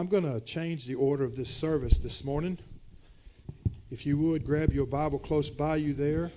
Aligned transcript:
I'm 0.00 0.06
going 0.06 0.22
to 0.22 0.40
change 0.40 0.86
the 0.86 0.94
order 0.94 1.24
of 1.24 1.36
this 1.36 1.54
service 1.54 1.98
this 1.98 2.24
morning. 2.24 2.58
If 3.90 4.06
you 4.06 4.16
would, 4.16 4.46
grab 4.46 4.72
your 4.72 4.86
Bible 4.86 5.18
close 5.18 5.50
by 5.50 5.76
you 5.76 5.92
there. 5.92 6.30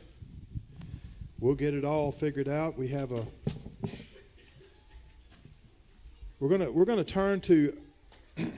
We'll 1.39 1.55
get 1.55 1.73
it 1.73 1.85
all 1.85 2.11
figured 2.11 2.49
out. 2.49 2.77
We 2.77 2.89
have 2.89 3.13
a. 3.13 3.25
We're 6.41 6.49
going 6.49 6.59
to 6.59 6.71
we're 6.73 6.83
going 6.83 6.97
to 6.97 7.05
turn 7.05 7.39
to 7.39 7.73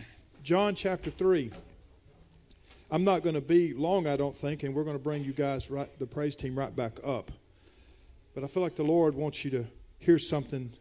John 0.44 0.74
chapter 0.74 1.12
3. 1.12 1.52
I'm 2.90 3.04
not 3.04 3.22
going 3.22 3.36
to 3.36 3.42
be 3.42 3.76
long, 3.76 4.08
I 4.08 4.18
don't 4.18 4.36
think, 4.36 4.64
and 4.64 4.74
we're 4.74 4.86
going 4.86 4.98
to 4.98 5.04
bring 5.04 5.24
you 5.24 5.34
guys 5.34 5.70
right 5.70 5.88
the 6.00 6.08
praise 6.08 6.36
team 6.36 6.58
right 6.58 6.76
back 6.76 6.94
up. 7.06 7.30
But 8.34 8.44
I 8.44 8.48
feel 8.48 8.64
like 8.64 8.76
the 8.76 8.84
Lord 8.84 9.14
wants 9.14 9.46
you 9.46 9.52
to 9.52 9.68
hear 10.00 10.18
something 10.18 10.74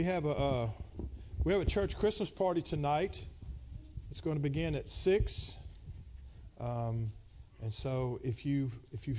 We 0.00 0.06
have 0.06 0.24
a 0.24 0.30
uh, 0.30 0.68
we 1.44 1.52
have 1.52 1.60
a 1.60 1.66
church 1.66 1.94
Christmas 1.98 2.30
party 2.30 2.62
tonight. 2.62 3.22
It's 4.10 4.22
going 4.22 4.36
to 4.36 4.42
begin 4.42 4.74
at 4.74 4.88
six, 4.88 5.58
um, 6.58 7.12
and 7.60 7.70
so 7.70 8.18
if 8.24 8.46
you 8.46 8.70
if 8.92 9.06
you 9.06 9.14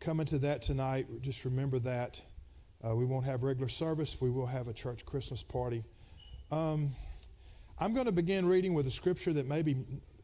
come 0.00 0.20
into 0.20 0.38
that 0.40 0.60
tonight, 0.60 1.06
just 1.22 1.46
remember 1.46 1.78
that 1.78 2.20
uh, 2.86 2.94
we 2.94 3.06
won't 3.06 3.24
have 3.24 3.42
regular 3.42 3.70
service. 3.70 4.20
We 4.20 4.28
will 4.28 4.44
have 4.44 4.68
a 4.68 4.74
church 4.74 5.06
Christmas 5.06 5.42
party. 5.42 5.82
Um, 6.50 6.90
I'm 7.80 7.94
going 7.94 8.04
to 8.04 8.12
begin 8.12 8.44
reading 8.44 8.74
with 8.74 8.86
a 8.86 8.90
scripture 8.90 9.32
that 9.32 9.48
maybe 9.48 9.76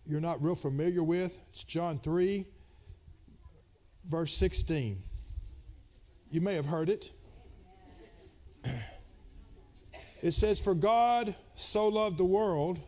you're 0.07 0.21
not 0.21 0.43
real 0.43 0.55
familiar 0.55 1.03
with. 1.03 1.43
It's 1.49 1.65
John 1.65 1.99
three, 1.99 2.45
verse 4.05 4.35
sixteen. 4.35 5.03
You 6.31 6.43
may 6.43 6.57
have 6.57 6.67
heard 6.67 6.91
it. 6.91 7.11
It 10.23 10.33
says, 10.33 10.61
For 10.61 10.75
God 10.75 11.35
so 11.55 11.89
loved 11.89 12.19
the 12.19 12.27
world 12.27 12.79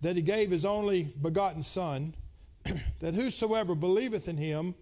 that 0.00 0.16
he 0.16 0.22
gave 0.22 0.50
his 0.50 0.64
only 0.64 1.02
begotten 1.20 1.62
Son, 1.62 2.14
that 3.00 3.14
whosoever 3.14 3.74
believeth 3.74 4.26
in 4.26 4.38
him 4.38 4.74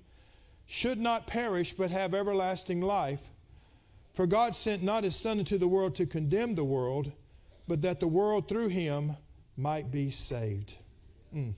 should 0.66 0.98
not 0.98 1.26
perish 1.26 1.72
but 1.72 1.90
have 1.90 2.14
everlasting 2.14 2.80
life. 2.80 3.28
For 4.12 4.26
God 4.26 4.54
sent 4.54 4.82
not 4.82 5.04
his 5.04 5.16
Son 5.16 5.40
into 5.40 5.58
the 5.58 5.66
world 5.66 5.96
to 5.96 6.06
condemn 6.06 6.54
the 6.54 6.64
world, 6.64 7.10
but 7.66 7.82
that 7.82 7.98
the 7.98 8.08
world 8.08 8.48
through 8.48 8.68
him 8.68 9.16
might 9.56 9.90
be 9.90 10.10
saved. 10.10 10.76
Mm. 11.34 11.54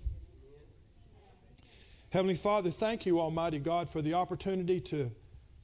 Heavenly 2.10 2.34
Father, 2.34 2.70
thank 2.70 3.06
you, 3.06 3.20
Almighty 3.20 3.58
God, 3.58 3.88
for 3.88 4.02
the 4.02 4.14
opportunity 4.14 4.80
to 4.80 5.10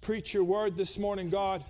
preach 0.00 0.32
your 0.32 0.44
word 0.44 0.76
this 0.76 0.98
morning, 0.98 1.28
God. 1.28 1.62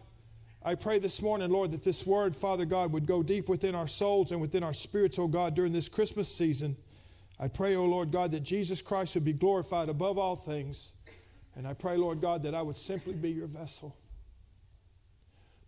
I 0.62 0.74
pray 0.74 0.98
this 0.98 1.22
morning, 1.22 1.50
Lord, 1.50 1.70
that 1.70 1.84
this 1.84 2.04
word, 2.04 2.34
Father 2.34 2.64
God, 2.64 2.92
would 2.92 3.06
go 3.06 3.22
deep 3.22 3.48
within 3.48 3.74
our 3.74 3.86
souls 3.86 4.32
and 4.32 4.40
within 4.40 4.64
our 4.64 4.72
spirits, 4.72 5.18
oh 5.18 5.28
God, 5.28 5.54
during 5.54 5.72
this 5.72 5.88
Christmas 5.88 6.28
season. 6.28 6.76
I 7.38 7.46
pray, 7.46 7.76
oh 7.76 7.84
Lord 7.84 8.10
God, 8.10 8.32
that 8.32 8.42
Jesus 8.42 8.82
Christ 8.82 9.14
would 9.14 9.24
be 9.24 9.32
glorified 9.32 9.88
above 9.88 10.18
all 10.18 10.34
things. 10.34 10.96
And 11.54 11.66
I 11.66 11.74
pray, 11.74 11.96
Lord 11.96 12.20
God, 12.20 12.42
that 12.42 12.54
I 12.54 12.62
would 12.62 12.76
simply 12.76 13.14
be 13.14 13.30
your 13.30 13.46
vessel. 13.46 13.96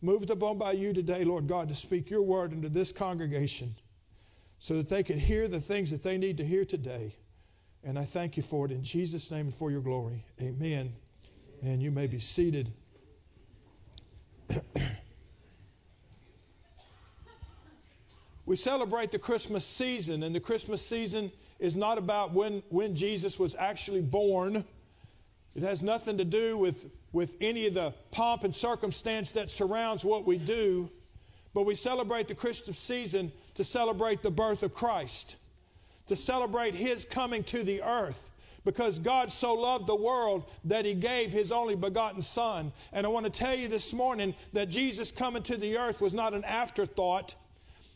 Moved 0.03 0.31
upon 0.31 0.59
by 0.59 0.73
you 0.73 0.93
today, 0.93 1.25
Lord 1.25 1.47
God, 1.47 1.69
to 1.69 1.75
speak 1.75 2.11
your 2.11 2.23
word 2.23 2.53
into 2.53 2.69
this 2.69 2.91
congregation 2.91 3.69
so 4.59 4.77
that 4.77 4.89
they 4.89 5.03
could 5.03 5.19
hear 5.19 5.47
the 5.47 5.61
things 5.61 5.91
that 5.91 6.03
they 6.03 6.19
need 6.19 6.39
to 6.39 6.45
hear 6.45 6.65
today. 6.65 7.15
And 7.85 7.99
I 7.99 8.05
thank 8.05 8.37
you 8.37 8.43
for 8.43 8.67
it 8.67 8.73
in 8.73 8.83
Jesus' 8.83 9.31
name 9.31 9.47
and 9.47 9.55
for 9.55 9.71
your 9.71 9.81
glory. 9.81 10.25
Amen. 10.41 10.93
And 11.63 11.83
you 11.83 11.91
may 11.91 12.07
be 12.07 12.19
seated. 12.19 12.73
we 18.47 18.57
celebrate 18.57 19.13
the 19.13 19.19
Christmas 19.19 19.65
season, 19.65 20.23
and 20.23 20.35
the 20.35 20.41
Christmas 20.41 20.85
season 20.85 21.31
is 21.59 21.77
not 21.77 21.99
about 21.99 22.33
when, 22.33 22.63
when 22.71 22.95
Jesus 22.95 23.39
was 23.39 23.55
actually 23.57 24.03
born. 24.03 24.65
It 25.55 25.63
has 25.63 25.83
nothing 25.83 26.19
to 26.19 26.25
do 26.25 26.59
with, 26.59 26.91
with 27.13 27.37
any 27.41 27.67
of 27.67 27.75
the 27.75 27.95
pomp 28.11 28.45
and 28.45 28.55
circumstance 28.55 29.33
that 29.33 29.51
surrounds 29.51 30.05
what 30.05 30.27
we 30.27 30.39
do, 30.39 30.91
but 31.55 31.67
we 31.67 31.75
celebrate 31.75 32.29
the 32.29 32.35
Christmas 32.35 32.79
season 32.79 33.33
to 33.55 33.65
celebrate 33.65 34.23
the 34.23 34.31
birth 34.31 34.63
of 34.63 34.73
Christ, 34.73 35.37
to 36.07 36.17
celebrate 36.17 36.75
His 36.75 37.05
coming 37.05 37.45
to 37.45 37.63
the 37.63 37.83
earth 37.83 38.30
because 38.65 38.99
God 38.99 39.31
so 39.31 39.55
loved 39.55 39.87
the 39.87 39.97
world 39.97 40.45
that 40.65 40.85
he 40.85 40.95
gave 40.95 41.31
his 41.31 41.53
only 41.53 41.75
begotten 41.75 42.21
Son. 42.21 42.73
And 42.93 43.07
I 43.07 43.09
want 43.09 43.27
to 43.27 43.33
tell 43.33 43.55
you 43.55 43.69
this 43.69 43.93
morning 43.93 44.35
that 44.53 44.69
Jesus 44.69 45.13
coming 45.13 45.43
to 45.45 45.57
the 45.57 45.77
earth 45.77 46.01
was 46.01 46.15
not 46.15 46.35
an 46.35 46.45
afterthought. 46.45 47.35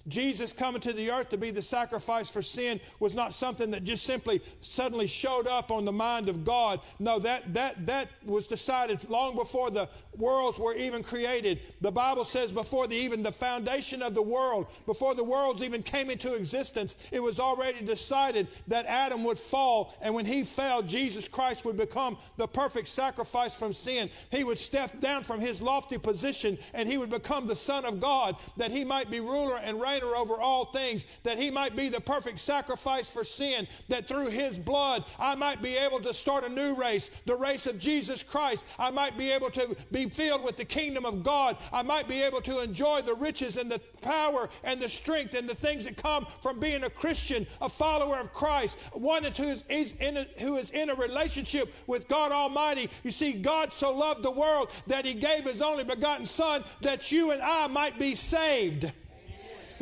Jesus 0.08 0.52
coming 0.52 0.80
to 0.82 0.92
the 0.92 1.10
earth 1.10 1.30
to 1.30 1.38
be 1.38 1.50
the 1.50 1.62
sacrifice 1.62 2.28
for 2.28 2.42
sin 2.42 2.80
was 3.00 3.14
not 3.14 3.32
something 3.32 3.70
that 3.70 3.84
just 3.84 4.04
simply 4.04 4.40
suddenly 4.60 5.06
showed 5.06 5.46
up 5.46 5.70
on 5.70 5.84
the 5.84 5.92
mind 5.92 6.28
of 6.28 6.44
God. 6.44 6.80
No, 6.98 7.18
that, 7.20 7.54
that, 7.54 7.86
that 7.86 8.08
was 8.24 8.46
decided 8.46 9.08
long 9.08 9.34
before 9.34 9.70
the 9.70 9.88
worlds 10.16 10.58
were 10.58 10.74
even 10.74 11.02
created. 11.02 11.60
The 11.80 11.90
Bible 11.90 12.24
says 12.24 12.52
before 12.52 12.86
the, 12.86 12.96
even 12.96 13.22
the 13.22 13.32
foundation 13.32 14.02
of 14.02 14.14
the 14.14 14.22
world, 14.22 14.66
before 14.86 15.14
the 15.14 15.24
worlds 15.24 15.62
even 15.62 15.82
came 15.82 16.10
into 16.10 16.34
existence, 16.34 16.96
it 17.10 17.22
was 17.22 17.40
already 17.40 17.84
decided 17.84 18.48
that 18.68 18.86
Adam 18.86 19.24
would 19.24 19.38
fall. 19.38 19.94
And 20.02 20.14
when 20.14 20.26
he 20.26 20.44
fell, 20.44 20.82
Jesus 20.82 21.28
Christ 21.28 21.64
would 21.64 21.76
become 21.76 22.18
the 22.36 22.46
perfect 22.46 22.88
sacrifice 22.88 23.54
from 23.54 23.72
sin. 23.72 24.10
He 24.30 24.44
would 24.44 24.58
step 24.58 25.00
down 25.00 25.22
from 25.22 25.40
his 25.40 25.62
lofty 25.62 25.98
position 25.98 26.58
and 26.74 26.88
he 26.88 26.98
would 26.98 27.10
become 27.10 27.46
the 27.46 27.56
Son 27.56 27.84
of 27.84 28.00
God 28.00 28.36
that 28.56 28.70
he 28.70 28.84
might 28.84 29.10
be 29.10 29.20
ruler 29.20 29.58
and 29.62 29.80
reigner 29.94 30.16
over 30.16 30.34
all 30.34 30.66
things, 30.66 31.06
that 31.22 31.38
he 31.38 31.50
might 31.50 31.76
be 31.76 31.88
the 31.88 32.00
perfect 32.00 32.38
sacrifice 32.38 33.08
for 33.08 33.24
sin, 33.24 33.66
that 33.88 34.06
through 34.06 34.28
his 34.28 34.58
blood 34.58 35.04
I 35.18 35.34
might 35.34 35.62
be 35.62 35.76
able 35.76 36.00
to 36.00 36.14
start 36.14 36.44
a 36.44 36.48
new 36.48 36.74
race, 36.74 37.10
the 37.26 37.36
race 37.36 37.66
of 37.66 37.78
Jesus 37.78 38.22
Christ. 38.22 38.64
I 38.78 38.90
might 38.90 39.16
be 39.16 39.30
able 39.30 39.50
to 39.50 39.76
be 39.92 40.08
filled 40.08 40.44
with 40.44 40.56
the 40.56 40.64
kingdom 40.64 41.04
of 41.04 41.22
God, 41.22 41.56
I 41.72 41.82
might 41.82 42.08
be 42.08 42.22
able 42.22 42.40
to 42.42 42.62
enjoy 42.62 43.02
the 43.02 43.14
riches 43.14 43.56
and 43.56 43.70
the 43.70 43.80
power 44.00 44.48
and 44.62 44.80
the 44.80 44.88
strength 44.88 45.34
and 45.34 45.48
the 45.48 45.54
things 45.54 45.84
that 45.86 45.96
come 45.96 46.26
from 46.42 46.60
being 46.60 46.84
a 46.84 46.90
Christian, 46.90 47.46
a 47.60 47.68
follower 47.68 48.16
of 48.18 48.32
Christ, 48.32 48.78
one 48.92 49.24
who 49.24 49.44
is, 49.44 49.94
in 50.00 50.16
a, 50.16 50.26
who 50.40 50.56
is 50.56 50.70
in 50.70 50.90
a 50.90 50.94
relationship 50.94 51.72
with 51.86 52.08
God 52.08 52.32
Almighty. 52.32 52.88
You 53.02 53.10
see, 53.10 53.32
God 53.32 53.72
so 53.72 53.96
loved 53.96 54.22
the 54.22 54.30
world 54.30 54.70
that 54.86 55.04
He 55.04 55.14
gave 55.14 55.44
His 55.44 55.62
only 55.62 55.84
begotten 55.84 56.26
Son 56.26 56.64
that 56.80 57.10
you 57.10 57.32
and 57.32 57.42
I 57.42 57.66
might 57.68 57.98
be 57.98 58.14
saved. 58.14 58.92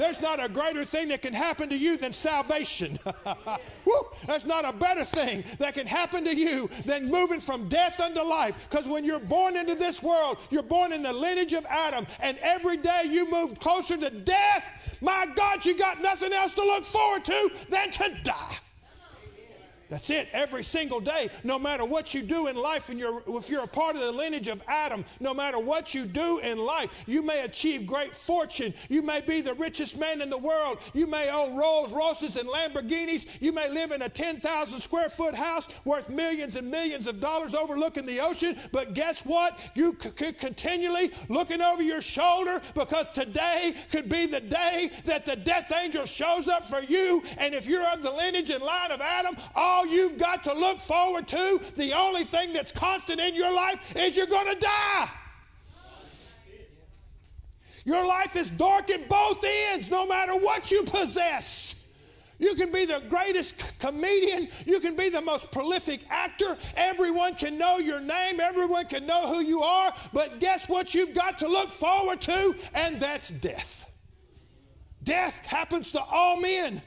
There's 0.03 0.21
not 0.21 0.45
a 0.45 0.49
greater 0.49 0.85
thing 0.85 1.11
that 1.11 1.23
can 1.23 1.33
happen 1.33 1.69
to 1.69 1.77
you 1.77 1.97
than 1.97 2.13
salvation. 2.13 2.99
Woo, 3.85 3.95
there's 4.27 4.45
not 4.45 4.69
a 4.69 4.77
better 4.77 5.05
thing 5.05 5.45
that 5.61 5.75
can 5.75 5.87
happen 5.87 6.25
to 6.25 6.35
you 6.35 6.67
than 6.85 7.09
moving 7.09 7.39
from 7.39 7.69
death 7.69 8.01
unto 8.01 8.21
life. 8.21 8.69
Because 8.69 8.89
when 8.89 9.05
you're 9.05 9.21
born 9.21 9.57
into 9.57 9.77
this 9.77 10.03
world, 10.03 10.39
you're 10.51 10.65
born 10.65 10.93
in 10.93 11.05
the 11.05 11.13
lineage 11.13 11.53
of 11.53 11.65
Adam, 11.67 12.05
and 12.21 12.37
every 12.43 12.79
day 12.79 13.03
you 13.09 13.31
move 13.31 13.61
closer 13.61 13.97
to 13.97 14.11
death. 14.11 14.99
My 15.01 15.25
God, 15.37 15.65
you 15.65 15.79
got 15.79 16.03
nothing 16.03 16.33
else 16.33 16.53
to 16.55 16.63
look 16.63 16.85
forward 16.85 17.25
to 17.27 17.51
than 17.71 17.93
to 17.93 18.13
die. 18.25 18.57
That's 19.93 20.09
it. 20.09 20.31
Every 20.33 20.63
single 20.63 21.01
day, 21.01 21.29
no 21.45 21.59
matter 21.59 21.85
what 21.85 22.15
you 22.15 22.23
do 22.23 22.47
in 22.47 22.57
life, 22.57 22.89
and 22.89 22.99
you're, 22.99 23.23
if 23.27 23.51
you're 23.51 23.65
a 23.65 23.69
part 23.69 23.95
of 23.95 24.01
the 24.01 24.11
lineage 24.11 24.49
of 24.49 24.65
Adam, 24.67 25.05
no 25.21 25.35
matter 25.35 25.59
what 25.59 25.95
you 25.95 26.07
do 26.07 26.39
in 26.39 26.57
life, 26.57 27.05
you 27.07 27.21
may 27.21 27.43
achieve 27.45 27.87
great 27.87 28.17
fortune. 28.17 28.73
You 28.89 29.03
may 29.03 29.21
be 29.21 29.43
the 29.43 29.53
richest 29.53 30.01
man 30.01 30.23
in 30.23 30.31
the 30.31 30.39
world. 30.39 30.79
You 30.95 31.07
may 31.07 31.31
own 31.31 31.55
Rolls 31.55 31.93
Royces 31.93 32.37
and 32.37 32.49
Lamborghinis. 32.49 33.27
You 33.43 33.53
may 33.53 33.69
live 33.69 33.93
in 33.93 34.01
a 34.01 34.09
10,000 34.09 34.81
square 34.81 35.11
foot 35.11 35.35
house 35.35 35.69
worth 35.85 36.09
millions 36.09 36.57
and 36.57 36.71
millions 36.71 37.07
of 37.07 37.21
dollars 37.21 37.55
overlooking 37.55 38.07
the 38.07 38.19
ocean. 38.19 38.57
But 38.73 38.95
guess 38.95 39.27
what? 39.27 39.61
You 39.75 39.93
could 39.93 40.39
continually 40.39 41.11
looking 41.29 41.61
over 41.61 41.83
your 41.83 42.01
shoulder 42.01 42.63
because 42.75 43.13
today 43.13 43.75
could 43.91 44.09
be 44.09 44.25
the 44.25 44.41
day 44.41 44.91
that 45.05 45.27
the 45.27 45.37
death 45.37 45.71
angel 45.71 46.07
shows 46.07 46.49
up 46.49 46.65
for 46.65 46.81
you. 46.81 47.23
And 47.37 47.53
if 47.53 47.69
you're 47.69 47.87
of 47.93 48.03
the 48.03 48.11
lineage 48.11 48.49
and 48.49 48.65
line 48.65 48.91
of 48.91 49.03
Adam, 49.03 49.37
all 49.55 49.82
all 49.83 49.93
you've 49.93 50.19
got 50.19 50.45
to 50.45 50.55
look 50.55 50.79
forward 50.79 51.29
to, 51.29 51.61
the 51.77 51.93
only 51.93 52.25
thing 52.25 52.53
that's 52.53 52.73
constant 52.73 53.21
in 53.21 53.35
your 53.35 53.53
life 53.53 53.97
is 53.97 54.17
you're 54.17 54.27
going 54.27 54.53
to 54.53 54.61
die. 54.61 55.11
Your 57.85 58.07
life 58.07 58.37
is 58.37 58.51
dark 58.51 58.91
at 58.91 59.09
both 59.09 59.45
ends, 59.73 59.91
no 59.91 60.07
matter 60.07 60.35
what 60.35 60.71
you 60.71 60.85
possess. 60.85 61.89
You 62.39 62.55
can 62.55 62.71
be 62.71 62.85
the 62.85 63.03
greatest 63.09 63.79
comedian. 63.79 64.49
You 64.67 64.81
can 64.81 64.97
be 64.97 65.09
the 65.09 65.21
most 65.21 65.51
prolific 65.51 66.01
actor. 66.11 66.57
Everyone 66.77 67.35
can 67.35 67.59
know 67.59 67.79
your 67.79 68.01
name. 68.01 68.41
Everyone 68.41 68.87
can 68.87 69.07
know 69.07 69.33
who 69.33 69.43
you 69.43 69.63
are. 69.63 69.93
But 70.13 70.39
guess 70.41 70.69
what 70.69 70.95
you've 70.95 71.15
got 71.15 71.39
to 71.41 71.49
look 71.49 71.71
forward 71.71 72.21
to? 72.23 72.55
And 72.75 73.01
that's 73.01 73.31
death. 73.31 73.91
Death 75.03 75.45
happens 75.45 75.93
to 75.93 76.01
all 76.01 76.41
men. 76.41 76.83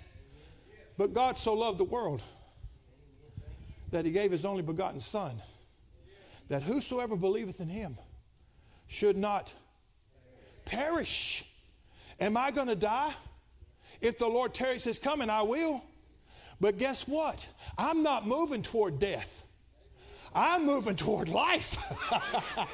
But 0.98 1.14
God 1.14 1.38
so 1.38 1.54
loved 1.54 1.78
the 1.78 1.86
world 1.86 2.22
that 3.96 4.04
he 4.04 4.12
gave 4.12 4.30
his 4.30 4.44
only 4.44 4.62
begotten 4.62 5.00
Son, 5.00 5.32
that 6.50 6.62
whosoever 6.62 7.16
believeth 7.16 7.62
in 7.62 7.70
him 7.70 7.98
should 8.88 9.16
not 9.16 9.54
perish. 10.66 11.50
Am 12.20 12.36
I 12.36 12.52
going 12.52 12.68
to 12.68 12.76
die? 12.76 13.14
If 14.02 14.20
the 14.20 14.28
Lord 14.28 14.54
tarries 14.54 14.84
his 14.84 15.00
coming, 15.00 15.30
I 15.30 15.44
will. 15.44 15.82
But 16.60 16.78
guess 16.78 17.08
what? 17.08 17.48
I'm 17.78 18.04
not 18.04 18.28
moving 18.28 18.62
toward 18.62 19.00
death. 19.00 19.48
I'm 20.36 20.66
moving 20.66 20.98
toward 20.98 21.30
life. 21.30 21.78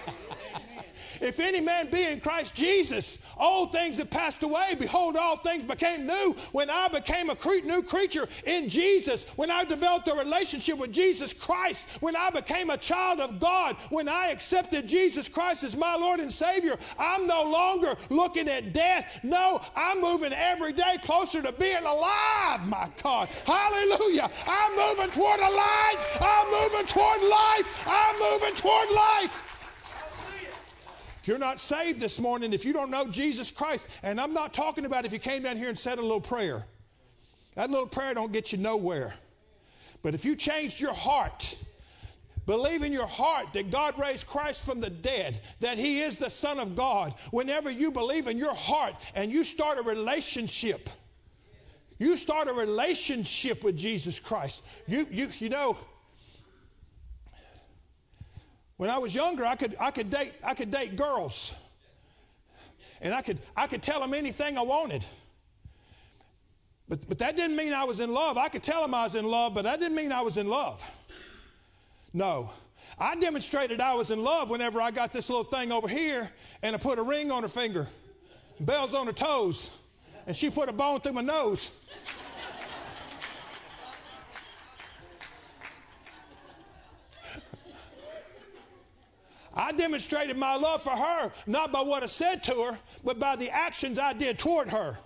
If 1.21 1.39
any 1.39 1.61
man 1.61 1.89
be 1.89 2.03
in 2.03 2.19
Christ 2.19 2.55
Jesus, 2.55 3.25
old 3.39 3.71
things 3.71 3.97
have 3.99 4.09
passed 4.09 4.43
away. 4.43 4.75
Behold, 4.77 5.15
all 5.15 5.37
things 5.37 5.63
became 5.63 6.07
new. 6.07 6.35
When 6.51 6.69
I 6.69 6.87
became 6.87 7.29
a 7.29 7.35
cre- 7.35 7.63
new 7.63 7.83
creature 7.83 8.27
in 8.45 8.69
Jesus, 8.69 9.25
when 9.35 9.51
I 9.51 9.63
developed 9.63 10.07
a 10.07 10.15
relationship 10.15 10.77
with 10.77 10.91
Jesus 10.91 11.33
Christ, 11.33 11.87
when 12.01 12.15
I 12.15 12.29
became 12.31 12.71
a 12.71 12.77
child 12.77 13.19
of 13.19 13.39
God, 13.39 13.75
when 13.89 14.09
I 14.09 14.27
accepted 14.27 14.87
Jesus 14.87 15.29
Christ 15.29 15.63
as 15.63 15.77
my 15.77 15.95
Lord 15.95 16.19
and 16.19 16.31
Savior, 16.31 16.75
I'm 16.99 17.27
no 17.27 17.43
longer 17.43 17.95
looking 18.09 18.49
at 18.49 18.73
death. 18.73 19.19
No, 19.23 19.61
I'm 19.75 20.01
moving 20.01 20.33
every 20.33 20.73
day 20.73 20.97
closer 21.03 21.41
to 21.41 21.51
being 21.53 21.83
alive, 21.83 22.67
my 22.67 22.89
God. 23.03 23.29
Hallelujah. 23.45 24.29
I'm 24.47 24.75
moving 24.75 25.11
toward 25.11 25.39
a 25.39 25.51
light. 25.51 25.99
I'm 26.19 26.51
moving 26.51 26.85
toward 26.87 27.21
life. 27.21 27.85
I'm 27.87 28.19
moving 28.19 28.55
toward 28.55 28.89
life. 28.89 29.60
If 31.21 31.27
you're 31.27 31.37
not 31.37 31.59
saved 31.59 31.99
this 31.99 32.19
morning, 32.19 32.51
if 32.51 32.65
you 32.65 32.73
don't 32.73 32.89
know 32.89 33.05
Jesus 33.05 33.51
Christ, 33.51 33.87
and 34.01 34.19
I'm 34.19 34.33
not 34.33 34.55
talking 34.55 34.85
about 34.85 35.05
if 35.05 35.13
you 35.13 35.19
came 35.19 35.43
down 35.43 35.55
here 35.55 35.69
and 35.69 35.77
said 35.77 35.99
a 35.99 36.01
little 36.01 36.19
prayer. 36.19 36.65
That 37.53 37.69
little 37.69 37.85
prayer 37.85 38.15
don't 38.15 38.31
get 38.31 38.51
you 38.51 38.57
nowhere. 38.57 39.13
But 40.01 40.15
if 40.15 40.25
you 40.25 40.35
changed 40.35 40.81
your 40.81 40.95
heart, 40.95 41.63
believe 42.47 42.81
in 42.81 42.91
your 42.91 43.05
heart 43.05 43.53
that 43.53 43.69
God 43.69 43.99
raised 43.99 44.25
Christ 44.25 44.65
from 44.65 44.81
the 44.81 44.89
dead, 44.89 45.39
that 45.59 45.77
He 45.77 46.01
is 46.01 46.17
the 46.17 46.29
Son 46.31 46.57
of 46.57 46.75
God, 46.75 47.13
whenever 47.29 47.69
you 47.69 47.91
believe 47.91 48.25
in 48.25 48.39
your 48.39 48.55
heart 48.55 48.95
and 49.13 49.31
you 49.31 49.43
start 49.43 49.77
a 49.77 49.83
relationship, 49.83 50.89
you 51.99 52.17
start 52.17 52.47
a 52.47 52.53
relationship 52.53 53.63
with 53.63 53.77
Jesus 53.77 54.19
Christ. 54.19 54.65
You, 54.87 55.05
you, 55.11 55.29
you 55.37 55.49
know, 55.49 55.77
when 58.81 58.89
I 58.89 58.97
was 58.97 59.13
younger, 59.13 59.45
I 59.45 59.53
could, 59.53 59.75
I 59.79 59.91
could, 59.91 60.09
date, 60.09 60.33
I 60.43 60.55
could 60.55 60.71
date 60.71 60.95
girls. 60.95 61.53
And 62.99 63.13
I 63.13 63.21
could, 63.21 63.39
I 63.55 63.67
could 63.67 63.83
tell 63.83 63.99
them 63.99 64.15
anything 64.15 64.57
I 64.57 64.63
wanted. 64.63 65.05
But, 66.89 67.07
but 67.07 67.19
that 67.19 67.37
didn't 67.37 67.55
mean 67.55 67.73
I 67.73 67.83
was 67.83 67.99
in 67.99 68.11
love. 68.11 68.39
I 68.39 68.47
could 68.47 68.63
tell 68.63 68.81
them 68.81 68.95
I 68.95 69.03
was 69.03 69.13
in 69.13 69.23
love, 69.23 69.53
but 69.53 69.65
that 69.65 69.79
didn't 69.79 69.95
mean 69.95 70.11
I 70.11 70.21
was 70.21 70.39
in 70.39 70.47
love. 70.47 70.83
No. 72.11 72.49
I 72.97 73.15
demonstrated 73.17 73.81
I 73.81 73.93
was 73.93 74.09
in 74.09 74.23
love 74.23 74.49
whenever 74.49 74.81
I 74.81 74.89
got 74.89 75.13
this 75.13 75.29
little 75.29 75.43
thing 75.43 75.71
over 75.71 75.87
here 75.87 76.31
and 76.63 76.75
I 76.75 76.79
put 76.79 76.97
a 76.97 77.03
ring 77.03 77.29
on 77.29 77.43
her 77.43 77.49
finger, 77.49 77.85
bells 78.61 78.95
on 78.95 79.05
her 79.05 79.13
toes, 79.13 79.77
and 80.25 80.35
she 80.35 80.49
put 80.49 80.69
a 80.69 80.73
bone 80.73 81.01
through 81.01 81.13
my 81.13 81.21
nose. 81.21 81.69
I 89.53 89.71
demonstrated 89.73 90.37
my 90.37 90.55
love 90.55 90.81
for 90.81 90.91
her 90.91 91.31
not 91.47 91.71
by 91.71 91.81
what 91.81 92.03
I 92.03 92.07
said 92.07 92.43
to 92.43 92.51
her, 92.53 92.79
but 93.03 93.19
by 93.19 93.35
the 93.35 93.49
actions 93.49 93.99
I 93.99 94.13
did 94.13 94.39
toward 94.39 94.69
her. 94.69 94.97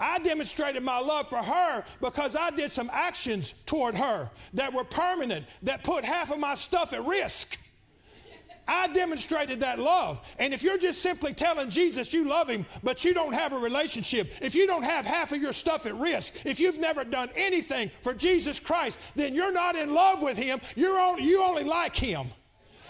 I 0.00 0.18
demonstrated 0.18 0.82
my 0.82 0.98
love 0.98 1.28
for 1.28 1.38
her 1.38 1.84
because 2.00 2.36
I 2.36 2.50
did 2.50 2.70
some 2.70 2.90
actions 2.92 3.52
toward 3.64 3.94
her 3.94 4.28
that 4.54 4.72
were 4.72 4.84
permanent, 4.84 5.46
that 5.62 5.84
put 5.84 6.04
half 6.04 6.32
of 6.32 6.38
my 6.38 6.54
stuff 6.56 6.92
at 6.92 7.04
risk. 7.04 7.58
I 8.66 8.88
demonstrated 8.88 9.60
that 9.60 9.78
love. 9.78 10.20
And 10.38 10.54
if 10.54 10.62
you're 10.62 10.78
just 10.78 11.02
simply 11.02 11.34
telling 11.34 11.68
Jesus 11.68 12.14
you 12.14 12.26
love 12.26 12.48
him, 12.48 12.64
but 12.82 13.04
you 13.04 13.12
don't 13.12 13.34
have 13.34 13.52
a 13.52 13.58
relationship, 13.58 14.28
if 14.40 14.54
you 14.54 14.66
don't 14.66 14.84
have 14.84 15.04
half 15.04 15.32
of 15.32 15.38
your 15.40 15.52
stuff 15.52 15.86
at 15.86 15.94
risk, 15.94 16.46
if 16.46 16.58
you've 16.58 16.78
never 16.78 17.04
done 17.04 17.28
anything 17.36 17.90
for 18.00 18.14
Jesus 18.14 18.58
Christ, 18.58 18.98
then 19.14 19.34
you're 19.34 19.52
not 19.52 19.76
in 19.76 19.92
love 19.92 20.22
with 20.22 20.36
him. 20.36 20.60
You're 20.76 21.20
you 21.20 21.42
only 21.42 21.64
like 21.64 21.94
him. 21.94 22.26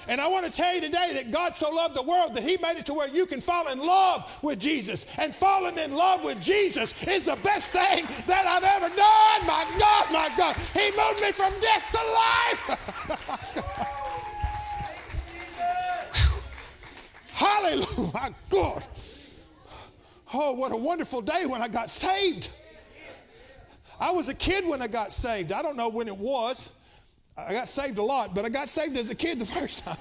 And 0.09 0.21
I 0.21 0.29
want 0.29 0.45
to 0.45 0.53
tell 0.53 0.75
you 0.75 0.81
today 0.81 1.13
that 1.15 1.31
God 1.31 1.57
so 1.57 1.71
loved 1.71 1.95
the 1.95 2.03
world 2.03 2.35
that 2.35 2.43
He 2.43 2.57
made 2.59 2.77
it 2.77 2.87
to 2.87 2.95
where 2.95 3.09
you 3.09 3.27
can 3.27 3.41
fall 3.41 3.69
in 3.69 3.79
love 3.79 4.39
with 4.43 4.61
Jesus. 4.61 5.07
And 5.19 5.35
falling 5.35 5.79
in 5.79 5.95
love 5.95 6.25
with 6.25 6.41
Jesus 6.43 7.07
is 7.07 7.25
the 7.27 7.39
best 7.43 7.73
thing 7.73 8.05
that 8.27 8.47
I've 8.47 8.65
ever 8.65 8.89
done. 8.89 9.47
My 9.47 9.65
God, 9.79 10.13
my 10.13 10.29
God. 10.37 10.57
He 10.75 10.91
moved 10.91 11.21
me 11.23 11.33
from 11.33 11.53
death 11.61 11.85
to 11.93 11.99
life. 12.15 13.91
Hallelujah, 17.33 18.11
my 18.13 18.35
God. 18.49 18.87
Oh, 20.33 20.53
what 20.53 20.73
a 20.73 20.77
wonderful 20.77 21.21
day 21.21 21.47
when 21.47 21.63
I 21.63 21.69
got 21.69 21.91
saved. 21.91 22.51
I 24.01 24.11
was 24.11 24.29
a 24.29 24.35
kid 24.35 24.67
when 24.67 24.83
I 24.83 24.87
got 24.87 25.13
saved. 25.13 25.53
I 25.53 25.63
don't 25.63 25.77
know 25.77 25.89
when 25.89 26.09
it 26.09 26.17
was. 26.17 26.73
I 27.37 27.53
got 27.53 27.69
saved 27.69 27.99
a 27.99 28.03
lot, 28.03 28.35
but 28.35 28.45
I 28.45 28.49
got 28.49 28.69
saved 28.69 28.97
as 28.97 29.11
a 29.11 29.15
kid 29.15 29.41
the 29.41 29.47
first 29.61 29.85
time. 29.85 29.97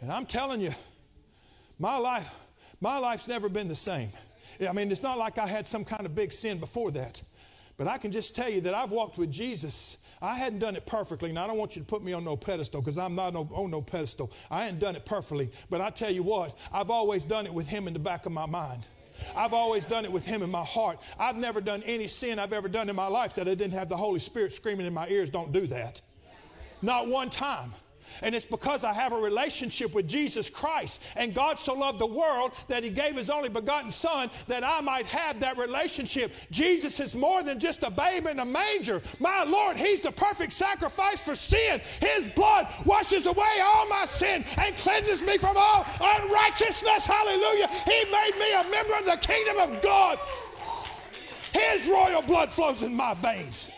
and 0.00 0.10
I'm 0.10 0.26
telling 0.26 0.60
you, 0.60 0.72
my 1.78 1.96
life, 1.96 2.34
my 2.80 2.98
life's 2.98 3.28
never 3.28 3.48
been 3.48 3.68
the 3.68 3.76
same. 3.76 4.10
I 4.66 4.72
mean, 4.72 4.90
it's 4.90 5.02
not 5.02 5.18
like 5.18 5.38
I 5.38 5.46
had 5.46 5.66
some 5.66 5.84
kind 5.84 6.06
of 6.06 6.14
big 6.14 6.32
sin 6.32 6.58
before 6.58 6.90
that. 6.92 7.22
But 7.76 7.88
I 7.88 7.98
can 7.98 8.10
just 8.10 8.34
tell 8.34 8.48
you 8.48 8.62
that 8.62 8.74
I've 8.74 8.90
walked 8.90 9.18
with 9.18 9.30
Jesus. 9.30 9.98
I 10.22 10.34
hadn't 10.34 10.60
done 10.60 10.76
it 10.76 10.86
perfectly. 10.86 11.30
Now, 11.30 11.44
I 11.44 11.46
don't 11.48 11.58
want 11.58 11.76
you 11.76 11.82
to 11.82 11.86
put 11.86 12.02
me 12.02 12.14
on 12.14 12.24
no 12.24 12.36
pedestal 12.36 12.80
because 12.80 12.96
I'm 12.96 13.14
not 13.14 13.36
on 13.36 13.70
no 13.70 13.82
pedestal. 13.82 14.32
I 14.50 14.64
hadn't 14.64 14.80
done 14.80 14.96
it 14.96 15.04
perfectly. 15.04 15.50
But 15.68 15.82
I 15.82 15.90
tell 15.90 16.10
you 16.10 16.22
what, 16.22 16.58
I've 16.72 16.90
always 16.90 17.24
done 17.24 17.44
it 17.44 17.52
with 17.52 17.68
Him 17.68 17.86
in 17.86 17.92
the 17.92 17.98
back 17.98 18.24
of 18.24 18.32
my 18.32 18.46
mind. 18.46 18.88
I've 19.36 19.52
always 19.52 19.84
done 19.84 20.04
it 20.04 20.12
with 20.12 20.26
Him 20.26 20.42
in 20.42 20.50
my 20.50 20.64
heart. 20.64 20.98
I've 21.18 21.36
never 21.36 21.60
done 21.60 21.82
any 21.84 22.08
sin 22.08 22.38
I've 22.38 22.52
ever 22.52 22.68
done 22.68 22.88
in 22.88 22.96
my 22.96 23.08
life 23.08 23.34
that 23.34 23.48
I 23.48 23.54
didn't 23.54 23.74
have 23.74 23.88
the 23.88 23.96
Holy 23.96 24.18
Spirit 24.18 24.52
screaming 24.52 24.86
in 24.86 24.94
my 24.94 25.08
ears, 25.08 25.30
don't 25.30 25.52
do 25.52 25.66
that. 25.68 26.00
Not 26.82 27.08
one 27.08 27.30
time. 27.30 27.72
And 28.22 28.34
it's 28.34 28.46
because 28.46 28.84
I 28.84 28.92
have 28.92 29.12
a 29.12 29.18
relationship 29.18 29.94
with 29.94 30.08
Jesus 30.08 30.50
Christ. 30.50 31.02
And 31.16 31.34
God 31.34 31.58
so 31.58 31.74
loved 31.74 31.98
the 31.98 32.06
world 32.06 32.52
that 32.68 32.84
He 32.84 32.90
gave 32.90 33.16
His 33.16 33.30
only 33.30 33.48
begotten 33.48 33.90
Son 33.90 34.30
that 34.48 34.64
I 34.64 34.80
might 34.80 35.06
have 35.06 35.40
that 35.40 35.58
relationship. 35.58 36.32
Jesus 36.50 37.00
is 37.00 37.14
more 37.14 37.42
than 37.42 37.58
just 37.58 37.82
a 37.82 37.90
babe 37.90 38.26
in 38.26 38.38
a 38.38 38.44
manger. 38.44 39.02
My 39.20 39.44
Lord, 39.44 39.76
He's 39.76 40.02
the 40.02 40.12
perfect 40.12 40.52
sacrifice 40.52 41.24
for 41.24 41.34
sin. 41.34 41.80
His 42.00 42.26
blood 42.28 42.68
washes 42.84 43.26
away 43.26 43.60
all 43.62 43.88
my 43.88 44.04
sin 44.04 44.44
and 44.58 44.76
cleanses 44.76 45.22
me 45.22 45.38
from 45.38 45.56
all 45.56 45.86
unrighteousness. 46.00 47.06
Hallelujah. 47.06 47.68
He 47.84 48.04
made 48.10 48.32
me 48.38 48.52
a 48.52 48.70
member 48.70 48.94
of 48.94 49.04
the 49.06 49.18
kingdom 49.20 49.58
of 49.58 49.82
God. 49.82 50.18
His 51.52 51.88
royal 51.88 52.22
blood 52.22 52.50
flows 52.50 52.82
in 52.82 52.94
my 52.94 53.14
veins. 53.14 53.70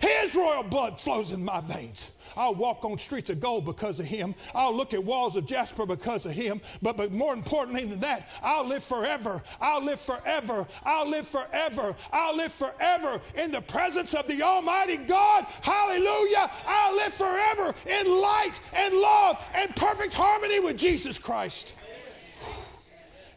His 0.00 0.36
royal 0.36 0.62
blood 0.62 1.00
flows 1.00 1.32
in 1.32 1.44
my 1.44 1.60
veins. 1.62 2.12
I'll 2.38 2.54
walk 2.54 2.84
on 2.84 2.96
streets 2.98 3.30
of 3.30 3.40
gold 3.40 3.64
because 3.64 3.98
of 3.98 4.06
him. 4.06 4.34
I'll 4.54 4.74
look 4.74 4.94
at 4.94 5.04
walls 5.04 5.36
of 5.36 5.44
jasper 5.44 5.84
because 5.84 6.24
of 6.24 6.32
him. 6.32 6.60
But, 6.80 6.96
but 6.96 7.12
more 7.12 7.34
importantly 7.34 7.84
than 7.84 7.98
that, 8.00 8.30
I'll 8.42 8.66
live 8.66 8.84
forever. 8.84 9.42
I'll 9.60 9.84
live 9.84 10.00
forever. 10.00 10.66
I'll 10.84 11.08
live 11.08 11.26
forever. 11.26 11.96
I'll 12.12 12.36
live 12.36 12.52
forever 12.52 13.20
in 13.34 13.50
the 13.50 13.60
presence 13.60 14.14
of 14.14 14.26
the 14.28 14.40
Almighty 14.42 14.98
God. 14.98 15.46
Hallelujah. 15.62 16.48
I'll 16.66 16.96
live 16.96 17.12
forever 17.12 17.74
in 17.86 18.06
light 18.06 18.60
and 18.74 18.94
love 18.94 19.50
and 19.54 19.74
perfect 19.74 20.14
harmony 20.14 20.60
with 20.60 20.78
Jesus 20.78 21.18
Christ. 21.18 21.74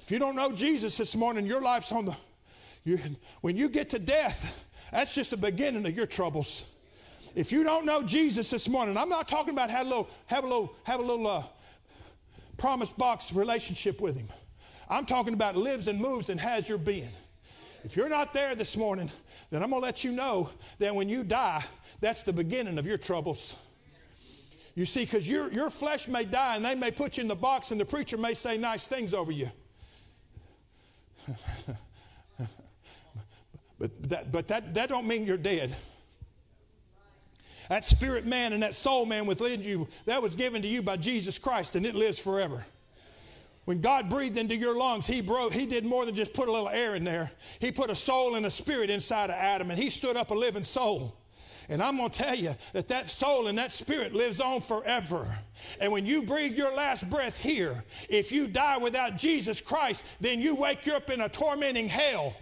If 0.02 0.12
you 0.12 0.20
don't 0.20 0.36
know 0.36 0.52
Jesus 0.52 0.98
this 0.98 1.16
morning, 1.16 1.46
your 1.46 1.62
life's 1.62 1.92
on 1.92 2.06
the. 2.06 2.16
You, 2.84 3.00
when 3.42 3.58
you 3.58 3.70
get 3.70 3.90
to 3.92 4.00
death, 4.00 4.66
that's 4.92 5.16
just 5.16 5.32
the 5.32 5.38
beginning 5.38 5.86
of 5.86 5.96
your 5.96 6.08
troubles. 6.08 6.71
If 7.36 7.52
you 7.52 7.64
don't 7.64 7.86
know 7.86 8.04
Jesus 8.04 8.50
this 8.50 8.68
morning, 8.68 8.98
I'm 8.98 9.10
not 9.10 9.28
talking 9.28 9.54
about 9.54 9.70
have 9.70 9.86
a 9.86 9.90
little, 9.90 10.10
have 10.26 10.44
a 10.44 10.48
little, 10.48 10.76
have 10.84 11.00
a 11.00 11.04
little 11.04 11.28
uh, 11.28 11.44
promise 12.58 12.92
box 12.92 13.32
relationship 13.32 14.02
with 14.02 14.18
Him. 14.18 14.28
I'm 14.90 15.06
talking 15.06 15.34
about 15.34 15.56
lives 15.56 15.88
and 15.88 16.00
moves 16.00 16.30
and 16.30 16.40
has 16.40 16.68
your 16.68 16.78
being. 16.78 17.12
If 17.84 17.96
you're 17.96 18.10
not 18.10 18.34
there 18.34 18.54
this 18.54 18.76
morning, 18.76 19.10
then 19.50 19.64
I'm 19.64 19.70
going 19.70 19.82
to 19.82 19.86
let 19.86 20.04
you 20.04 20.12
know 20.12 20.50
that 20.80 20.94
when 20.94 21.08
you 21.08 21.24
die, 21.24 21.64
that's 22.02 22.22
the 22.22 22.34
beginning 22.34 22.78
of 22.78 22.86
your 22.86 22.98
troubles. 22.98 23.56
You 24.76 24.86
see, 24.86 25.06
because 25.06 25.30
your, 25.30 25.52
your 25.52 25.70
flesh 25.70 26.08
may 26.08 26.26
die 26.26 26.58
and 26.58 26.66
they 26.66 26.76
may 26.76 26.92
put 26.92 27.18
you 27.18 27.22
in 27.22 27.28
the 27.28 27.36
box 27.36 27.72
and 27.72 27.80
the 27.80 27.86
preacher 27.86 28.18
may 28.18 28.34
say 28.34 28.58
nice 28.58 28.88
things 28.88 29.14
over 29.14 29.32
you. 29.32 29.50
but 33.80 34.10
that, 34.10 34.32
but 34.32 34.48
that, 34.48 34.74
that 34.74 34.90
don't 34.90 35.08
mean 35.08 35.26
you're 35.26 35.38
dead. 35.38 35.76
That 37.72 37.86
spirit 37.86 38.26
man 38.26 38.52
and 38.52 38.64
that 38.64 38.74
soul 38.74 39.06
man 39.06 39.26
within 39.26 39.64
you, 39.64 39.88
that 40.04 40.22
was 40.22 40.36
given 40.36 40.62
to 40.62 40.68
you 40.68 40.82
by 40.82 40.98
Jesus 40.98 41.40
Christ 41.40 41.78
and 41.78 41.86
it 41.86 41.96
lives 41.96 42.20
forever. 42.20 42.66
When 43.64 43.80
God 43.80 44.10
breathed 44.10 44.38
into 44.38 44.58
your 44.58 44.76
lungs, 44.76 45.08
he, 45.08 45.22
broke, 45.22 45.54
he 45.54 45.66
did 45.66 45.86
more 45.86 46.06
than 46.06 46.14
just 46.14 46.34
put 46.34 46.50
a 46.50 46.52
little 46.52 46.68
air 46.68 46.96
in 46.96 47.06
there. 47.06 47.32
He 47.62 47.72
put 47.72 47.90
a 47.90 47.96
soul 47.96 48.36
and 48.36 48.46
a 48.46 48.50
spirit 48.50 48.90
inside 48.90 49.30
of 49.30 49.38
Adam, 49.38 49.72
and 49.72 49.80
he 49.80 49.90
stood 49.90 50.18
up 50.18 50.32
a 50.32 50.34
living 50.34 50.66
soul. 50.66 51.16
And 51.70 51.82
I'm 51.82 51.96
going 51.96 52.10
to 52.10 52.20
tell 52.24 52.36
you 52.36 52.54
that 52.74 52.90
that 52.90 53.10
soul 53.10 53.48
and 53.48 53.58
that 53.58 53.72
spirit 53.72 54.14
lives 54.14 54.42
on 54.42 54.60
forever. 54.60 55.26
And 55.80 55.94
when 55.94 56.06
you 56.06 56.24
breathe 56.24 56.58
your 56.58 56.76
last 56.76 57.10
breath 57.10 57.42
here, 57.42 57.86
if 58.10 58.34
you 58.34 58.50
die 58.50 58.80
without 58.80 59.16
Jesus 59.16 59.62
Christ, 59.62 60.04
then 60.20 60.42
you 60.42 60.56
wake 60.56 60.90
up 60.90 61.10
in 61.10 61.22
a 61.22 61.30
tormenting 61.30 61.88
hell. 61.88 62.36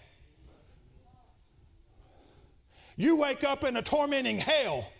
You 2.97 3.17
wake 3.17 3.43
up 3.43 3.63
in 3.63 3.77
a 3.77 3.83
tormenting 3.83 4.39
hell. 4.39 4.91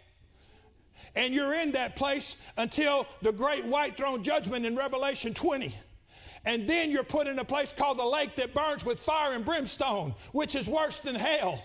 And 1.16 1.34
you're 1.34 1.54
in 1.54 1.72
that 1.74 1.96
place 1.96 2.46
until 2.58 3.08
the 3.22 3.32
great 3.32 3.66
white 3.66 3.98
throne 3.98 4.24
judgment 4.24 4.66
in 4.66 4.76
Revelation 4.76 5.34
20. 5.34 5.74
And 6.46 6.68
then 6.68 6.90
you're 6.90 7.04
put 7.04 7.28
in 7.28 7.38
a 7.40 7.44
place 7.44 7.74
called 7.74 8.00
the 8.00 8.06
lake 8.06 8.36
that 8.36 8.54
burns 8.54 8.86
with 8.86 9.00
fire 9.00 9.34
and 9.34 9.44
brimstone, 9.44 10.14
which 10.32 10.56
is 10.56 10.68
worse 10.68 11.00
than 11.00 11.16
hell 11.16 11.62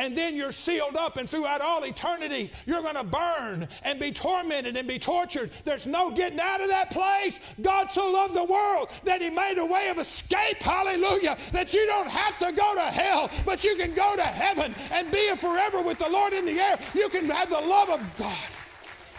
and 0.00 0.16
then 0.16 0.34
you're 0.34 0.50
sealed 0.50 0.96
up, 0.96 1.18
and 1.18 1.28
throughout 1.28 1.60
all 1.60 1.84
eternity, 1.84 2.50
you're 2.64 2.80
going 2.80 2.94
to 2.94 3.04
burn 3.04 3.68
and 3.84 4.00
be 4.00 4.10
tormented 4.10 4.76
and 4.78 4.88
be 4.88 4.98
tortured. 4.98 5.50
There's 5.64 5.86
no 5.86 6.10
getting 6.10 6.40
out 6.40 6.62
of 6.62 6.68
that 6.68 6.90
place. 6.90 7.38
God 7.60 7.90
so 7.90 8.10
loved 8.10 8.34
the 8.34 8.44
world 8.44 8.88
that 9.04 9.20
He 9.20 9.28
made 9.28 9.58
a 9.58 9.66
way 9.66 9.90
of 9.90 9.98
escape, 9.98 10.62
hallelujah, 10.62 11.36
that 11.52 11.74
you 11.74 11.84
don't 11.86 12.08
have 12.08 12.38
to 12.38 12.50
go 12.52 12.74
to 12.74 12.80
hell, 12.80 13.30
but 13.44 13.62
you 13.62 13.76
can 13.76 13.92
go 13.94 14.16
to 14.16 14.22
heaven 14.22 14.74
and 14.92 15.10
be 15.12 15.30
forever 15.36 15.82
with 15.82 15.98
the 15.98 16.08
Lord 16.08 16.32
in 16.32 16.46
the 16.46 16.58
air. 16.58 16.78
You 16.94 17.10
can 17.10 17.28
have 17.28 17.50
the 17.50 17.60
love 17.60 17.90
of 17.90 18.18
God. 18.18 18.59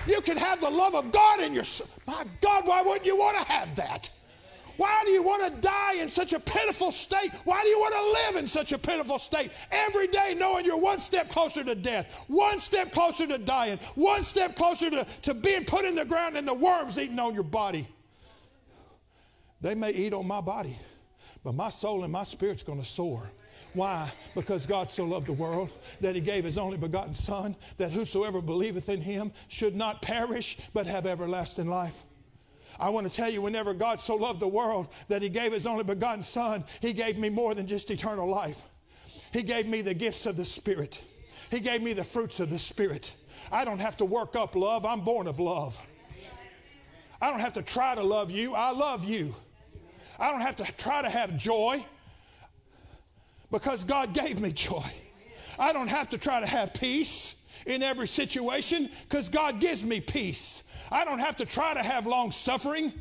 You 0.08 0.22
can 0.22 0.38
have 0.38 0.60
the 0.60 0.70
love 0.70 0.96
of 0.96 1.12
God 1.12 1.42
in 1.42 1.54
your 1.54 1.64
My 2.08 2.26
God, 2.42 2.68
why 2.68 2.82
wouldn't 2.82 3.06
you 3.06 3.18
want 3.18 3.38
to 3.38 3.52
have 3.52 3.76
that? 3.76 4.10
Why 4.78 5.04
do 5.06 5.12
you 5.12 5.22
want 5.22 5.44
to 5.44 5.62
die 5.62 5.96
in 6.00 6.08
such 6.08 6.34
a 6.34 6.40
pitiful 6.40 6.92
state? 6.92 7.30
Why 7.44 7.62
do 7.62 7.70
you 7.70 7.80
want 7.80 7.94
to 7.94 8.32
live 8.32 8.42
in 8.42 8.48
such 8.48 8.72
a 8.72 8.80
pitiful 8.80 9.20
state? 9.20 9.52
Every 9.72 10.08
day 10.08 10.36
knowing 10.36 10.66
you're 10.66 10.80
one 10.80 11.00
step 11.00 11.30
closer 11.30 11.64
to 11.64 11.76
death, 11.76 12.26
one 12.28 12.60
step 12.60 12.92
closer 12.92 13.28
to 13.28 13.38
dying, 13.38 13.78
one 13.94 14.24
step 14.24 14.56
closer 14.56 14.90
to, 14.90 15.06
to 15.22 15.34
being 15.36 15.66
put 15.66 15.86
in 15.86 15.94
the 15.94 16.06
ground 16.06 16.36
and 16.36 16.48
the 16.48 16.54
worms 16.56 16.98
eating 16.98 17.20
on 17.20 17.36
your 17.36 17.44
body. 17.44 17.88
They 19.62 19.76
may 19.76 19.92
eat 19.92 20.14
on 20.14 20.28
my 20.28 20.42
body, 20.42 20.76
but 21.44 21.54
my 21.54 21.70
soul 21.70 22.04
and 22.04 22.12
my 22.12 22.24
spirit's 22.24 22.64
going 22.64 22.80
to 22.80 22.88
soar. 22.88 23.30
Why? 23.74 24.12
Because 24.36 24.66
God 24.66 24.92
so 24.92 25.06
loved 25.06 25.28
the 25.28 25.34
world 25.34 25.72
that 26.02 26.16
he 26.16 26.22
gave 26.22 26.44
his 26.44 26.58
only 26.58 26.78
begotten 26.78 27.14
Son, 27.14 27.56
that 27.78 27.92
whosoever 27.92 28.42
believeth 28.42 28.90
in 28.90 29.02
him 29.02 29.32
should 29.48 29.76
not 29.76 30.02
perish, 30.02 30.58
but 30.74 30.88
have 30.88 31.06
everlasting 31.06 31.70
life. 31.70 32.04
I 32.80 32.90
want 32.90 33.08
to 33.08 33.14
tell 33.14 33.30
you, 33.30 33.42
whenever 33.42 33.74
God 33.74 34.00
so 34.00 34.16
loved 34.16 34.40
the 34.40 34.48
world 34.48 34.88
that 35.08 35.22
He 35.22 35.30
gave 35.30 35.52
His 35.52 35.68
only 35.68 35.84
begotten 35.84 36.22
Son, 36.22 36.64
He 36.82 36.94
gave 36.94 37.18
me 37.18 37.30
more 37.30 37.54
than 37.54 37.68
just 37.68 37.92
eternal 37.92 38.28
life. 38.28 38.62
He 39.34 39.44
gave 39.44 39.68
me 39.68 39.82
the 39.82 39.94
gifts 39.94 40.26
of 40.26 40.38
the 40.38 40.46
Spirit, 40.46 41.04
He 41.50 41.60
gave 41.60 41.82
me 41.82 41.94
the 41.94 42.04
fruits 42.04 42.40
of 42.40 42.50
the 42.50 42.60
Spirit. 42.60 43.14
I 43.52 43.66
don't 43.66 43.80
have 43.80 43.98
to 43.98 44.06
work 44.06 44.36
up 44.36 44.56
love, 44.56 44.86
I'm 44.86 45.02
born 45.02 45.28
of 45.28 45.40
love. 45.40 45.80
I 47.22 47.30
don't 47.30 47.40
have 47.40 47.54
to 47.54 47.62
try 47.62 47.94
to 47.96 48.04
love 48.04 48.32
you, 48.32 48.56
I 48.56 48.72
love 48.72 49.04
you. 49.04 49.36
I 50.20 50.32
don't 50.32 50.42
have 50.42 50.56
to 50.58 50.72
try 50.74 51.02
to 51.02 51.10
have 51.10 51.38
joy 51.38 51.84
because 53.52 53.84
God 53.84 54.14
gave 54.14 54.40
me 54.40 54.52
joy. 54.52 54.84
I 55.60 55.74
don't 55.74 55.90
have 55.90 56.10
to 56.12 56.18
try 56.18 56.40
to 56.40 56.46
have 56.46 56.74
peace 56.74 57.48
in 57.68 57.84
every 57.84 58.08
situation 58.08 58.90
because 59.08 59.30
God 59.30 59.60
gives 59.60 59.84
me 59.84 60.00
peace. 60.00 60.72
I 60.92 61.06
don't 61.06 61.20
have 61.20 61.38
to 61.38 61.46
try 61.46 61.74
to 61.74 61.84
have 61.84 62.08
long 62.08 62.32
suffering, 62.32 62.92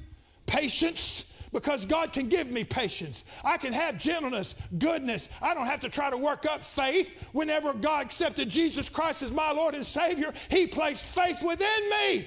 patience, 0.47 1.27
because 1.53 1.85
God 1.85 2.13
can 2.13 2.29
give 2.29 2.49
me 2.49 2.63
patience. 2.63 3.25
I 3.45 3.57
can 3.57 3.73
have 3.73 3.99
gentleness, 3.99 4.55
goodness. 4.79 5.31
I 5.43 5.55
don't 5.55 5.67
have 5.67 5.81
to 5.81 5.89
try 5.89 6.11
to 6.11 6.17
work 6.17 6.47
up 6.47 6.63
faith. 6.63 7.29
Whenever 7.33 7.73
God 7.73 8.07
accepted 8.07 8.49
Jesus 8.49 8.89
Christ 8.89 9.23
as 9.23 9.33
my 9.33 9.51
Lord 9.53 9.75
and 9.75 9.85
Savior, 9.85 10.33
He 10.49 10.67
placed 10.67 11.07
faith 11.07 11.43
within 11.43 11.91
me. 11.91 12.27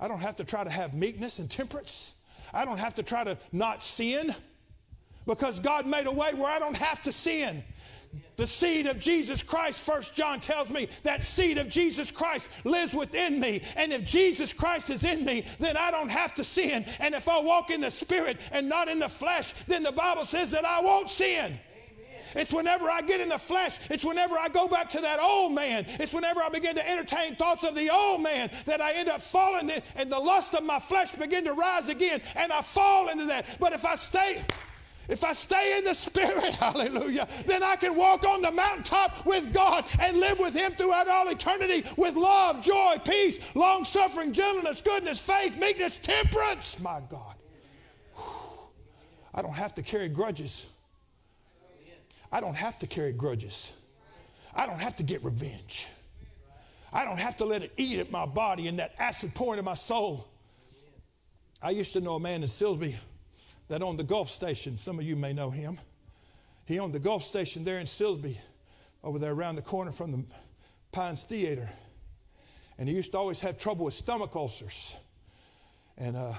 I 0.00 0.08
don't 0.08 0.20
have 0.20 0.36
to 0.36 0.44
try 0.44 0.64
to 0.64 0.70
have 0.70 0.94
meekness 0.94 1.38
and 1.38 1.50
temperance. 1.50 2.16
I 2.52 2.64
don't 2.64 2.78
have 2.78 2.94
to 2.96 3.02
try 3.02 3.22
to 3.22 3.38
not 3.52 3.82
sin 3.82 4.34
because 5.30 5.60
God 5.60 5.86
made 5.86 6.08
a 6.08 6.10
way 6.10 6.34
where 6.34 6.50
I 6.50 6.58
don't 6.58 6.76
have 6.76 7.00
to 7.02 7.12
sin. 7.12 7.62
The 8.36 8.48
seed 8.48 8.88
of 8.88 8.98
Jesus 8.98 9.44
Christ, 9.44 9.78
First 9.80 10.16
John 10.16 10.40
tells 10.40 10.72
me, 10.72 10.88
that 11.04 11.22
seed 11.22 11.56
of 11.56 11.68
Jesus 11.68 12.10
Christ 12.10 12.50
lives 12.64 12.94
within 12.94 13.38
me. 13.38 13.62
And 13.76 13.92
if 13.92 14.04
Jesus 14.04 14.52
Christ 14.52 14.90
is 14.90 15.04
in 15.04 15.24
me, 15.24 15.44
then 15.60 15.76
I 15.76 15.92
don't 15.92 16.10
have 16.10 16.34
to 16.34 16.42
sin. 16.42 16.84
And 16.98 17.14
if 17.14 17.28
I 17.28 17.40
walk 17.40 17.70
in 17.70 17.80
the 17.80 17.92
Spirit 17.92 18.38
and 18.50 18.68
not 18.68 18.88
in 18.88 18.98
the 18.98 19.08
flesh, 19.08 19.52
then 19.68 19.84
the 19.84 19.92
Bible 19.92 20.24
says 20.24 20.50
that 20.50 20.64
I 20.64 20.80
won't 20.80 21.08
sin. 21.08 21.60
It's 22.34 22.52
whenever 22.52 22.90
I 22.90 23.02
get 23.02 23.20
in 23.20 23.28
the 23.28 23.38
flesh, 23.38 23.78
it's 23.88 24.04
whenever 24.04 24.36
I 24.36 24.48
go 24.48 24.66
back 24.66 24.88
to 24.90 25.00
that 25.00 25.20
old 25.20 25.52
man, 25.52 25.84
it's 26.00 26.12
whenever 26.12 26.40
I 26.40 26.48
begin 26.48 26.74
to 26.74 26.90
entertain 26.90 27.36
thoughts 27.36 27.62
of 27.62 27.76
the 27.76 27.90
old 27.90 28.22
man 28.22 28.50
that 28.66 28.80
I 28.80 28.94
end 28.94 29.08
up 29.08 29.20
falling 29.20 29.70
in, 29.70 29.82
and 29.96 30.10
the 30.10 30.18
lust 30.18 30.54
of 30.54 30.64
my 30.64 30.78
flesh 30.78 31.12
begin 31.12 31.44
to 31.44 31.52
rise 31.52 31.88
again, 31.88 32.20
and 32.36 32.50
I 32.50 32.62
fall 32.62 33.08
into 33.08 33.26
that. 33.26 33.56
But 33.60 33.72
if 33.72 33.84
I 33.84 33.96
stay, 33.96 34.44
if 35.08 35.24
I 35.24 35.32
stay 35.32 35.78
in 35.78 35.84
the 35.84 35.94
Spirit, 35.94 36.54
hallelujah, 36.54 37.26
then 37.46 37.62
I 37.62 37.76
can 37.76 37.96
walk 37.96 38.26
on 38.26 38.42
the 38.42 38.50
mountaintop 38.50 39.26
with 39.26 39.52
God 39.52 39.84
and 40.00 40.20
live 40.20 40.38
with 40.38 40.54
Him 40.54 40.72
throughout 40.72 41.08
all 41.08 41.28
eternity 41.28 41.84
with 41.96 42.14
love, 42.14 42.62
joy, 42.62 42.96
peace, 43.04 43.54
long 43.56 43.84
suffering, 43.84 44.32
gentleness, 44.32 44.82
goodness, 44.82 45.20
faith, 45.20 45.58
meekness, 45.58 45.98
temperance. 45.98 46.80
My 46.80 47.00
God. 47.08 47.34
I 49.34 49.42
don't 49.42 49.54
have 49.54 49.74
to 49.76 49.82
carry 49.82 50.08
grudges. 50.08 50.68
I 52.32 52.40
don't 52.40 52.56
have 52.56 52.78
to 52.80 52.86
carry 52.86 53.12
grudges. 53.12 53.72
I 54.54 54.66
don't 54.66 54.80
have 54.80 54.96
to 54.96 55.02
get 55.02 55.24
revenge. 55.24 55.88
I 56.92 57.04
don't 57.04 57.18
have 57.18 57.36
to 57.36 57.44
let 57.44 57.62
it 57.62 57.72
eat 57.76 57.98
at 58.00 58.10
my 58.10 58.26
body 58.26 58.66
and 58.66 58.78
that 58.78 58.94
acid 58.98 59.34
pour 59.34 59.54
into 59.54 59.62
my 59.62 59.74
soul. 59.74 60.28
I 61.62 61.70
used 61.70 61.92
to 61.92 62.00
know 62.00 62.16
a 62.16 62.20
man 62.20 62.42
in 62.42 62.48
Silsbee 62.48 62.96
that 63.70 63.82
owned 63.82 64.00
the 64.00 64.04
Gulf 64.04 64.28
Station. 64.28 64.76
Some 64.76 64.98
of 64.98 65.04
you 65.04 65.14
may 65.14 65.32
know 65.32 65.48
him. 65.48 65.78
He 66.66 66.80
owned 66.80 66.92
the 66.92 66.98
Gulf 66.98 67.22
Station 67.22 67.64
there 67.64 67.78
in 67.78 67.86
Silsbee, 67.86 68.36
over 69.04 69.18
there 69.18 69.32
around 69.32 69.54
the 69.54 69.62
corner 69.62 69.92
from 69.92 70.10
the 70.10 70.24
Pines 70.90 71.22
Theater. 71.22 71.70
And 72.78 72.88
he 72.88 72.94
used 72.96 73.12
to 73.12 73.18
always 73.18 73.40
have 73.40 73.58
trouble 73.58 73.84
with 73.84 73.94
stomach 73.94 74.34
ulcers. 74.34 74.96
And 75.96 76.16
uh, 76.16 76.32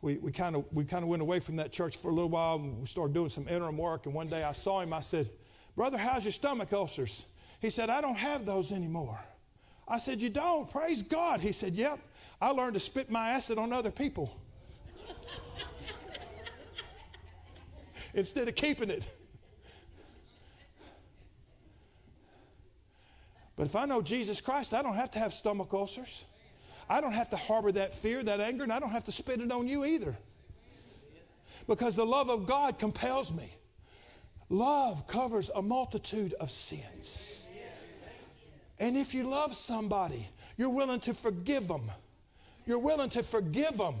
we, 0.00 0.18
we 0.18 0.30
kind 0.30 0.54
of 0.54 0.64
we 0.72 0.84
kind 0.84 1.02
of 1.02 1.08
went 1.08 1.22
away 1.22 1.40
from 1.40 1.56
that 1.56 1.72
church 1.72 1.96
for 1.96 2.12
a 2.12 2.14
little 2.14 2.30
while 2.30 2.56
and 2.56 2.78
we 2.78 2.86
started 2.86 3.14
doing 3.14 3.30
some 3.30 3.48
interim 3.48 3.76
work. 3.76 4.06
And 4.06 4.14
one 4.14 4.28
day 4.28 4.44
I 4.44 4.52
saw 4.52 4.80
him. 4.80 4.92
I 4.92 5.00
said, 5.00 5.28
Brother, 5.74 5.98
how's 5.98 6.24
your 6.24 6.32
stomach 6.32 6.72
ulcers? 6.72 7.26
He 7.60 7.70
said, 7.70 7.90
I 7.90 8.00
don't 8.00 8.18
have 8.18 8.46
those 8.46 8.70
anymore. 8.70 9.18
I 9.88 9.98
said, 9.98 10.22
You 10.22 10.30
don't? 10.30 10.70
Praise 10.70 11.02
God. 11.02 11.40
He 11.40 11.50
said, 11.50 11.72
Yep. 11.72 11.98
I 12.40 12.50
learned 12.50 12.74
to 12.74 12.80
spit 12.80 13.10
my 13.10 13.30
acid 13.30 13.58
on 13.58 13.72
other 13.72 13.90
people 13.90 14.34
instead 18.14 18.48
of 18.48 18.54
keeping 18.54 18.90
it. 18.90 19.06
But 23.56 23.66
if 23.66 23.74
I 23.74 23.86
know 23.86 24.02
Jesus 24.02 24.40
Christ, 24.40 24.74
I 24.74 24.82
don't 24.82 24.96
have 24.96 25.10
to 25.12 25.18
have 25.18 25.32
stomach 25.32 25.72
ulcers. 25.72 26.26
I 26.88 27.00
don't 27.00 27.12
have 27.12 27.30
to 27.30 27.36
harbor 27.36 27.72
that 27.72 27.92
fear, 27.92 28.22
that 28.22 28.40
anger, 28.40 28.64
and 28.64 28.72
I 28.72 28.78
don't 28.78 28.90
have 28.90 29.04
to 29.04 29.12
spit 29.12 29.40
it 29.40 29.50
on 29.50 29.66
you 29.66 29.84
either. 29.84 30.16
Because 31.66 31.96
the 31.96 32.04
love 32.04 32.30
of 32.30 32.46
God 32.46 32.78
compels 32.78 33.32
me. 33.32 33.50
Love 34.50 35.06
covers 35.06 35.50
a 35.54 35.62
multitude 35.62 36.34
of 36.34 36.50
sins. 36.50 37.48
And 38.78 38.96
if 38.96 39.14
you 39.14 39.24
love 39.24 39.56
somebody, 39.56 40.28
you're 40.56 40.70
willing 40.70 41.00
to 41.00 41.14
forgive 41.14 41.66
them. 41.66 41.90
You're 42.66 42.80
willing 42.80 43.10
to 43.10 43.22
forgive 43.22 43.76
them 43.78 43.94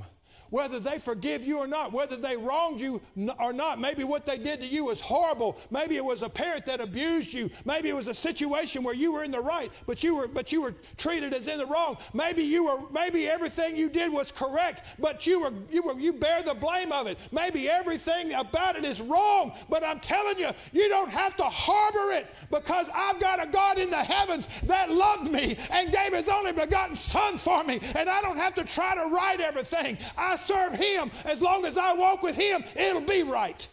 whether 0.50 0.78
they 0.78 0.98
forgive 0.98 1.44
you 1.44 1.58
or 1.58 1.66
not, 1.66 1.92
whether 1.92 2.16
they 2.16 2.36
wronged 2.36 2.80
you 2.80 3.00
or 3.40 3.52
not. 3.52 3.80
Maybe 3.80 4.04
what 4.04 4.26
they 4.26 4.38
did 4.38 4.60
to 4.60 4.66
you 4.66 4.84
was 4.84 5.00
horrible. 5.00 5.58
Maybe 5.70 5.96
it 5.96 6.04
was 6.04 6.22
a 6.22 6.28
parent 6.28 6.66
that 6.66 6.80
abused 6.80 7.32
you. 7.32 7.50
Maybe 7.64 7.88
it 7.88 7.94
was 7.94 8.08
a 8.08 8.14
situation 8.14 8.82
where 8.82 8.94
you 8.94 9.12
were 9.12 9.24
in 9.24 9.30
the 9.30 9.40
right, 9.40 9.70
but 9.86 10.02
you 10.02 10.16
were 10.16 10.28
but 10.28 10.52
you 10.52 10.62
were 10.62 10.74
treated 10.96 11.34
as 11.34 11.48
in 11.48 11.58
the 11.58 11.66
wrong. 11.66 11.96
Maybe 12.14 12.42
you 12.42 12.64
were 12.64 12.90
maybe 12.92 13.28
everything 13.28 13.76
you 13.76 13.88
did 13.88 14.12
was 14.12 14.32
correct, 14.32 14.82
but 14.98 15.26
you 15.26 15.40
were 15.40 15.52
you 15.70 15.82
were 15.82 15.98
you 15.98 16.12
bear 16.12 16.42
the 16.42 16.54
blame 16.54 16.92
of 16.92 17.06
it. 17.06 17.18
Maybe 17.32 17.68
everything 17.68 18.32
about 18.34 18.76
it 18.76 18.84
is 18.84 19.00
wrong, 19.00 19.52
but 19.68 19.84
I'm 19.84 20.00
telling 20.00 20.38
you, 20.38 20.50
you 20.72 20.88
don't 20.88 21.10
have 21.10 21.36
to 21.36 21.44
harbor 21.44 22.12
it 22.12 22.26
because 22.50 22.90
I've 22.94 23.20
got 23.20 23.42
a 23.42 23.48
God 23.48 23.78
in 23.78 23.90
the 23.90 23.96
heavens 23.96 24.60
that 24.62 24.90
loved 24.90 25.30
me 25.30 25.56
and 25.72 25.92
gave 25.92 26.12
his 26.12 26.28
only 26.28 26.52
begotten 26.52 26.96
son 26.96 27.36
for 27.36 27.64
me, 27.64 27.80
and 27.96 28.08
I 28.08 28.20
don't 28.22 28.36
have 28.36 28.54
to 28.54 28.64
try 28.64 28.94
to 28.94 29.14
right 29.14 29.40
everything. 29.40 29.98
I 30.16 30.35
serve 30.36 30.74
Him. 30.74 31.10
As 31.24 31.42
long 31.42 31.64
as 31.64 31.76
I 31.78 31.92
walk 31.94 32.22
with 32.22 32.36
Him, 32.36 32.64
it'll 32.76 33.00
be 33.00 33.22
right. 33.22 33.66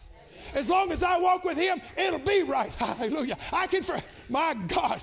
As 0.54 0.70
long 0.70 0.92
as 0.92 1.02
I 1.02 1.18
walk 1.18 1.44
with 1.44 1.58
Him, 1.58 1.80
it'll 1.96 2.18
be 2.20 2.42
right. 2.42 2.72
Hallelujah. 2.74 3.36
I 3.52 3.66
can, 3.66 3.82
for, 3.82 3.98
my 4.28 4.54
God, 4.68 5.02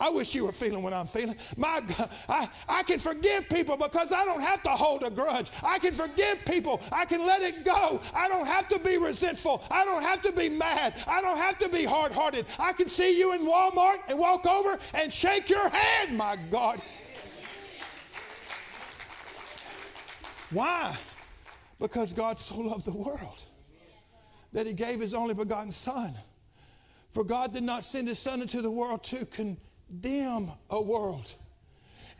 I 0.00 0.10
wish 0.10 0.34
you 0.34 0.44
were 0.44 0.52
feeling 0.52 0.82
what 0.82 0.92
I'm 0.92 1.06
feeling. 1.06 1.36
My 1.56 1.80
God, 1.80 2.10
I, 2.28 2.48
I 2.68 2.82
can 2.82 2.98
forgive 2.98 3.48
people 3.48 3.76
because 3.76 4.12
I 4.12 4.24
don't 4.24 4.40
have 4.40 4.62
to 4.64 4.70
hold 4.70 5.04
a 5.04 5.10
grudge. 5.10 5.50
I 5.62 5.78
can 5.78 5.94
forgive 5.94 6.44
people. 6.46 6.80
I 6.90 7.04
can 7.04 7.24
let 7.24 7.42
it 7.42 7.64
go. 7.64 8.00
I 8.14 8.28
don't 8.28 8.46
have 8.46 8.68
to 8.70 8.78
be 8.80 8.98
resentful. 8.98 9.62
I 9.70 9.84
don't 9.84 10.02
have 10.02 10.22
to 10.22 10.32
be 10.32 10.48
mad. 10.48 10.94
I 11.08 11.22
don't 11.22 11.38
have 11.38 11.58
to 11.60 11.68
be 11.68 11.84
hard 11.84 12.12
hearted. 12.12 12.46
I 12.58 12.72
can 12.72 12.88
see 12.88 13.18
you 13.18 13.34
in 13.34 13.46
Walmart 13.46 13.98
and 14.08 14.18
walk 14.18 14.46
over 14.46 14.78
and 14.94 15.12
shake 15.12 15.48
your 15.48 15.68
hand, 15.68 16.16
my 16.16 16.36
God. 16.50 16.80
Why? 20.52 20.94
Because 21.78 22.12
God 22.12 22.38
so 22.38 22.56
loved 22.56 22.84
the 22.84 22.92
world 22.92 23.44
that 24.52 24.66
he 24.66 24.72
gave 24.72 25.00
his 25.00 25.14
only 25.14 25.34
begotten 25.34 25.70
Son. 25.70 26.12
For 27.10 27.24
God 27.24 27.52
did 27.52 27.62
not 27.62 27.84
send 27.84 28.08
his 28.08 28.18
Son 28.18 28.42
into 28.42 28.62
the 28.62 28.70
world 28.70 29.02
to 29.04 29.26
condemn 29.26 30.50
a 30.70 30.80
world. 30.80 31.34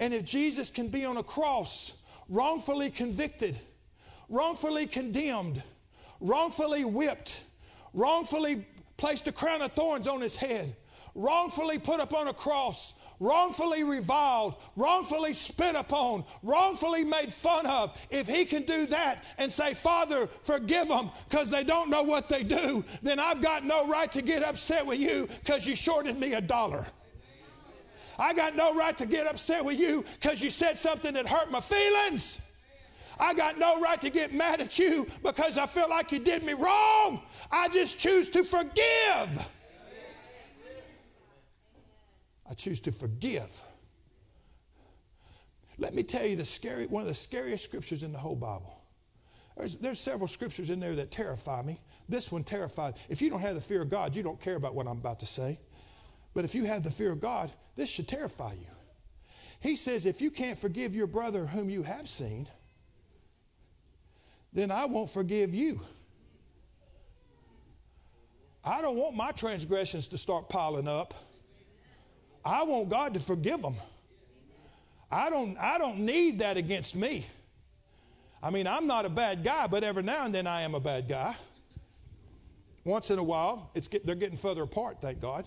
And 0.00 0.12
if 0.12 0.24
Jesus 0.24 0.70
can 0.70 0.88
be 0.88 1.04
on 1.04 1.16
a 1.18 1.22
cross, 1.22 1.94
wrongfully 2.28 2.90
convicted, 2.90 3.58
wrongfully 4.28 4.86
condemned, 4.86 5.62
wrongfully 6.20 6.84
whipped, 6.84 7.44
wrongfully 7.92 8.66
placed 8.96 9.26
a 9.28 9.32
crown 9.32 9.62
of 9.62 9.72
thorns 9.72 10.08
on 10.08 10.20
his 10.20 10.36
head, 10.36 10.74
wrongfully 11.14 11.78
put 11.78 12.00
up 12.00 12.14
on 12.14 12.28
a 12.28 12.32
cross, 12.32 12.94
wrongfully 13.22 13.84
reviled, 13.84 14.56
wrongfully 14.74 15.32
spit 15.32 15.76
upon, 15.76 16.24
wrongfully 16.42 17.04
made 17.04 17.32
fun 17.32 17.64
of, 17.66 17.96
if 18.10 18.26
he 18.26 18.44
can 18.44 18.62
do 18.62 18.84
that 18.86 19.24
and 19.38 19.50
say, 19.50 19.72
Father, 19.72 20.26
forgive 20.26 20.88
them 20.88 21.08
because 21.30 21.48
they 21.48 21.62
don't 21.62 21.88
know 21.88 22.02
what 22.02 22.28
they 22.28 22.42
do, 22.42 22.84
then 23.00 23.20
I've 23.20 23.40
got 23.40 23.64
no 23.64 23.86
right 23.86 24.10
to 24.10 24.22
get 24.22 24.42
upset 24.42 24.84
with 24.84 24.98
you 24.98 25.28
because 25.44 25.68
you 25.68 25.76
shorted 25.76 26.18
me 26.18 26.34
a 26.34 26.40
dollar. 26.40 26.84
I 28.18 28.34
got 28.34 28.56
no 28.56 28.74
right 28.74 28.98
to 28.98 29.06
get 29.06 29.28
upset 29.28 29.64
with 29.64 29.78
you 29.78 30.04
because 30.20 30.42
you 30.42 30.50
said 30.50 30.76
something 30.76 31.14
that 31.14 31.28
hurt 31.28 31.48
my 31.50 31.60
feelings. 31.60 32.42
I 33.20 33.34
got 33.34 33.56
no 33.56 33.80
right 33.80 34.00
to 34.00 34.10
get 34.10 34.34
mad 34.34 34.60
at 34.60 34.80
you 34.80 35.06
because 35.22 35.58
I 35.58 35.66
feel 35.66 35.88
like 35.88 36.10
you 36.10 36.18
did 36.18 36.42
me 36.42 36.54
wrong. 36.54 37.22
I 37.52 37.68
just 37.68 38.00
choose 38.00 38.28
to 38.30 38.42
forgive. 38.42 39.48
I 42.52 42.54
choose 42.54 42.80
to 42.80 42.92
forgive. 42.92 43.62
Let 45.78 45.94
me 45.94 46.02
tell 46.02 46.26
you 46.26 46.37
the 46.37 46.44
scary, 46.44 46.87
one 46.87 47.00
of 47.00 47.09
the 47.09 47.14
scariest 47.14 47.64
scriptures 47.64 48.02
in 48.02 48.12
the 48.12 48.18
whole 48.18 48.37
Bible. 48.37 48.78
There's, 49.56 49.76
there's 49.76 49.99
several 49.99 50.28
scriptures 50.28 50.68
in 50.68 50.78
there 50.78 50.94
that 50.97 51.11
terrify 51.11 51.62
me. 51.62 51.80
This 52.11 52.30
one 52.30 52.44
terrifies. 52.44 52.92
If 53.09 53.23
you 53.23 53.30
don't 53.30 53.40
have 53.40 53.54
the 53.54 53.62
fear 53.62 53.80
of 53.80 53.88
God, 53.88 54.14
you 54.14 54.23
don't 54.23 54.38
care 54.38 54.56
about 54.56 54.75
what 54.75 54.87
I'm 54.87 54.99
about 54.99 55.21
to 55.21 55.26
say. 55.26 55.59
But 56.35 56.44
if 56.44 56.54
you 56.54 56.66
have 56.66 56.82
the 56.82 56.90
fear 56.90 57.11
of 57.11 57.21
God, 57.21 57.50
this 57.75 57.88
should 57.88 58.06
terrify 58.06 58.52
you. 58.52 58.66
He 59.61 59.75
says, 59.75 60.04
if 60.04 60.21
you 60.21 60.30
can't 60.30 60.59
forgive 60.59 60.94
your 60.94 61.06
brother 61.06 61.47
whom 61.47 61.71
you 61.71 61.82
have 61.85 62.06
seen, 62.06 62.47
then 64.52 64.71
I 64.71 64.85
won't 64.85 65.09
forgive 65.09 65.54
you. 65.54 65.80
I 68.62 68.82
don't 68.82 68.99
want 68.99 69.16
my 69.16 69.30
transgressions 69.32 70.06
to 70.09 70.18
start 70.18 70.50
piling 70.50 70.87
up. 70.87 71.14
I 72.44 72.64
want 72.64 72.88
God 72.88 73.14
to 73.14 73.20
forgive 73.20 73.62
them. 73.62 73.76
I 75.11 75.30
don't, 75.30 75.56
I 75.58 75.78
don't 75.78 75.99
need 75.99 76.38
that 76.40 76.56
against 76.56 76.96
me. 76.96 77.26
I 78.42 78.50
mean, 78.50 78.66
I'm 78.66 78.87
not 78.87 79.04
a 79.04 79.11
bad 79.11 79.44
guy, 79.44 79.66
but 79.66 79.84
every 79.84 80.02
now 80.02 80.25
and 80.25 80.34
then 80.34 80.46
I 80.46 80.62
am 80.62 80.75
a 80.75 80.80
bad 80.80 81.08
guy. 81.08 81.34
Once 82.84 83.11
in 83.11 83.18
a 83.18 83.22
while, 83.22 83.70
it's 83.75 83.87
get, 83.87 84.04
they're 84.04 84.16
getting 84.16 84.37
further 84.37 84.62
apart, 84.62 85.00
thank 85.00 85.20
God. 85.20 85.46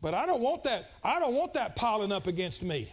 But 0.00 0.14
I 0.14 0.24
don't 0.24 0.40
want 0.40 0.64
that, 0.64 0.90
I 1.04 1.18
don't 1.18 1.34
want 1.34 1.54
that 1.54 1.76
piling 1.76 2.12
up 2.12 2.26
against 2.26 2.62
me. 2.62 2.88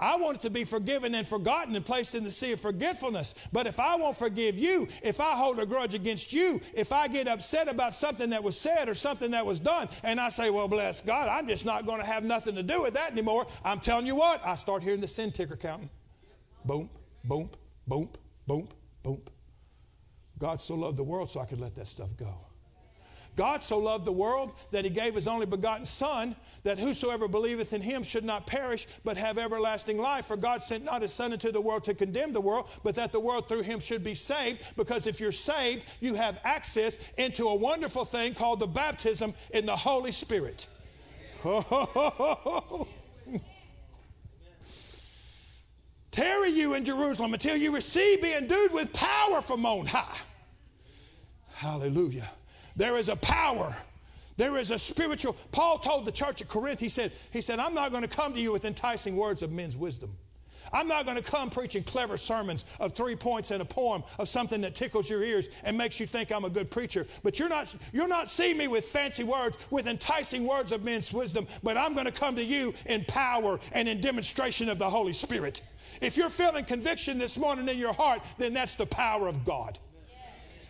I 0.00 0.16
want 0.16 0.38
it 0.38 0.42
to 0.42 0.50
be 0.50 0.64
forgiven 0.64 1.14
and 1.14 1.26
forgotten 1.26 1.76
and 1.76 1.84
placed 1.84 2.14
in 2.14 2.24
the 2.24 2.30
sea 2.30 2.52
of 2.52 2.60
forgetfulness. 2.60 3.34
But 3.52 3.66
if 3.66 3.78
I 3.78 3.96
won't 3.96 4.16
forgive 4.16 4.58
you, 4.58 4.88
if 5.02 5.20
I 5.20 5.32
hold 5.32 5.58
a 5.58 5.66
grudge 5.66 5.94
against 5.94 6.32
you, 6.32 6.60
if 6.74 6.92
I 6.92 7.08
get 7.08 7.28
upset 7.28 7.68
about 7.68 7.94
something 7.94 8.30
that 8.30 8.42
was 8.42 8.58
said 8.58 8.88
or 8.88 8.94
something 8.94 9.30
that 9.32 9.44
was 9.44 9.60
done, 9.60 9.88
and 10.02 10.18
I 10.18 10.30
say, 10.30 10.50
well, 10.50 10.68
bless 10.68 11.02
God, 11.02 11.28
I'm 11.28 11.46
just 11.46 11.66
not 11.66 11.86
going 11.86 12.00
to 12.00 12.06
have 12.06 12.24
nothing 12.24 12.54
to 12.54 12.62
do 12.62 12.82
with 12.82 12.94
that 12.94 13.12
anymore, 13.12 13.46
I'm 13.64 13.80
telling 13.80 14.06
you 14.06 14.16
what, 14.16 14.44
I 14.44 14.56
start 14.56 14.82
hearing 14.82 15.00
the 15.00 15.08
sin 15.08 15.32
ticker 15.32 15.56
counting. 15.56 15.90
Boom, 16.64 16.90
boom, 17.24 17.50
boom, 17.86 18.08
boom, 18.46 18.68
boom. 19.02 19.20
God 20.38 20.60
so 20.60 20.74
loved 20.74 20.96
the 20.96 21.04
world 21.04 21.30
so 21.30 21.40
I 21.40 21.44
could 21.44 21.60
let 21.60 21.74
that 21.76 21.88
stuff 21.88 22.16
go. 22.16 22.49
God 23.36 23.62
so 23.62 23.78
loved 23.78 24.04
the 24.04 24.12
world 24.12 24.52
that 24.70 24.84
he 24.84 24.90
gave 24.90 25.14
his 25.14 25.28
only 25.28 25.46
begotten 25.46 25.84
Son, 25.84 26.36
that 26.64 26.78
whosoever 26.78 27.28
believeth 27.28 27.72
in 27.72 27.80
him 27.80 28.02
should 28.02 28.24
not 28.24 28.46
perish, 28.46 28.86
but 29.04 29.16
have 29.16 29.38
everlasting 29.38 29.98
life. 29.98 30.26
For 30.26 30.36
God 30.36 30.62
sent 30.62 30.84
not 30.84 31.02
his 31.02 31.12
Son 31.12 31.32
into 31.32 31.50
the 31.52 31.60
world 31.60 31.84
to 31.84 31.94
condemn 31.94 32.32
the 32.32 32.40
world, 32.40 32.68
but 32.82 32.94
that 32.96 33.12
the 33.12 33.20
world 33.20 33.48
through 33.48 33.62
him 33.62 33.80
should 33.80 34.04
be 34.04 34.14
saved. 34.14 34.60
Because 34.76 35.06
if 35.06 35.20
you're 35.20 35.32
saved, 35.32 35.86
you 36.00 36.14
have 36.14 36.40
access 36.44 37.12
into 37.12 37.48
a 37.48 37.54
wonderful 37.54 38.04
thing 38.04 38.34
called 38.34 38.60
the 38.60 38.66
baptism 38.66 39.32
in 39.52 39.64
the 39.66 39.76
Holy 39.76 40.10
Spirit. 40.12 40.66
Tarry 46.10 46.50
you 46.50 46.74
in 46.74 46.84
Jerusalem 46.84 47.32
until 47.32 47.56
you 47.56 47.74
receive, 47.74 48.20
be 48.20 48.34
endued 48.34 48.72
with 48.72 48.92
power 48.92 49.40
from 49.40 49.64
on 49.64 49.86
high. 49.86 50.18
Hallelujah. 51.54 52.28
There 52.76 52.96
is 52.96 53.08
a 53.08 53.16
power. 53.16 53.74
There 54.36 54.56
is 54.58 54.70
a 54.70 54.78
spiritual. 54.78 55.36
Paul 55.52 55.78
told 55.78 56.06
the 56.06 56.12
church 56.12 56.40
at 56.40 56.48
Corinth, 56.48 56.80
he 56.80 56.88
said, 56.88 57.12
he 57.30 57.40
said, 57.40 57.58
I'm 57.58 57.74
not 57.74 57.90
going 57.90 58.02
to 58.02 58.08
come 58.08 58.32
to 58.32 58.40
you 58.40 58.52
with 58.52 58.64
enticing 58.64 59.16
words 59.16 59.42
of 59.42 59.52
men's 59.52 59.76
wisdom. 59.76 60.10
I'm 60.72 60.88
not 60.88 61.04
going 61.04 61.16
to 61.16 61.22
come 61.22 61.50
preaching 61.50 61.82
clever 61.82 62.16
sermons 62.16 62.64
of 62.78 62.94
three 62.94 63.16
points 63.16 63.50
and 63.50 63.60
a 63.60 63.64
poem 63.64 64.02
of 64.18 64.28
something 64.28 64.60
that 64.60 64.74
tickles 64.74 65.10
your 65.10 65.22
ears 65.22 65.48
and 65.64 65.76
makes 65.76 65.98
you 65.98 66.06
think 66.06 66.30
I'm 66.30 66.44
a 66.44 66.50
good 66.50 66.70
preacher. 66.70 67.06
But 67.22 67.38
you're 67.38 67.48
not, 67.48 67.74
you're 67.92 68.08
not 68.08 68.28
seeing 68.28 68.56
me 68.56 68.68
with 68.68 68.84
fancy 68.84 69.24
words, 69.24 69.58
with 69.70 69.86
enticing 69.86 70.46
words 70.46 70.72
of 70.72 70.84
men's 70.84 71.12
wisdom, 71.12 71.46
but 71.62 71.76
I'm 71.76 71.94
going 71.94 72.06
to 72.06 72.12
come 72.12 72.36
to 72.36 72.44
you 72.44 72.74
in 72.86 73.04
power 73.06 73.58
and 73.72 73.88
in 73.88 74.00
demonstration 74.00 74.68
of 74.68 74.78
the 74.78 74.88
Holy 74.88 75.12
Spirit. 75.12 75.62
If 76.00 76.16
you're 76.16 76.30
feeling 76.30 76.64
conviction 76.64 77.18
this 77.18 77.36
morning 77.36 77.68
in 77.68 77.78
your 77.78 77.92
heart, 77.92 78.20
then 78.38 78.54
that's 78.54 78.74
the 78.74 78.86
power 78.86 79.28
of 79.28 79.44
God. 79.44 79.78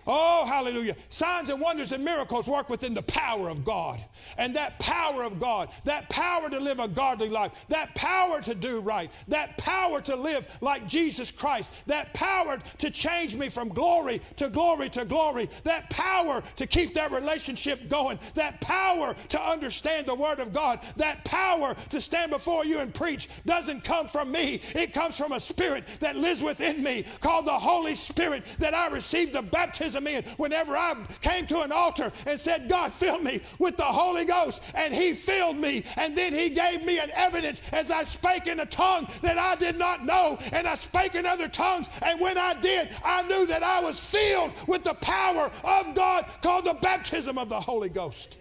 Oh, 0.06 0.44
hallelujah. 0.46 0.96
Signs 1.08 1.50
and 1.50 1.60
wonders 1.60 1.92
and 1.92 2.04
miracles 2.04 2.48
work 2.48 2.68
within 2.68 2.94
the 2.94 3.02
power 3.02 3.48
of 3.48 3.64
God. 3.64 4.00
And 4.38 4.54
that 4.56 4.78
power 4.78 5.22
of 5.22 5.38
God, 5.38 5.68
that 5.84 6.08
power 6.08 6.48
to 6.48 6.58
live 6.58 6.78
a 6.78 6.88
godly 6.88 7.28
life, 7.28 7.66
that 7.68 7.94
power 7.94 8.40
to 8.42 8.54
do 8.54 8.80
right, 8.80 9.10
that 9.28 9.56
power 9.58 10.00
to 10.02 10.16
live 10.16 10.58
like 10.60 10.86
Jesus 10.86 11.30
Christ, 11.30 11.86
that 11.86 12.12
power 12.14 12.58
to 12.78 12.90
change 12.90 13.36
me 13.36 13.48
from 13.48 13.68
glory 13.68 14.20
to 14.36 14.48
glory 14.48 14.88
to 14.90 15.04
glory, 15.04 15.48
that 15.64 15.90
power 15.90 16.42
to 16.56 16.66
keep 16.66 16.94
that 16.94 17.10
relationship 17.10 17.88
going, 17.88 18.18
that 18.34 18.60
power 18.60 19.14
to 19.28 19.40
understand 19.40 20.06
the 20.06 20.14
Word 20.14 20.40
of 20.40 20.52
God, 20.52 20.80
that 20.96 21.24
power 21.24 21.74
to 21.90 22.00
stand 22.00 22.30
before 22.30 22.64
you 22.64 22.80
and 22.80 22.94
preach 22.94 23.28
doesn't 23.44 23.84
come 23.84 24.08
from 24.08 24.32
me. 24.32 24.60
It 24.74 24.92
comes 24.92 25.16
from 25.16 25.32
a 25.32 25.40
spirit 25.40 25.86
that 26.00 26.16
lives 26.16 26.42
within 26.42 26.82
me 26.82 27.04
called 27.20 27.46
the 27.46 27.52
Holy 27.52 27.94
Spirit 27.94 28.44
that 28.58 28.74
I 28.74 28.88
received 28.88 29.34
the 29.34 29.42
baptism 29.42 29.89
baptism 29.90 30.07
in 30.07 30.24
whenever 30.37 30.76
I 30.76 30.94
came 31.20 31.46
to 31.46 31.62
an 31.62 31.72
altar 31.72 32.12
and 32.26 32.38
said, 32.38 32.68
God, 32.68 32.92
fill 32.92 33.18
me 33.20 33.40
with 33.59 33.76
the 33.76 33.85
Holy 33.85 34.24
Ghost. 34.24 34.62
And 34.74 34.94
He 34.94 35.12
filled 35.12 35.57
me. 35.57 35.85
And 35.96 36.16
then 36.16 36.33
He 36.33 36.50
gave 36.50 36.85
me 36.85 36.98
an 36.98 37.11
evidence 37.14 37.62
as 37.72 37.90
I 37.90 38.03
spake 38.05 38.46
in 38.46 38.61
a 38.61 38.66
tongue 38.66 39.09
that 39.22 39.38
I 39.38 39.57
did 39.57 39.79
not 39.79 40.05
know. 40.05 40.38
And 40.53 40.66
I 40.66 40.74
spake 40.74 41.14
in 41.14 41.26
other 41.26 41.48
tongues. 41.48 41.88
And 42.05 42.20
when 42.20 42.38
I 42.38 42.55
did, 42.55 42.90
I 43.05 43.22
knew 43.22 43.46
that 43.46 43.62
I 43.62 43.81
was 43.81 43.98
filled 44.00 44.53
with 44.66 44.85
the 44.85 44.94
power 44.94 45.50
of 45.64 45.94
God 45.94 46.26
called 46.42 46.66
the 46.66 46.74
baptism 46.74 47.38
of 47.38 47.48
the 47.48 47.61
Holy 47.61 47.88
Ghost. 47.88 48.38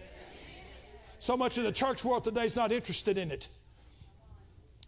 So 1.18 1.36
much 1.36 1.58
of 1.58 1.64
the 1.64 1.72
church 1.72 2.04
world 2.04 2.24
today 2.24 2.44
is 2.44 2.56
not 2.56 2.72
interested 2.72 3.18
in 3.18 3.30
it. 3.30 3.48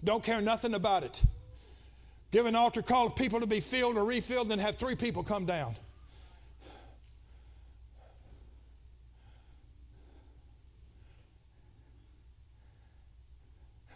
Don't 0.05 0.25
care 0.25 0.40
nothing 0.40 0.75
about 0.75 1.05
it. 1.05 1.22
Give 2.33 2.46
an 2.46 2.57
altar 2.57 2.81
call 2.81 3.09
of 3.09 3.14
people 3.14 3.40
to 3.40 3.46
be 3.46 3.61
filled 3.61 3.98
or 3.98 4.07
refilled, 4.07 4.51
and 4.51 4.61
have 4.61 4.77
three 4.77 4.94
people 4.94 5.22
come 5.22 5.44
down. 5.44 5.77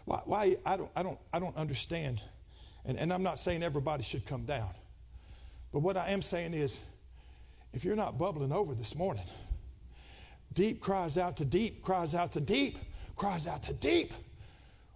Why, 0.07 0.21
why 0.23 0.55
I, 0.65 0.77
don't, 0.77 0.89
I, 0.95 1.03
don't, 1.03 1.19
I 1.33 1.39
don't 1.39 1.55
understand. 1.57 2.21
And, 2.85 2.97
and 2.97 3.11
I'm 3.11 3.23
not 3.23 3.39
saying 3.39 3.61
everybody 3.61 4.03
should 4.03 4.25
come 4.25 4.45
down. 4.45 4.69
But 5.73 5.79
what 5.79 5.97
I 5.97 6.11
am 6.11 6.21
saying 6.21 6.53
is, 6.53 6.81
if 7.73 7.83
you're 7.83 7.97
not 7.97 8.17
bubbling 8.17 8.53
over 8.53 8.73
this 8.73 8.95
morning, 8.95 9.25
deep 10.53 10.79
cries 10.79 11.17
out 11.17 11.35
to 11.37 11.45
deep, 11.45 11.83
cries 11.83 12.15
out 12.15 12.31
to 12.31 12.39
deep, 12.39 12.79
cries 13.17 13.47
out 13.47 13.63
to 13.63 13.73
deep. 13.73 14.13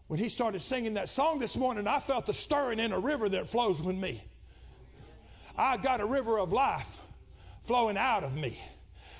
When 0.08 0.17
he 0.17 0.30
started 0.30 0.62
singing 0.62 0.93
that 0.93 1.10
song 1.10 1.39
this 1.39 1.58
morning, 1.58 1.88
I 1.88 2.00
felt 2.00 2.26
the 2.26 2.34
stirring 2.34 2.80
in 2.80 2.93
a 2.93 3.00
river 3.00 3.28
that 3.28 3.50
flows 3.50 3.84
with 3.84 3.97
me. 3.97 4.24
I 5.58 5.76
got 5.76 6.00
a 6.00 6.06
river 6.06 6.39
of 6.39 6.54
life 6.54 7.02
flowing 7.63 7.97
out 7.97 8.24
of 8.24 8.38
me. 8.38 8.58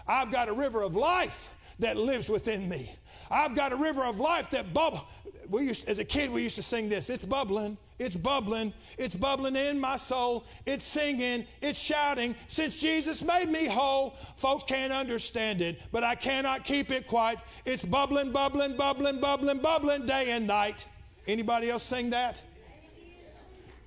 I've 0.08 0.32
got 0.32 0.48
a 0.48 0.54
river 0.54 0.84
of 0.84 0.96
life 0.96 1.54
that 1.80 1.98
lives 1.98 2.30
within 2.30 2.70
me. 2.70 2.90
I've 3.32 3.56
got 3.56 3.72
a 3.72 3.76
river 3.76 4.04
of 4.04 4.20
life 4.20 4.50
that 4.52 4.74
bubble. 4.74 5.08
We 5.50 5.64
used, 5.64 5.90
as 5.90 6.00
a 6.00 6.06
kid, 6.06 6.32
we 6.32 6.44
used 6.44 6.56
to 6.58 6.64
sing 6.64 6.90
this. 6.90 7.10
It's 7.10 7.26
bubbling, 7.26 7.78
it's 8.00 8.16
bubbling, 8.16 8.74
it's 8.98 9.16
bubbling 9.16 9.56
in 9.56 9.80
my 9.80 9.98
soul. 9.98 10.46
It's 10.66 10.86
singing, 10.86 11.46
it's 11.62 11.80
shouting. 11.80 12.36
Since 12.48 12.80
Jesus 12.80 13.22
made 13.24 13.50
me 13.50 13.66
whole, 13.66 14.12
folks 14.36 14.64
can't 14.64 14.94
understand 14.94 15.62
it, 15.62 15.82
but 15.92 16.04
I 16.04 16.16
cannot 16.16 16.64
keep 16.64 16.92
it 16.92 17.08
quiet. 17.08 17.40
It's 17.66 17.84
bubbling, 17.84 18.32
bubbling, 18.32 18.78
bubbling, 18.78 19.20
bubbling, 19.20 19.60
bubbling 19.60 20.06
day 20.06 20.32
and 20.32 20.48
night. 20.48 20.86
Anybody 21.28 21.70
else 21.70 21.84
sing 21.84 22.10
that? 22.12 22.42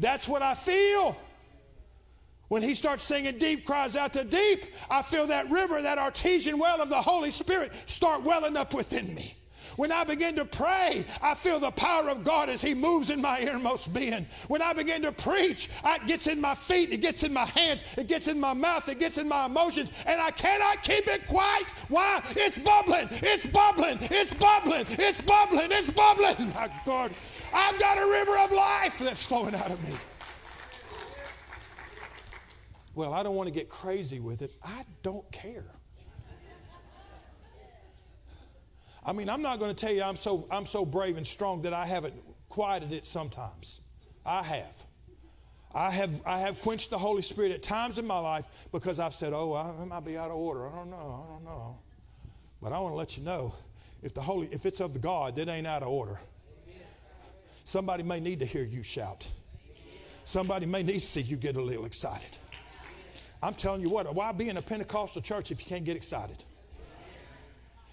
That's 0.00 0.28
what 0.28 0.42
I 0.42 0.54
feel. 0.54 1.16
When 2.48 2.62
he 2.62 2.74
starts 2.74 3.02
singing 3.02 3.38
deep 3.38 3.64
cries 3.64 3.96
out 3.96 4.12
to 4.12 4.24
deep, 4.24 4.66
I 4.90 5.02
feel 5.02 5.26
that 5.28 5.50
river, 5.50 5.80
that 5.80 5.98
artesian 5.98 6.59
well 6.59 6.83
of 6.83 6.88
the 6.88 7.00
Holy 7.00 7.30
Spirit 7.30 7.72
start 7.87 8.22
welling 8.22 8.57
up 8.57 8.74
within 8.74 9.14
me. 9.14 9.35
When 9.76 9.90
I 9.90 10.04
begin 10.04 10.37
to 10.37 10.44
pray, 10.44 11.04
I 11.22 11.35
feel 11.35 11.59
the 11.59 11.70
power 11.72 12.09
of 12.09 12.22
God 12.22 12.48
as 12.48 12.62
He 12.62 12.74
moves 12.74 13.11
in 13.11 13.20
my 13.20 13.40
innermost 13.40 13.92
being. 13.92 14.26
When 14.48 14.62
I 14.62 14.72
begin 14.72 15.02
to 15.02 15.12
preach, 15.12 15.68
it 15.85 16.07
gets 16.07 16.26
in 16.26 16.40
my 16.40 16.54
feet, 16.54 16.92
it 16.92 17.00
gets 17.00 17.24
in 17.24 17.33
my 17.33 17.46
hands, 17.46 17.85
it 17.98 18.07
gets 18.07 18.28
in 18.28 18.38
my 18.38 18.52
mouth, 18.52 18.88
it 18.88 19.00
gets 19.00 19.18
in 19.18 19.28
my 19.28 19.46
emotions, 19.46 20.04
and 20.07 20.20
I 20.20 20.30
cannot 20.30 20.83
keep 20.83 21.09
it 21.09 21.26
quiet. 21.26 21.66
Why? 21.88 22.20
It's 22.37 22.59
bubbling, 22.59 23.09
it's 23.11 23.46
bubbling, 23.46 23.98
it's 24.02 24.35
bubbling, 24.35 24.87
it's 24.90 25.20
bubbling, 25.22 25.72
it's 25.72 25.90
bubbling. 25.90 26.54
My 26.54 26.70
God, 26.87 27.11
I've 27.52 27.78
got 27.78 27.98
a 27.98 28.11
river 28.11 28.38
of 28.44 28.52
life 28.52 28.98
that's 29.00 29.26
flowing 29.26 29.54
out 29.54 29.70
of 29.70 29.83
me. 29.88 29.94
Well, 32.94 33.12
I 33.12 33.22
don't 33.22 33.35
want 33.35 33.48
to 33.48 33.54
get 33.54 33.68
crazy 33.68 34.20
with 34.20 34.42
it. 34.42 34.52
I 34.62 34.85
don't 35.02 35.30
care. 35.33 35.64
I 39.07 39.12
mean, 39.12 39.28
I'm 39.28 39.42
not 39.42 39.59
going 39.59 39.74
to 39.74 39.76
tell 39.76 39.94
you 39.94 40.02
I'm 40.02 40.16
so, 40.16 40.46
I'm 40.50 40.64
so 40.64 40.87
brave 40.87 41.16
and 41.16 41.26
strong 41.26 41.62
that 41.62 41.74
I 41.74 41.85
haven't 41.85 42.14
quieted 42.48 42.92
it 42.92 43.04
sometimes. 43.04 43.80
I 44.24 44.42
have. 44.42 44.85
I 45.74 45.90
have, 45.90 46.22
I 46.24 46.38
have 46.38 46.61
quenched 46.61 46.90
the 46.90 46.98
Holy 46.98 47.20
Spirit 47.20 47.52
at 47.52 47.62
times 47.62 47.98
in 47.98 48.07
my 48.07 48.18
life 48.18 48.46
because 48.72 49.00
I've 49.00 49.12
said, 49.12 49.33
oh, 49.35 49.54
I, 49.54 49.85
might 49.85 50.04
be 50.04 50.16
out 50.16 50.30
of 50.30 50.37
order. 50.37 50.68
I 50.68 50.70
don't 50.70 50.90
know. 50.90 51.26
I 51.26 51.33
don't 51.33 51.44
know. 51.44 51.78
But 52.62 52.72
I 52.72 52.78
want 52.78 52.92
to 52.92 52.96
let 52.96 53.18
you 53.18 53.24
know 53.24 53.52
if, 54.02 54.14
the 54.14 54.22
Holy, 54.22 54.48
if 54.52 54.64
it's 54.66 54.80
of 54.80 54.94
the 54.94 55.00
God, 55.00 55.37
it 55.37 55.48
ain't 55.48 55.66
out 55.66 55.83
of 55.83 55.88
order. 55.88 56.18
Somebody 57.64 58.04
may 58.04 58.20
need 58.20 58.38
to 58.38 58.46
hear 58.46 58.62
you 58.62 58.83
shout. 58.83 59.28
Somebody 60.24 60.66
may 60.66 60.83
need 60.83 60.94
to 60.94 61.00
see 61.00 61.22
you 61.22 61.37
get 61.37 61.57
a 61.57 61.62
little 61.62 61.87
excited. 61.87 62.38
I'm 63.44 63.52
telling 63.52 63.83
you 63.83 63.90
what, 63.90 64.12
why 64.14 64.33
be 64.33 64.48
in 64.48 64.57
a 64.57 64.62
Pentecostal 64.62 65.20
church 65.20 65.50
if 65.50 65.61
you 65.61 65.66
can't 65.66 65.85
get 65.85 65.96
excited? 65.96 66.42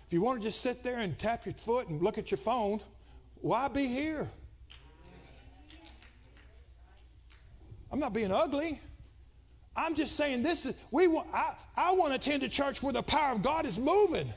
If 0.08 0.14
you 0.14 0.22
want 0.22 0.42
to 0.42 0.48
just 0.48 0.62
sit 0.62 0.82
there 0.82 1.00
and 1.00 1.18
tap 1.20 1.46
your 1.46 1.54
foot 1.54 1.90
and 1.90 2.02
look 2.02 2.18
at 2.18 2.32
your 2.32 2.38
phone, 2.38 2.80
why 3.42 3.68
be 3.68 3.86
here? 3.86 4.32
I'm 7.92 8.00
not 8.00 8.14
being 8.14 8.32
ugly. 8.32 8.80
I'm 9.76 9.94
just 9.94 10.16
saying 10.16 10.42
this 10.42 10.66
is 10.66 10.80
we 10.90 11.08
want 11.08 11.28
I, 11.34 11.56
I 11.76 11.92
want 11.96 12.12
to 12.12 12.16
attend 12.16 12.44
a 12.44 12.50
church 12.50 12.82
where 12.82 12.94
the 12.94 13.04
power 13.04 13.34
of 13.34 13.42
God 13.42 13.66
is 13.66 13.78
moving. 13.78 14.32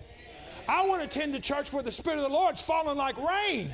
I 0.68 0.84
want 0.86 1.00
to 1.02 1.06
attend 1.06 1.36
a 1.36 1.40
church 1.40 1.72
where 1.72 1.84
the 1.84 1.92
Spirit 1.92 2.16
of 2.16 2.22
the 2.24 2.28
Lord's 2.28 2.60
falling 2.60 2.96
like 2.96 3.16
rain. 3.18 3.70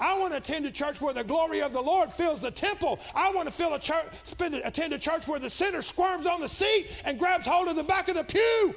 I 0.00 0.18
want 0.18 0.32
to 0.32 0.38
attend 0.38 0.66
a 0.66 0.70
church 0.70 1.00
where 1.00 1.14
the 1.14 1.24
glory 1.24 1.62
of 1.62 1.72
the 1.72 1.80
Lord 1.80 2.12
fills 2.12 2.40
the 2.40 2.50
temple. 2.50 2.98
I 3.14 3.32
want 3.32 3.50
to 3.50 3.52
a 3.72 3.78
church, 3.78 4.06
attend 4.64 4.92
a 4.92 4.98
church 4.98 5.26
where 5.28 5.38
the 5.38 5.50
sinner 5.50 5.82
squirms 5.82 6.26
on 6.26 6.40
the 6.40 6.48
seat 6.48 6.88
and 7.04 7.18
grabs 7.18 7.46
hold 7.46 7.68
of 7.68 7.76
the 7.76 7.84
back 7.84 8.08
of 8.08 8.16
the 8.16 8.24
pew. 8.24 8.74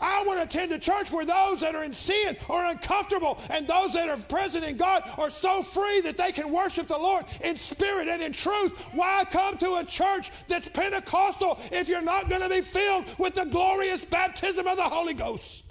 I 0.00 0.24
want 0.24 0.38
to 0.38 0.44
attend 0.44 0.72
a 0.72 0.78
church 0.78 1.10
where 1.10 1.24
those 1.24 1.60
that 1.60 1.74
are 1.74 1.84
in 1.84 1.92
sin 1.92 2.36
are 2.50 2.66
uncomfortable 2.66 3.40
and 3.50 3.66
those 3.66 3.94
that 3.94 4.08
are 4.08 4.16
present 4.16 4.64
in 4.64 4.76
God 4.76 5.02
are 5.18 5.30
so 5.30 5.62
free 5.62 6.00
that 6.02 6.18
they 6.18 6.32
can 6.32 6.52
worship 6.52 6.86
the 6.86 6.98
Lord 6.98 7.24
in 7.42 7.56
spirit 7.56 8.08
and 8.08 8.22
in 8.22 8.32
truth. 8.32 8.90
Why 8.92 9.24
come 9.30 9.56
to 9.58 9.76
a 9.76 9.84
church 9.84 10.30
that's 10.48 10.68
Pentecostal 10.68 11.58
if 11.72 11.88
you're 11.88 12.02
not 12.02 12.28
going 12.28 12.42
to 12.42 12.48
be 12.48 12.60
filled 12.60 13.06
with 13.18 13.34
the 13.34 13.46
glorious 13.46 14.04
baptism 14.04 14.66
of 14.66 14.76
the 14.76 14.82
Holy 14.82 15.14
Ghost? 15.14 15.65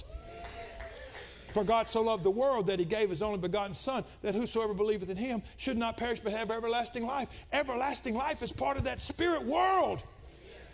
For 1.56 1.64
God 1.64 1.88
so 1.88 2.02
loved 2.02 2.26
the 2.26 2.32
world 2.32 2.68
that 2.68 2.80
he 2.80 2.84
gave 2.84 3.10
his 3.10 3.22
only 3.22 3.38
begotten 3.38 3.74
Son, 3.74 4.04
that 4.24 4.36
whosoever 4.36 4.74
believeth 4.74 5.10
in 5.10 5.16
him 5.16 5.42
should 5.56 5.78
not 5.78 5.96
perish 5.96 6.20
but 6.20 6.34
have 6.34 6.52
everlasting 6.52 7.06
life. 7.06 7.30
Everlasting 7.54 8.14
life 8.14 8.44
is 8.44 8.52
part 8.52 8.76
of 8.76 8.84
that 8.84 9.00
spirit 9.00 9.42
world. 9.42 10.04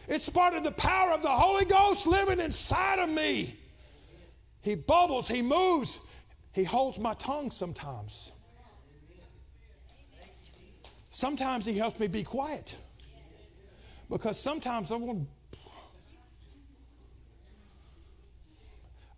It's 0.07 0.27
part 0.27 0.55
of 0.55 0.63
the 0.63 0.71
power 0.71 1.11
of 1.11 1.21
the 1.21 1.29
Holy 1.29 1.65
Ghost 1.65 2.07
living 2.07 2.39
inside 2.39 2.97
of 2.97 3.11
me. 3.11 3.55
He 4.63 4.73
bubbles, 4.73 5.27
he 5.27 5.43
moves, 5.43 6.01
he 6.51 6.63
holds 6.63 6.97
my 6.97 7.13
tongue 7.13 7.51
sometimes. 7.51 8.31
Sometimes 11.11 11.63
he 11.63 11.77
helps 11.77 11.99
me 11.99 12.07
be 12.07 12.23
quiet. 12.23 12.75
Because 14.09 14.39
sometimes 14.39 14.91
I 14.91 14.95
want 14.95 15.27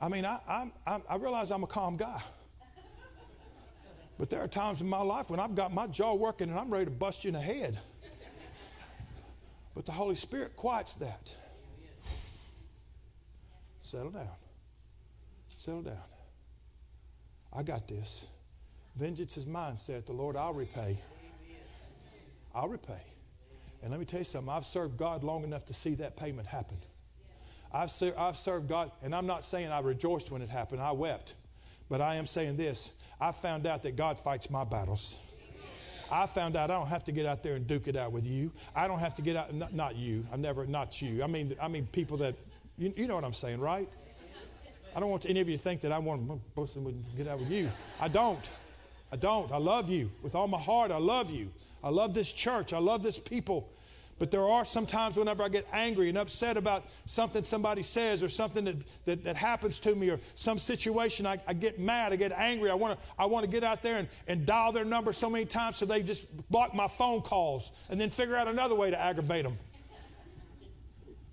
I 0.04 0.10
mean, 0.10 0.26
I, 0.26 0.38
I, 0.86 1.00
I 1.10 1.16
realize 1.16 1.50
I'm 1.50 1.64
a 1.64 1.68
calm 1.68 1.96
guy. 1.96 2.22
But 4.18 4.30
there 4.30 4.42
are 4.42 4.50
times 4.50 4.82
in 4.82 4.90
my 4.90 5.02
life 5.02 5.30
when 5.30 5.40
I've 5.40 5.56
got 5.56 5.74
my 5.74 5.88
jaw 5.88 6.14
working 6.14 6.50
and 6.50 6.60
I'm 6.60 6.70
ready 6.70 6.86
to 6.86 6.92
bust 6.92 7.24
you 7.24 7.30
in 7.30 7.36
the 7.36 7.40
head. 7.40 7.80
But 9.74 9.86
the 9.86 9.94
Holy 9.94 10.16
Spirit 10.16 10.58
quiets 10.58 10.96
that. 10.96 11.34
Settle 13.80 14.12
down. 14.12 14.28
Settle 15.56 15.84
down. 15.84 16.04
I 17.54 17.64
got 17.64 17.88
this. 17.88 18.28
Vengeance 18.98 19.38
is 19.38 19.48
mine, 19.48 19.78
saith 19.78 20.06
the 20.06 20.12
Lord. 20.12 20.36
I'll 20.36 20.54
repay. 20.54 20.98
I'll 22.54 22.68
repay. 22.68 23.02
And 23.82 23.92
let 23.92 24.02
me 24.02 24.06
tell 24.06 24.20
you 24.20 24.26
something. 24.26 24.52
I've 24.52 24.66
served 24.66 24.98
God 24.98 25.24
long 25.24 25.46
enough 25.46 25.66
to 25.68 25.74
see 25.74 25.96
that 25.96 26.18
payment 26.18 26.46
happen. 26.46 26.78
I've, 27.74 27.92
ser- 27.92 28.14
I've 28.18 28.38
served 28.38 28.70
God, 28.70 28.92
and 29.02 29.16
I'm 29.16 29.26
not 29.26 29.44
saying 29.44 29.72
I 29.72 29.80
rejoiced 29.80 30.32
when 30.32 30.42
it 30.42 30.50
happened, 30.50 30.82
I 30.82 30.92
wept. 30.92 31.34
But 31.90 32.02
I 32.02 32.16
am 32.16 32.26
saying 32.26 32.58
this 32.58 32.94
I 33.20 33.32
found 33.32 33.66
out 33.66 33.84
that 33.84 33.96
God 33.96 34.20
fights 34.20 34.50
my 34.50 34.64
battles. 34.64 35.20
I 36.12 36.28
found 36.28 36.56
out 36.56 36.70
I 36.70 36.76
don't 36.76 36.88
have 36.88 37.04
to 37.06 37.12
get 37.12 37.26
out 37.26 37.42
there 37.42 37.56
and 37.56 37.68
duke 37.68 37.88
it 37.88 37.96
out 37.96 38.12
with 38.12 38.26
you. 38.26 38.52
I 38.76 38.88
don't 38.88 39.00
have 39.00 39.16
to 39.16 39.22
get 39.22 39.36
out, 39.36 39.54
not, 39.54 39.74
not 39.74 39.96
you. 39.96 40.26
I 40.32 40.38
never, 40.38 40.66
not 40.68 41.02
you. 41.02 41.24
I 41.24 41.28
mean, 41.28 41.56
I 41.62 41.68
mean 41.68 41.88
people 41.88 42.18
that, 42.18 42.36
you, 42.78 42.94
you 42.96 43.08
know 43.08 43.16
what 43.16 43.24
I'm 43.24 43.34
saying, 43.34 43.60
right? 43.60 43.90
I 44.96 45.00
don't 45.00 45.10
want 45.10 45.28
any 45.28 45.40
of 45.40 45.50
you 45.50 45.58
to 45.58 45.62
think 45.62 45.82
that 45.82 45.92
I 45.92 45.98
want 45.98 46.30
to 46.56 46.94
get 47.18 47.28
out 47.28 47.40
with 47.40 47.50
you. 47.50 47.72
I 48.00 48.08
don't. 48.10 48.48
I 49.12 49.16
don't. 49.16 49.52
I 49.52 49.58
love 49.58 49.90
you 49.90 50.12
with 50.22 50.36
all 50.36 50.48
my 50.48 50.60
heart. 50.60 50.92
I 50.92 50.98
love 50.98 51.32
you. 51.32 51.52
I 51.84 51.90
love 51.90 52.14
this 52.14 52.32
church. 52.32 52.74
I 52.74 52.80
love 52.80 53.02
this 53.02 53.18
people. 53.18 53.70
But 54.20 54.32
there 54.32 54.44
are 54.44 54.64
sometimes 54.64 55.18
whenever 55.18 55.44
I 55.44 55.50
get 55.50 55.68
angry 55.74 56.10
and 56.10 56.18
upset 56.18 56.56
about 56.56 56.86
something 57.06 57.44
somebody 57.44 57.82
says 57.82 58.22
or 58.22 58.30
something 58.30 58.66
that, 58.66 58.76
that, 59.06 59.24
that 59.24 59.36
happens 59.36 59.80
to 59.82 59.96
me 59.96 60.10
or 60.10 60.20
some 60.36 60.60
situation, 60.60 61.26
I, 61.26 61.40
I 61.48 61.54
get 61.54 61.80
mad, 61.80 62.14
I 62.14 62.16
get 62.16 62.32
angry. 62.32 62.70
I 62.70 62.76
want 62.76 63.00
to 63.00 63.06
I 63.18 63.26
wanna 63.26 63.48
get 63.48 63.64
out 63.64 63.82
there 63.82 63.98
and, 63.98 64.08
and 64.28 64.46
dial 64.46 64.72
their 64.72 64.86
number 64.86 65.14
so 65.14 65.30
many 65.30 65.46
times 65.46 65.78
so 65.78 65.86
they 65.86 66.04
just 66.04 66.28
block 66.50 66.76
my 66.76 66.88
phone 66.88 67.22
calls 67.22 67.72
and 67.90 68.00
then 68.00 68.10
figure 68.10 68.36
out 68.36 68.48
another 68.48 68.76
way 68.76 68.92
to 68.92 69.02
aggravate 69.02 69.44
them. 69.44 69.58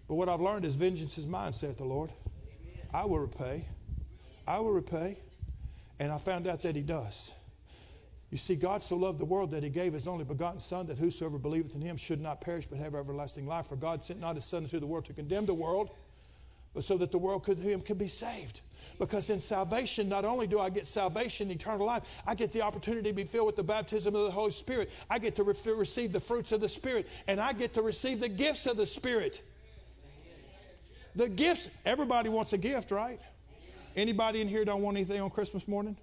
But 0.09 0.15
what 0.17 0.29
I've 0.29 0.41
learned 0.41 0.65
is 0.65 0.75
vengeance 0.75 1.19
is 1.19 1.27
mine, 1.27 1.53
saith 1.53 1.79
the 1.79 1.85
Lord. 1.85 2.11
I 2.93 3.05
will 3.05 3.21
repay. 3.21 3.65
I 4.47 4.59
will 4.59 4.73
repay. 4.73 5.17
And 6.01 6.11
I 6.11 6.19
found 6.19 6.49
out 6.49 6.63
that 6.63 6.75
He 6.75 6.83
does. 6.83 7.37
You 8.31 8.39
see, 8.39 8.55
God 8.55 8.81
so 8.81 8.97
loved 8.97 9.19
the 9.19 9.25
world 9.25 9.51
that 9.51 9.65
he 9.65 9.71
gave 9.71 9.93
his 9.93 10.07
only 10.07 10.25
begotten 10.25 10.61
Son, 10.61 10.87
that 10.87 10.99
whosoever 10.99 11.37
believeth 11.37 11.75
in 11.75 11.81
him 11.81 11.97
should 11.97 12.21
not 12.21 12.41
perish 12.41 12.67
but 12.67 12.79
have 12.79 12.95
everlasting 12.95 13.47
life. 13.47 13.67
For 13.67 13.77
God 13.77 14.05
sent 14.05 14.21
not 14.21 14.37
his 14.37 14.45
Son 14.45 14.63
into 14.63 14.79
the 14.79 14.87
world 14.87 15.05
to 15.07 15.13
condemn 15.13 15.47
the 15.47 15.55
world, 15.55 15.91
but 16.73 16.85
so 16.85 16.97
that 16.99 17.11
the 17.11 17.19
world 17.19 17.43
could 17.43 17.59
him 17.59 17.81
could 17.81 17.99
be 17.99 18.07
saved. 18.07 18.61
Because 19.01 19.31
in 19.31 19.41
salvation, 19.41 20.09
not 20.09 20.25
only 20.25 20.47
do 20.47 20.61
I 20.61 20.71
get 20.71 20.87
salvation, 20.87 21.51
eternal 21.51 21.87
life, 21.87 22.05
I 22.27 22.35
get 22.37 22.53
the 22.53 22.63
opportunity 22.63 23.11
to 23.11 23.15
be 23.15 23.25
filled 23.25 23.47
with 23.47 23.57
the 23.57 23.65
baptism 23.65 24.15
of 24.15 24.25
the 24.25 24.31
Holy 24.31 24.53
Spirit. 24.53 24.91
I 25.09 25.19
get 25.19 25.35
to 25.37 25.43
re- 25.43 25.55
receive 25.77 26.13
the 26.13 26.21
fruits 26.21 26.53
of 26.53 26.61
the 26.61 26.69
Spirit, 26.69 27.09
and 27.27 27.41
I 27.41 27.53
get 27.53 27.75
to 27.75 27.83
receive 27.83 28.21
the 28.21 28.29
gifts 28.29 28.67
of 28.67 28.77
the 28.77 28.87
Spirit. 28.87 29.43
The 31.17 31.29
gifts, 31.29 31.69
everybody 31.85 32.29
wants 32.29 32.53
a 32.53 32.59
gift, 32.59 32.93
right? 32.93 33.19
Anybody 33.97 34.41
in 34.41 34.47
here 34.47 34.65
don't 34.65 34.83
want 34.83 34.97
anything 34.97 35.21
on 35.21 35.31
Christmas 35.31 35.67
morning? 35.67 35.97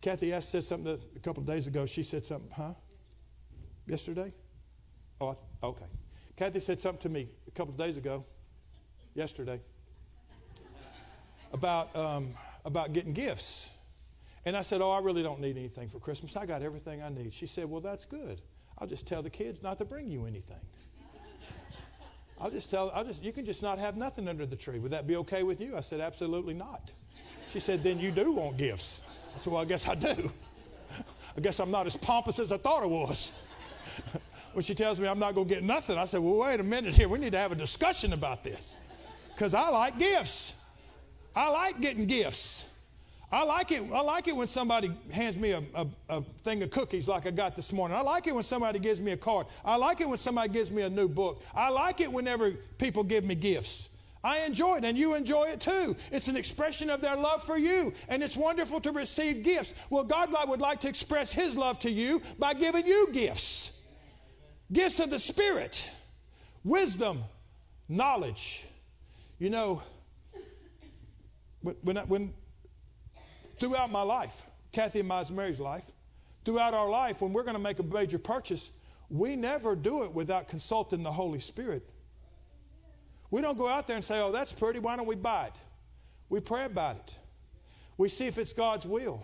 Kathy 0.00 0.32
asked, 0.32 0.50
said 0.50 0.64
something 0.64 0.98
a 1.14 1.20
couple 1.20 1.42
of 1.42 1.46
days 1.46 1.66
ago. 1.66 1.84
She 1.86 2.02
said 2.02 2.24
something, 2.24 2.50
huh? 2.56 2.72
Yesterday? 3.86 4.32
Oh, 5.20 5.36
okay. 5.62 5.84
Kathy 6.36 6.60
said 6.60 6.80
something 6.80 7.02
to 7.02 7.08
me 7.10 7.28
a 7.46 7.50
couple 7.50 7.72
of 7.72 7.78
days 7.78 7.98
ago, 7.98 8.24
yesterday, 9.14 9.60
about, 11.52 11.94
um, 11.94 12.30
about 12.64 12.94
getting 12.94 13.12
gifts. 13.12 13.70
And 14.46 14.56
I 14.56 14.62
said, 14.62 14.80
Oh, 14.80 14.90
I 14.90 15.00
really 15.00 15.22
don't 15.22 15.40
need 15.40 15.58
anything 15.58 15.88
for 15.88 15.98
Christmas. 15.98 16.34
I 16.34 16.46
got 16.46 16.62
everything 16.62 17.02
I 17.02 17.10
need. 17.10 17.34
She 17.34 17.46
said, 17.46 17.68
Well, 17.68 17.82
that's 17.82 18.06
good. 18.06 18.40
I'll 18.78 18.86
just 18.86 19.06
tell 19.06 19.22
the 19.22 19.28
kids 19.28 19.62
not 19.62 19.76
to 19.78 19.84
bring 19.84 20.08
you 20.08 20.24
anything. 20.24 20.56
I'll 22.40 22.50
just 22.50 22.70
tell, 22.70 22.90
I'll 22.94 23.04
just, 23.04 23.22
you 23.22 23.32
can 23.32 23.44
just 23.44 23.62
not 23.62 23.78
have 23.78 23.98
nothing 23.98 24.26
under 24.26 24.46
the 24.46 24.56
tree. 24.56 24.78
Would 24.78 24.92
that 24.92 25.06
be 25.06 25.16
okay 25.16 25.42
with 25.42 25.60
you? 25.60 25.76
I 25.76 25.80
said, 25.80 26.00
absolutely 26.00 26.54
not. 26.54 26.90
She 27.50 27.60
said, 27.60 27.82
then 27.82 27.98
you 27.98 28.10
do 28.10 28.32
want 28.32 28.56
gifts. 28.56 29.02
I 29.34 29.38
said, 29.38 29.52
well, 29.52 29.62
I 29.62 29.64
guess 29.64 29.88
I 29.88 29.94
do. 29.94 30.32
I 31.36 31.40
guess 31.40 31.60
I'm 31.60 31.70
not 31.70 31.86
as 31.86 31.96
pompous 31.96 32.38
as 32.38 32.52
I 32.52 32.56
thought 32.56 32.82
I 32.82 32.86
was. 32.86 33.44
when 34.52 34.62
she 34.62 34.74
tells 34.74 34.98
me 34.98 35.06
I'm 35.06 35.18
not 35.18 35.34
going 35.34 35.48
to 35.48 35.54
get 35.54 35.64
nothing, 35.64 35.96
I 35.98 36.04
said, 36.04 36.20
well, 36.20 36.36
wait 36.36 36.60
a 36.60 36.64
minute 36.64 36.94
here. 36.94 37.08
We 37.08 37.18
need 37.18 37.32
to 37.32 37.38
have 37.38 37.52
a 37.52 37.56
discussion 37.56 38.12
about 38.12 38.42
this. 38.44 38.78
Because 39.34 39.54
I 39.54 39.68
like 39.70 39.98
gifts. 39.98 40.54
I 41.34 41.48
like 41.48 41.80
getting 41.80 42.06
gifts. 42.06 42.66
I 43.32 43.44
like 43.44 43.70
it. 43.70 43.82
I 43.92 44.00
like 44.00 44.26
it 44.26 44.34
when 44.34 44.48
somebody 44.48 44.90
hands 45.12 45.38
me 45.38 45.52
a, 45.52 45.62
a, 45.74 45.86
a, 46.08 46.20
thing 46.20 46.64
of 46.64 46.70
cookies 46.70 47.08
like 47.08 47.26
I 47.26 47.30
got 47.30 47.54
this 47.54 47.72
morning. 47.72 47.96
I 47.96 48.00
like 48.00 48.26
it 48.26 48.34
when 48.34 48.42
somebody 48.42 48.80
gives 48.80 49.00
me 49.00 49.12
a 49.12 49.16
card. 49.16 49.46
I 49.64 49.76
like 49.76 50.00
it 50.00 50.08
when 50.08 50.18
somebody 50.18 50.48
gives 50.52 50.72
me 50.72 50.82
a 50.82 50.90
new 50.90 51.08
book. 51.08 51.44
I 51.54 51.70
like 51.70 52.00
it 52.00 52.12
whenever 52.12 52.50
people 52.78 53.04
give 53.04 53.24
me 53.24 53.36
gifts. 53.36 53.88
I 54.22 54.40
enjoy 54.40 54.76
it, 54.76 54.84
and 54.84 54.98
you 54.98 55.14
enjoy 55.14 55.44
it 55.44 55.60
too. 55.60 55.96
It's 56.12 56.28
an 56.28 56.36
expression 56.36 56.90
of 56.90 57.00
their 57.00 57.16
love 57.16 57.42
for 57.42 57.56
you, 57.56 57.92
and 58.08 58.22
it's 58.22 58.36
wonderful 58.36 58.80
to 58.80 58.92
receive 58.92 59.42
gifts. 59.42 59.74
Well, 59.88 60.04
God 60.04 60.34
would 60.46 60.60
like 60.60 60.80
to 60.80 60.88
express 60.88 61.32
His 61.32 61.56
love 61.56 61.78
to 61.80 61.90
you 61.90 62.20
by 62.38 62.54
giving 62.54 62.86
you 62.86 63.08
gifts 63.12 63.80
gifts 64.72 65.00
of 65.00 65.10
the 65.10 65.18
Spirit, 65.18 65.90
wisdom, 66.64 67.22
knowledge. 67.88 68.66
You 69.38 69.50
know, 69.50 69.82
when, 71.62 71.96
when 71.96 72.32
throughout 73.58 73.90
my 73.90 74.02
life, 74.02 74.44
Kathy 74.72 75.00
and 75.00 75.08
my 75.08 75.24
Mary's 75.32 75.60
life, 75.60 75.90
throughout 76.44 76.74
our 76.74 76.88
life, 76.88 77.20
when 77.20 77.32
we're 77.32 77.42
going 77.42 77.56
to 77.56 77.62
make 77.62 77.78
a 77.78 77.82
major 77.82 78.18
purchase, 78.18 78.70
we 79.08 79.34
never 79.34 79.74
do 79.74 80.04
it 80.04 80.14
without 80.14 80.46
consulting 80.46 81.02
the 81.02 81.12
Holy 81.12 81.40
Spirit. 81.40 81.88
We 83.30 83.40
don't 83.40 83.56
go 83.56 83.68
out 83.68 83.86
there 83.86 83.96
and 83.96 84.04
say, 84.04 84.20
oh, 84.20 84.32
that's 84.32 84.52
pretty, 84.52 84.80
why 84.80 84.96
don't 84.96 85.06
we 85.06 85.14
buy 85.14 85.46
it? 85.46 85.60
We 86.28 86.40
pray 86.40 86.64
about 86.64 86.96
it. 86.96 87.18
We 87.96 88.08
see 88.08 88.26
if 88.26 88.38
it's 88.38 88.52
God's 88.52 88.86
will. 88.86 89.22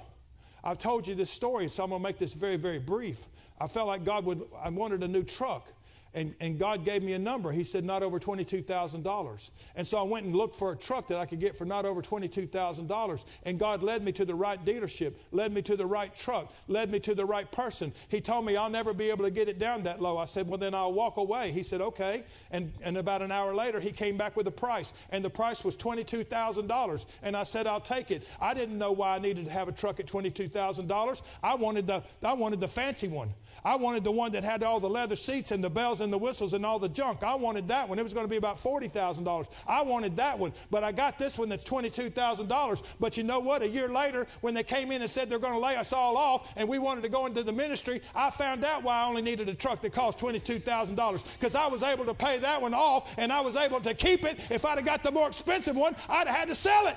I've 0.63 0.79
told 0.79 1.07
you 1.07 1.15
this 1.15 1.31
story, 1.31 1.69
so 1.69 1.85
I'm 1.85 1.91
going 1.91 2.03
to 2.03 2.09
make 2.09 2.19
this 2.19 2.35
very, 2.35 2.57
very 2.57 2.79
brief. 2.79 3.27
I 3.61 3.67
felt 3.69 3.87
like 3.87 4.05
God 4.05 4.25
would, 4.25 4.43
I 4.63 4.69
wanted 4.69 5.03
a 5.03 5.09
new 5.09 5.23
truck. 5.23 5.73
And, 6.17 6.35
and 6.41 6.59
God 6.59 6.87
gave 6.87 7.03
me 7.03 7.13
a 7.13 7.19
number. 7.19 7.53
He 7.53 7.63
said, 7.63 7.85
not 7.85 8.03
over 8.03 8.19
$22,000. 8.19 9.51
And 9.77 9.87
so 9.87 9.99
I 9.99 10.03
went 10.03 10.25
and 10.25 10.35
looked 10.35 10.57
for 10.57 10.73
a 10.73 10.77
truck 10.77 11.09
that 11.09 11.19
I 11.19 11.27
could 11.27 11.41
get 11.41 11.55
for 11.55 11.67
not 11.67 11.85
over 11.85 12.01
$22,000. 12.01 13.25
And 13.45 13.59
God 13.59 13.83
led 13.83 14.03
me 14.03 14.13
to 14.13 14.25
the 14.25 14.35
right 14.35 14.65
dealership, 14.65 15.13
led 15.31 15.53
me 15.53 15.61
to 15.61 15.77
the 15.77 15.85
right 15.85 16.17
truck, 16.17 16.55
led 16.69 16.91
me 16.91 17.01
to 17.01 17.15
the 17.15 17.25
right 17.27 17.51
person. 17.53 17.93
He 18.09 18.23
told 18.23 18.47
me 18.47 18.57
I'll 18.57 18.71
never 18.71 18.95
be 18.95 19.11
able 19.11 19.27
to 19.27 19.31
get 19.31 19.51
it 19.51 19.59
down 19.59 19.83
that 19.83 20.01
low. 20.01 20.17
I 20.17 20.25
said, 20.25 20.49
well, 20.49 20.57
then 20.57 20.75
I'll 20.75 20.95
walk 20.95 21.19
away. 21.19 21.51
He 21.51 21.63
said, 21.63 21.83
okay. 21.83 22.25
And, 22.51 22.73
and 22.83 22.97
about 22.97 23.21
an 23.21 23.31
hour 23.31 23.55
later, 23.55 23.79
he 23.79 23.93
came 23.93 24.17
back 24.17 24.37
with 24.37 24.47
a 24.47 24.53
price. 24.53 24.95
And 25.11 25.23
the 25.23 25.29
price 25.29 25.65
was 25.65 25.77
$22,000. 25.77 27.07
And 27.25 27.37
I 27.37 27.43
said, 27.43 27.67
I'll 27.67 27.79
take 27.79 28.11
it. 28.11 28.27
I 28.41 28.55
didn't 28.55 28.79
know 28.79 28.93
why 28.93 29.17
I 29.17 29.19
needed 29.19 29.45
to 29.45 29.53
have 29.53 29.69
a 29.69 29.73
truck 29.73 30.01
at 30.01 30.07
$22,000. 30.07 31.23
I 31.43 31.55
wanted 31.57 31.87
the, 31.87 32.03
I 32.23 32.33
wanted 32.33 32.63
the 32.63 32.69
fancy 32.69 33.09
one. 33.09 33.35
I 33.65 33.77
wanted 33.77 34.05
the 34.05 34.11
one 34.11 34.33
that 34.33 34.45
had 34.45 34.63
all 34.63 34.81
the 34.81 34.89
leather 34.89 35.17
seats 35.17 35.51
and 35.51 35.63
the 35.63 35.71
bells 35.71 36.01
and 36.01 36.13
the 36.13 36.19
whistles 36.19 36.53
and 36.53 36.65
all 36.65 36.79
the 36.79 36.89
junk. 36.89 37.23
I 37.23 37.35
wanted 37.35 37.69
that 37.69 37.89
one. 37.89 37.99
It 37.99 38.03
was 38.03 38.15
going 38.15 38.27
to 38.27 38.31
be 38.31 38.37
about 38.37 38.57
$40,000. 38.57 39.49
I 39.69 39.83
wanted 39.83 40.17
that 40.17 40.39
one. 40.39 40.53
But 40.71 40.85
I 40.85 40.93
got 40.93 41.19
this 41.19 41.39
one 41.39 41.49
that's 41.49 41.65
$22,000. 41.65 42.83
But 43.01 43.17
you 43.17 43.23
know 43.23 43.41
what? 43.41 43.63
A 43.63 43.69
year 43.69 43.89
later, 43.89 44.27
when 44.41 44.55
they 44.55 44.63
came 44.63 44.93
in 44.93 45.01
and 45.03 45.11
said 45.11 45.29
they're 45.29 45.39
going 45.39 45.55
to 45.55 45.59
lay 45.59 45.77
us 45.77 45.93
all 45.93 46.17
off 46.17 46.53
and 46.57 46.69
we 46.69 46.79
wanted 46.79 47.03
to 47.03 47.09
go 47.09 47.27
into 47.27 47.43
the 47.43 47.53
ministry, 47.53 48.01
I 48.15 48.31
found 48.31 48.65
out 48.65 48.83
why 48.83 49.01
I 49.01 49.07
only 49.07 49.23
needed 49.23 49.49
a 49.49 49.55
truck 49.55 49.81
that 49.83 49.93
cost 49.93 50.19
$22,000. 50.19 51.25
Because 51.39 51.55
I 51.55 51.67
was 51.67 51.83
able 51.83 52.05
to 52.05 52.15
pay 52.15 52.39
that 52.39 52.61
one 52.61 52.75
off 52.75 53.19
and 53.19 53.33
I 53.33 53.41
was 53.41 53.57
able 53.57 53.81
to 53.81 53.95
keep 53.95 54.25
it. 54.25 54.51
If 54.51 54.65
I'd 54.65 54.79
have 54.79 54.87
got 54.87 55.03
the 55.03 55.13
more 55.13 55.29
expensive 55.29 55.77
one, 55.77 55.97
I'd 56.09 56.27
have 56.27 56.37
had 56.37 56.49
to 56.49 56.55
sell 56.55 56.87
it. 56.87 56.97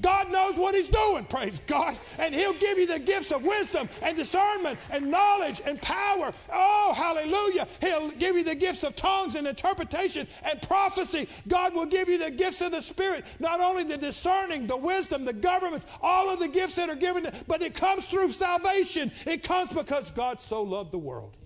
God 0.00 0.30
knows 0.30 0.56
what 0.56 0.74
He's 0.74 0.88
doing, 0.88 1.24
praise 1.24 1.60
God. 1.60 1.98
And 2.18 2.34
He'll 2.34 2.54
give 2.54 2.78
you 2.78 2.86
the 2.86 2.98
gifts 2.98 3.32
of 3.32 3.42
wisdom 3.42 3.88
and 4.02 4.16
discernment 4.16 4.78
and 4.92 5.10
knowledge 5.10 5.60
and 5.66 5.80
power. 5.82 6.32
Oh, 6.52 6.94
hallelujah. 6.96 7.66
He'll 7.80 8.10
give 8.12 8.36
you 8.36 8.44
the 8.44 8.54
gifts 8.54 8.82
of 8.82 8.96
tongues 8.96 9.34
and 9.34 9.46
interpretation 9.46 10.26
and 10.50 10.60
prophecy. 10.62 11.28
God 11.48 11.74
will 11.74 11.86
give 11.86 12.08
you 12.08 12.18
the 12.18 12.30
gifts 12.30 12.60
of 12.60 12.72
the 12.72 12.82
Spirit, 12.82 13.24
not 13.38 13.60
only 13.60 13.84
the 13.84 13.96
discerning, 13.96 14.66
the 14.66 14.76
wisdom, 14.76 15.24
the 15.24 15.32
governments, 15.32 15.86
all 16.02 16.32
of 16.32 16.38
the 16.38 16.48
gifts 16.48 16.76
that 16.76 16.88
are 16.88 16.96
given, 16.96 17.26
but 17.46 17.62
it 17.62 17.74
comes 17.74 18.06
through 18.06 18.32
salvation. 18.32 19.12
It 19.26 19.42
comes 19.42 19.72
because 19.72 20.10
God 20.10 20.40
so 20.40 20.62
loved 20.62 20.92
the 20.92 20.98
world 20.98 21.36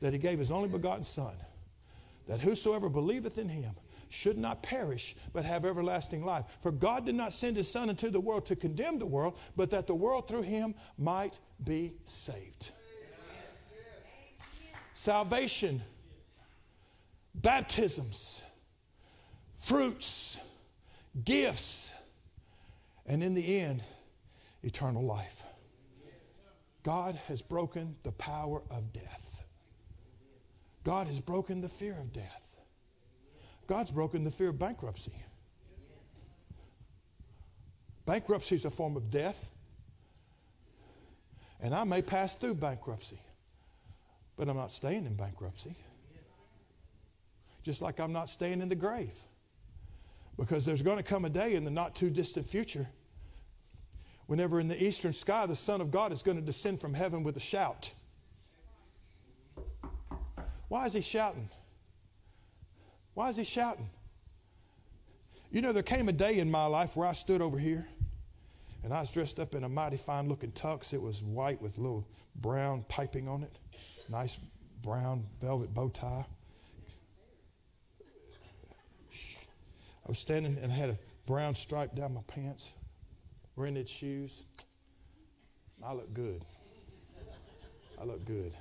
that 0.00 0.12
He 0.12 0.18
gave 0.18 0.38
His 0.38 0.50
only 0.50 0.68
begotten 0.68 1.04
Son, 1.04 1.34
that 2.28 2.40
whosoever 2.40 2.88
believeth 2.88 3.38
in 3.38 3.48
Him 3.48 3.74
should 4.14 4.38
not 4.38 4.62
perish, 4.62 5.16
but 5.32 5.44
have 5.44 5.64
everlasting 5.64 6.24
life. 6.24 6.44
For 6.60 6.70
God 6.70 7.04
did 7.04 7.14
not 7.14 7.32
send 7.32 7.56
his 7.56 7.70
Son 7.70 7.90
into 7.90 8.10
the 8.10 8.20
world 8.20 8.46
to 8.46 8.56
condemn 8.56 8.98
the 8.98 9.06
world, 9.06 9.38
but 9.56 9.70
that 9.70 9.86
the 9.86 9.94
world 9.94 10.28
through 10.28 10.42
him 10.42 10.74
might 10.96 11.40
be 11.62 11.94
saved. 12.04 12.70
Salvation, 14.94 15.82
baptisms, 17.34 18.44
fruits, 19.56 20.38
gifts, 21.24 21.92
and 23.06 23.22
in 23.22 23.34
the 23.34 23.60
end, 23.60 23.82
eternal 24.62 25.02
life. 25.02 25.42
God 26.84 27.18
has 27.28 27.42
broken 27.42 27.96
the 28.02 28.12
power 28.12 28.62
of 28.70 28.92
death. 28.92 29.42
God 30.84 31.06
has 31.06 31.18
broken 31.18 31.60
the 31.62 31.68
fear 31.68 31.96
of 31.98 32.12
death. 32.12 32.43
God's 33.66 33.90
broken 33.90 34.24
the 34.24 34.30
fear 34.30 34.50
of 34.50 34.58
bankruptcy. 34.58 35.14
Bankruptcy 38.06 38.56
is 38.56 38.64
a 38.64 38.70
form 38.70 38.96
of 38.96 39.10
death. 39.10 39.50
And 41.62 41.74
I 41.74 41.84
may 41.84 42.02
pass 42.02 42.34
through 42.34 42.56
bankruptcy, 42.56 43.18
but 44.36 44.48
I'm 44.48 44.56
not 44.56 44.70
staying 44.70 45.06
in 45.06 45.14
bankruptcy. 45.14 45.74
Just 47.62 47.80
like 47.80 48.00
I'm 48.00 48.12
not 48.12 48.28
staying 48.28 48.60
in 48.60 48.68
the 48.68 48.74
grave. 48.74 49.18
Because 50.38 50.66
there's 50.66 50.82
going 50.82 50.98
to 50.98 51.02
come 51.02 51.24
a 51.24 51.30
day 51.30 51.54
in 51.54 51.64
the 51.64 51.70
not 51.70 51.94
too 51.94 52.10
distant 52.10 52.44
future 52.44 52.86
whenever 54.26 54.60
in 54.60 54.68
the 54.68 54.82
eastern 54.82 55.12
sky 55.12 55.46
the 55.46 55.56
Son 55.56 55.80
of 55.80 55.90
God 55.90 56.12
is 56.12 56.22
going 56.22 56.38
to 56.38 56.44
descend 56.44 56.80
from 56.80 56.92
heaven 56.92 57.22
with 57.22 57.36
a 57.36 57.40
shout. 57.40 57.92
Why 60.68 60.86
is 60.86 60.92
he 60.92 61.00
shouting? 61.00 61.48
Why 63.14 63.28
is 63.28 63.36
he 63.36 63.44
shouting? 63.44 63.88
You 65.50 65.62
know, 65.62 65.72
there 65.72 65.84
came 65.84 66.08
a 66.08 66.12
day 66.12 66.38
in 66.38 66.50
my 66.50 66.66
life 66.66 66.96
where 66.96 67.06
I 67.06 67.12
stood 67.12 67.40
over 67.40 67.58
here 67.58 67.86
and 68.82 68.92
I 68.92 69.00
was 69.00 69.10
dressed 69.10 69.38
up 69.38 69.54
in 69.54 69.62
a 69.64 69.68
mighty 69.68 69.96
fine 69.96 70.28
looking 70.28 70.50
tux. 70.50 70.92
It 70.92 71.00
was 71.00 71.22
white 71.22 71.62
with 71.62 71.78
little 71.78 72.06
brown 72.36 72.84
piping 72.88 73.28
on 73.28 73.44
it, 73.44 73.56
nice 74.08 74.36
brown 74.82 75.24
velvet 75.40 75.72
bow 75.72 75.88
tie. 75.88 76.26
I 80.04 80.08
was 80.08 80.18
standing 80.18 80.58
and 80.60 80.70
I 80.70 80.74
had 80.74 80.90
a 80.90 80.98
brown 81.26 81.54
stripe 81.54 81.94
down 81.94 82.14
my 82.14 82.22
pants, 82.26 82.74
rented 83.56 83.88
shoes. 83.88 84.42
I 85.82 85.92
looked 85.92 86.14
good. 86.14 86.44
I 88.00 88.04
looked 88.04 88.24
good. 88.24 88.54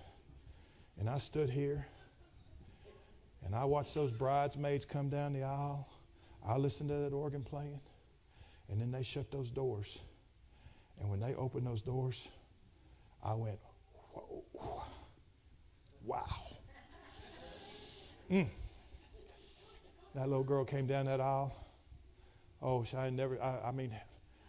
And 0.99 1.09
I 1.09 1.17
stood 1.17 1.49
here 1.49 1.87
and 3.45 3.55
I 3.55 3.65
watched 3.65 3.93
those 3.93 4.11
bridesmaids 4.11 4.85
come 4.85 5.09
down 5.09 5.33
the 5.33 5.43
aisle. 5.43 5.87
I 6.45 6.57
listened 6.57 6.89
to 6.89 6.95
that 6.95 7.13
organ 7.13 7.43
playing. 7.43 7.79
And 8.69 8.79
then 8.79 8.91
they 8.91 9.03
shut 9.03 9.31
those 9.31 9.49
doors. 9.49 10.01
And 10.99 11.09
when 11.09 11.19
they 11.19 11.35
opened 11.35 11.67
those 11.67 11.81
doors, 11.81 12.29
I 13.23 13.33
went, 13.33 13.59
Whoa. 14.13 14.83
wow. 16.05 16.23
Mm. 18.31 18.47
That 20.15 20.29
little 20.29 20.43
girl 20.43 20.63
came 20.63 20.85
down 20.85 21.05
that 21.07 21.19
aisle. 21.19 21.53
Oh, 22.61 22.83
she, 22.83 22.95
I 22.95 23.09
never, 23.09 23.41
I, 23.41 23.69
I 23.69 23.71
mean, 23.71 23.91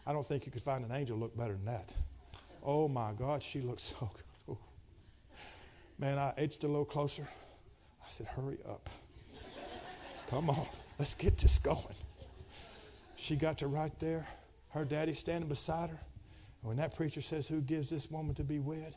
I 0.06 0.12
don't 0.12 0.24
think 0.24 0.46
you 0.46 0.52
could 0.52 0.62
find 0.62 0.84
an 0.84 0.92
angel 0.92 1.16
look 1.16 1.36
better 1.36 1.54
than 1.54 1.64
that. 1.64 1.92
Oh 2.62 2.88
my 2.88 3.12
God, 3.12 3.42
she 3.42 3.60
looks 3.60 3.82
so 3.82 4.10
good. 4.46 4.56
Man, 5.98 6.18
I 6.18 6.32
edged 6.36 6.64
a 6.64 6.66
little 6.66 6.84
closer. 6.84 7.26
I 8.04 8.08
said, 8.08 8.26
Hurry 8.26 8.58
up. 8.68 8.88
Come 10.28 10.50
on, 10.50 10.66
let's 10.98 11.14
get 11.14 11.38
this 11.38 11.58
going. 11.58 11.94
She 13.16 13.36
got 13.36 13.58
to 13.58 13.68
right 13.68 13.96
there, 14.00 14.26
her 14.70 14.84
daddy 14.84 15.12
standing 15.12 15.48
beside 15.48 15.90
her. 15.90 16.00
And 16.62 16.68
when 16.68 16.76
that 16.78 16.94
preacher 16.94 17.20
says, 17.20 17.46
Who 17.46 17.60
gives 17.60 17.90
this 17.90 18.10
woman 18.10 18.34
to 18.36 18.44
be 18.44 18.58
wed? 18.58 18.94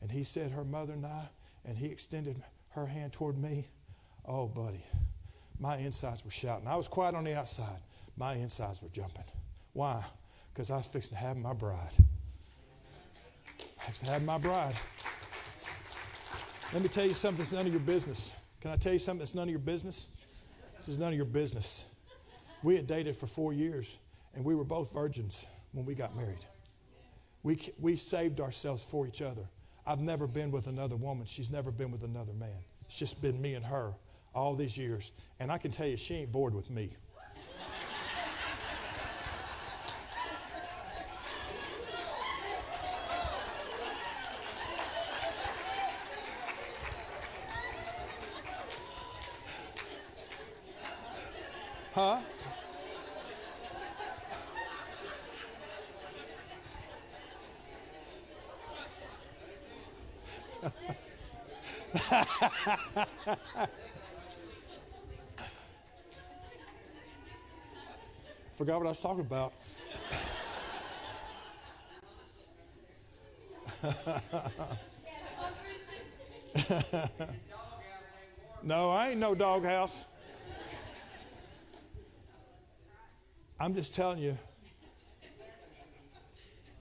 And 0.00 0.10
he 0.10 0.24
said, 0.24 0.50
Her 0.50 0.64
mother 0.64 0.92
and 0.92 1.06
I, 1.06 1.28
and 1.64 1.76
he 1.76 1.86
extended 1.86 2.42
her 2.70 2.86
hand 2.86 3.12
toward 3.12 3.38
me. 3.38 3.66
Oh, 4.26 4.46
buddy, 4.46 4.84
my 5.58 5.76
insides 5.76 6.24
were 6.24 6.30
shouting. 6.30 6.68
I 6.68 6.76
was 6.76 6.88
quiet 6.88 7.14
on 7.14 7.24
the 7.24 7.36
outside. 7.36 7.80
My 8.16 8.34
insides 8.34 8.82
were 8.82 8.88
jumping. 8.90 9.24
Why? 9.72 10.02
Because 10.52 10.70
I 10.70 10.76
was 10.76 10.86
fixing 10.86 11.16
to 11.16 11.22
have 11.22 11.36
my 11.36 11.52
bride. 11.52 11.96
I 13.58 13.86
was 13.88 13.98
to 14.00 14.06
have 14.06 14.22
my 14.22 14.38
bride. 14.38 14.74
Let 16.72 16.82
me 16.82 16.88
tell 16.88 17.04
you 17.04 17.12
something 17.12 17.36
that's 17.36 17.52
none 17.52 17.66
of 17.66 17.72
your 17.72 17.82
business. 17.82 18.34
Can 18.62 18.70
I 18.70 18.76
tell 18.76 18.94
you 18.94 18.98
something 18.98 19.18
that's 19.18 19.34
none 19.34 19.42
of 19.42 19.50
your 19.50 19.58
business? 19.58 20.08
This 20.78 20.88
is 20.88 20.96
none 20.96 21.08
of 21.08 21.16
your 21.16 21.26
business. 21.26 21.84
We 22.62 22.76
had 22.76 22.86
dated 22.86 23.14
for 23.14 23.26
four 23.26 23.52
years, 23.52 23.98
and 24.34 24.42
we 24.42 24.54
were 24.54 24.64
both 24.64 24.90
virgins 24.90 25.46
when 25.72 25.84
we 25.84 25.94
got 25.94 26.16
married. 26.16 26.46
We, 27.42 27.58
we 27.78 27.96
saved 27.96 28.40
ourselves 28.40 28.84
for 28.84 29.06
each 29.06 29.20
other. 29.20 29.42
I've 29.86 30.00
never 30.00 30.26
been 30.26 30.50
with 30.50 30.66
another 30.66 30.96
woman. 30.96 31.26
She's 31.26 31.50
never 31.50 31.70
been 31.70 31.90
with 31.90 32.04
another 32.04 32.32
man. 32.32 32.58
It's 32.86 32.98
just 32.98 33.20
been 33.20 33.40
me 33.42 33.52
and 33.52 33.66
her 33.66 33.92
all 34.34 34.54
these 34.54 34.78
years. 34.78 35.12
And 35.40 35.52
I 35.52 35.58
can 35.58 35.70
tell 35.72 35.86
you, 35.86 35.98
she 35.98 36.14
ain't 36.14 36.32
bored 36.32 36.54
with 36.54 36.70
me. 36.70 36.96
Forgot 68.62 68.78
what 68.78 68.86
I 68.86 68.90
was 68.90 69.00
talking 69.00 69.22
about. 69.22 69.52
no, 78.62 78.90
I 78.90 79.08
ain't 79.08 79.18
no 79.18 79.34
doghouse. 79.34 80.06
I'm 83.58 83.74
just 83.74 83.96
telling 83.96 84.20
you. 84.20 84.38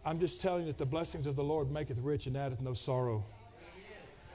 I'm 0.06 0.20
just 0.20 0.40
telling 0.40 0.68
you 0.68 0.68
that 0.68 0.78
the 0.78 0.86
blessings 0.86 1.26
of 1.26 1.36
the 1.36 1.44
Lord 1.44 1.72
maketh 1.72 1.98
rich 1.98 2.28
and 2.28 2.38
addeth 2.38 2.62
no 2.62 2.76
sorrow. 2.76 3.26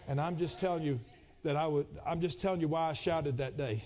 And 0.09 0.21
I'm 0.21 0.37
just 0.37 0.59
telling 0.59 0.83
you 0.83 0.99
that 1.45 1.55
I 1.55 1.69
would, 1.69 1.87
I'm 2.05 2.21
just 2.21 2.41
telling 2.41 2.61
you 2.61 2.67
why 2.67 2.89
I 2.89 2.93
shouted 2.93 3.39
that 3.39 3.57
day. 3.57 3.85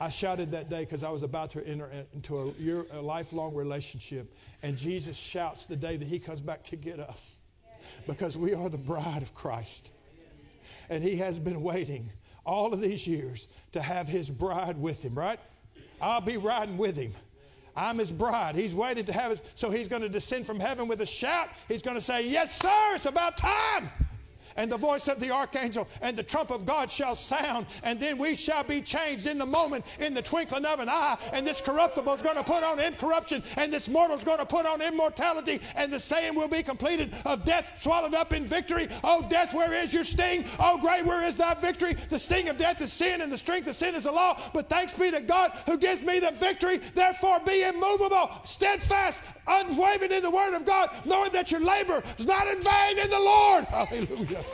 I 0.00 0.08
shouted 0.08 0.50
that 0.52 0.70
day 0.70 0.80
because 0.80 1.04
I 1.04 1.10
was 1.10 1.22
about 1.22 1.50
to 1.50 1.66
enter 1.66 1.90
into 2.14 2.38
a, 2.38 2.50
year, 2.52 2.86
a 2.92 3.00
lifelong 3.00 3.54
relationship. 3.54 4.32
And 4.62 4.76
Jesus 4.76 5.16
shouts 5.16 5.66
the 5.66 5.76
day 5.76 5.98
that 5.98 6.08
he 6.08 6.18
comes 6.18 6.40
back 6.40 6.62
to 6.64 6.76
get 6.76 6.98
us 6.98 7.40
because 8.06 8.38
we 8.38 8.54
are 8.54 8.70
the 8.70 8.78
bride 8.78 9.20
of 9.20 9.34
Christ. 9.34 9.92
And 10.88 11.04
he 11.04 11.16
has 11.16 11.38
been 11.38 11.62
waiting 11.62 12.08
all 12.46 12.72
of 12.72 12.80
these 12.80 13.06
years 13.06 13.48
to 13.72 13.82
have 13.82 14.08
his 14.08 14.30
bride 14.30 14.78
with 14.78 15.02
him, 15.04 15.14
right? 15.14 15.38
I'll 16.00 16.22
be 16.22 16.38
riding 16.38 16.78
with 16.78 16.96
him. 16.96 17.12
I'm 17.76 17.98
his 17.98 18.10
bride. 18.10 18.56
He's 18.56 18.74
waited 18.74 19.06
to 19.08 19.12
have 19.12 19.32
it. 19.32 19.46
So 19.54 19.70
he's 19.70 19.86
going 19.86 20.02
to 20.02 20.08
descend 20.08 20.46
from 20.46 20.58
heaven 20.58 20.88
with 20.88 21.02
a 21.02 21.06
shout. 21.06 21.48
He's 21.68 21.82
going 21.82 21.96
to 21.96 22.00
say, 22.00 22.28
Yes, 22.28 22.58
sir, 22.58 22.94
it's 22.94 23.06
about 23.06 23.36
time 23.36 23.90
and 24.56 24.70
the 24.70 24.76
voice 24.76 25.08
of 25.08 25.20
the 25.20 25.30
archangel 25.30 25.86
and 26.02 26.16
the 26.16 26.22
trump 26.22 26.50
of 26.50 26.66
God 26.66 26.90
shall 26.90 27.16
sound, 27.16 27.66
and 27.84 28.00
then 28.00 28.18
we 28.18 28.34
shall 28.34 28.64
be 28.64 28.80
changed 28.80 29.26
in 29.26 29.38
the 29.38 29.46
moment, 29.46 29.84
in 30.00 30.14
the 30.14 30.22
twinkling 30.22 30.64
of 30.64 30.80
an 30.80 30.88
eye, 30.88 31.16
and 31.32 31.46
this 31.46 31.60
corruptible 31.60 32.14
is 32.14 32.22
going 32.22 32.36
to 32.36 32.44
put 32.44 32.62
on 32.62 32.80
incorruption, 32.80 33.42
and 33.56 33.72
this 33.72 33.88
mortal 33.88 34.16
is 34.16 34.24
going 34.24 34.38
to 34.38 34.46
put 34.46 34.66
on 34.66 34.82
immortality, 34.82 35.60
and 35.76 35.92
the 35.92 36.00
saying 36.00 36.34
will 36.34 36.48
be 36.48 36.62
completed 36.62 37.14
of 37.26 37.44
death 37.44 37.78
swallowed 37.80 38.14
up 38.14 38.32
in 38.32 38.44
victory. 38.44 38.88
Oh, 39.04 39.26
death, 39.30 39.54
where 39.54 39.72
is 39.74 39.92
your 39.94 40.04
sting? 40.04 40.44
Oh, 40.58 40.78
grave, 40.78 41.06
where 41.06 41.26
is 41.26 41.36
thy 41.36 41.54
victory? 41.54 41.94
The 41.94 42.18
sting 42.18 42.48
of 42.48 42.56
death 42.56 42.80
is 42.80 42.92
sin, 42.92 43.20
and 43.20 43.32
the 43.32 43.38
strength 43.38 43.68
of 43.68 43.74
sin 43.74 43.94
is 43.94 44.04
the 44.04 44.12
law. 44.12 44.38
But 44.52 44.68
thanks 44.68 44.92
be 44.92 45.10
to 45.10 45.20
God 45.20 45.52
who 45.66 45.78
gives 45.78 46.02
me 46.02 46.20
the 46.20 46.32
victory. 46.32 46.78
Therefore, 46.78 47.40
be 47.46 47.62
immovable, 47.62 48.30
steadfast, 48.44 49.24
unwavering 49.50 50.12
in 50.12 50.22
the 50.22 50.30
word 50.30 50.54
of 50.54 50.64
God, 50.64 50.90
knowing 51.04 51.32
that 51.32 51.50
your 51.50 51.60
labor 51.60 52.02
is 52.18 52.26
not 52.26 52.46
in 52.46 52.60
vain 52.60 52.98
in 52.98 53.10
the 53.10 53.18
Lord. 53.18 53.64
Hallelujah. 53.70 54.44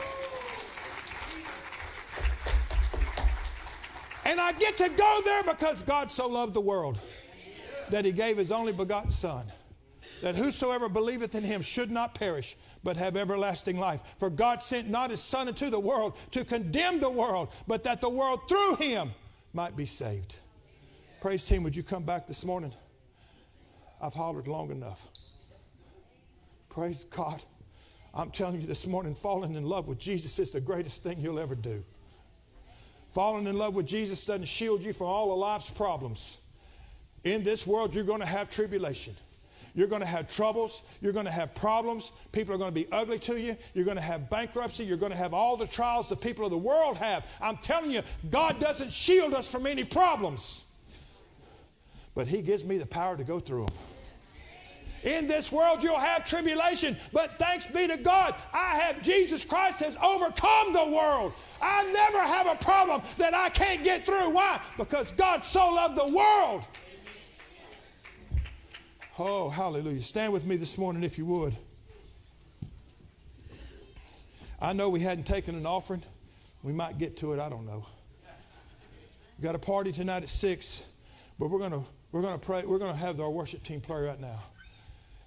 And 4.25 4.41
I 4.41 4.51
get 4.53 4.75
to 4.77 4.89
go 4.89 5.19
there 5.23 5.43
because 5.43 5.83
God 5.83 6.11
so 6.11 6.27
loved 6.27 6.53
the 6.53 6.61
world 6.61 6.99
that 7.89 8.03
he 8.03 8.11
gave 8.11 8.37
his 8.37 8.51
only 8.51 8.73
begotten 8.73 9.09
Son, 9.09 9.45
that 10.21 10.35
whosoever 10.35 10.89
believeth 10.89 11.33
in 11.33 11.43
him 11.43 11.61
should 11.61 11.89
not 11.89 12.13
perish, 12.13 12.57
but 12.83 12.97
have 12.97 13.15
everlasting 13.15 13.79
life. 13.79 14.15
For 14.19 14.29
God 14.29 14.61
sent 14.61 14.89
not 14.89 15.11
his 15.11 15.21
Son 15.21 15.47
into 15.47 15.69
the 15.69 15.79
world 15.79 16.17
to 16.31 16.43
condemn 16.43 16.99
the 16.99 17.09
world, 17.09 17.49
but 17.67 17.85
that 17.85 18.01
the 18.01 18.09
world 18.09 18.41
through 18.49 18.75
him 18.75 19.11
might 19.53 19.77
be 19.77 19.85
saved. 19.85 20.37
Praise 21.21 21.45
team, 21.45 21.63
would 21.63 21.75
you 21.75 21.83
come 21.83 22.03
back 22.03 22.27
this 22.27 22.43
morning? 22.43 22.73
I've 24.01 24.13
hollered 24.13 24.47
long 24.47 24.71
enough. 24.71 25.07
Praise 26.69 27.05
God. 27.05 27.43
I'm 28.13 28.31
telling 28.31 28.61
you 28.61 28.67
this 28.67 28.87
morning, 28.87 29.15
falling 29.15 29.55
in 29.55 29.63
love 29.63 29.87
with 29.87 29.99
Jesus 29.99 30.37
is 30.39 30.51
the 30.51 30.61
greatest 30.61 31.03
thing 31.03 31.19
you'll 31.19 31.39
ever 31.39 31.55
do. 31.55 31.83
Falling 33.09 33.47
in 33.47 33.57
love 33.57 33.75
with 33.75 33.87
Jesus 33.87 34.25
doesn't 34.25 34.47
shield 34.47 34.81
you 34.83 34.93
from 34.93 35.07
all 35.07 35.31
of 35.31 35.39
life's 35.39 35.69
problems. 35.69 36.39
In 37.23 37.43
this 37.43 37.65
world, 37.65 37.95
you're 37.95 38.03
going 38.03 38.19
to 38.19 38.25
have 38.27 38.49
tribulation. 38.49 39.13
You're 39.73 39.87
going 39.87 40.01
to 40.01 40.07
have 40.07 40.33
troubles. 40.33 40.83
You're 41.01 41.13
going 41.13 41.25
to 41.25 41.31
have 41.31 41.53
problems. 41.53 42.11
People 42.31 42.55
are 42.55 42.57
going 42.57 42.71
to 42.71 42.75
be 42.75 42.87
ugly 42.91 43.19
to 43.19 43.39
you. 43.39 43.55
You're 43.73 43.85
going 43.85 43.97
to 43.97 44.03
have 44.03 44.29
bankruptcy. 44.29 44.83
You're 44.83 44.97
going 44.97 45.11
to 45.11 45.17
have 45.17 45.33
all 45.33 45.57
the 45.57 45.67
trials 45.67 46.09
the 46.09 46.15
people 46.15 46.45
of 46.45 46.51
the 46.51 46.57
world 46.57 46.97
have. 46.97 47.25
I'm 47.41 47.57
telling 47.57 47.91
you, 47.91 48.01
God 48.29 48.59
doesn't 48.59 48.91
shield 48.91 49.33
us 49.33 49.51
from 49.51 49.67
any 49.67 49.83
problems. 49.83 50.65
But 52.17 52.27
He 52.27 52.41
gives 52.41 52.65
me 52.65 52.79
the 52.79 52.85
power 52.87 53.15
to 53.15 53.23
go 53.23 53.39
through 53.39 53.67
them. 53.67 53.75
In 55.03 55.27
this 55.27 55.51
world 55.51 55.83
you'll 55.83 55.99
have 55.99 56.25
tribulation, 56.25 56.97
but 57.13 57.29
thanks 57.37 57.67
be 57.67 57.87
to 57.87 57.95
God, 57.95 58.33
I 58.55 58.79
have 58.79 59.03
Jesus 59.03 59.45
Christ 59.45 59.83
has 59.83 59.95
overcome 60.03 60.73
the 60.73 60.91
world. 60.91 61.31
I 61.61 61.85
never 61.93 62.19
have 62.23 62.47
a 62.47 62.55
problem 62.55 63.03
that 63.19 63.35
I 63.35 63.49
can't 63.49 63.83
get 63.83 64.03
through. 64.03 64.31
Why? 64.31 64.59
Because 64.79 65.11
God 65.11 65.43
so 65.43 65.71
loved 65.71 65.95
the 65.95 66.07
world. 66.07 66.67
Oh, 69.19 69.49
hallelujah. 69.49 70.01
Stand 70.01 70.33
with 70.33 70.43
me 70.43 70.55
this 70.55 70.75
morning 70.75 71.03
if 71.03 71.19
you 71.19 71.25
would. 71.27 71.55
I 74.59 74.73
know 74.73 74.89
we 74.89 75.01
hadn't 75.01 75.25
taken 75.25 75.53
an 75.53 75.67
offering. 75.67 76.01
We 76.63 76.73
might 76.73 76.97
get 76.97 77.15
to 77.17 77.33
it, 77.33 77.39
I 77.39 77.47
don't 77.47 77.67
know. 77.67 77.85
We 79.37 79.43
got 79.43 79.53
a 79.53 79.59
party 79.59 79.91
tonight 79.91 80.23
at 80.23 80.29
6, 80.29 80.83
but 81.37 81.51
we're 81.51 81.59
going 81.59 81.73
to 81.73 81.83
we're 82.11 82.21
going 82.21 82.39
to 82.39 82.45
pray. 82.45 82.63
We're 82.65 82.79
going 82.79 82.93
to 82.93 82.97
have 82.97 83.19
our 83.19 83.29
worship 83.29 83.63
team 83.63 83.81
pray 83.81 84.01
right 84.01 84.19
now. 84.19 84.39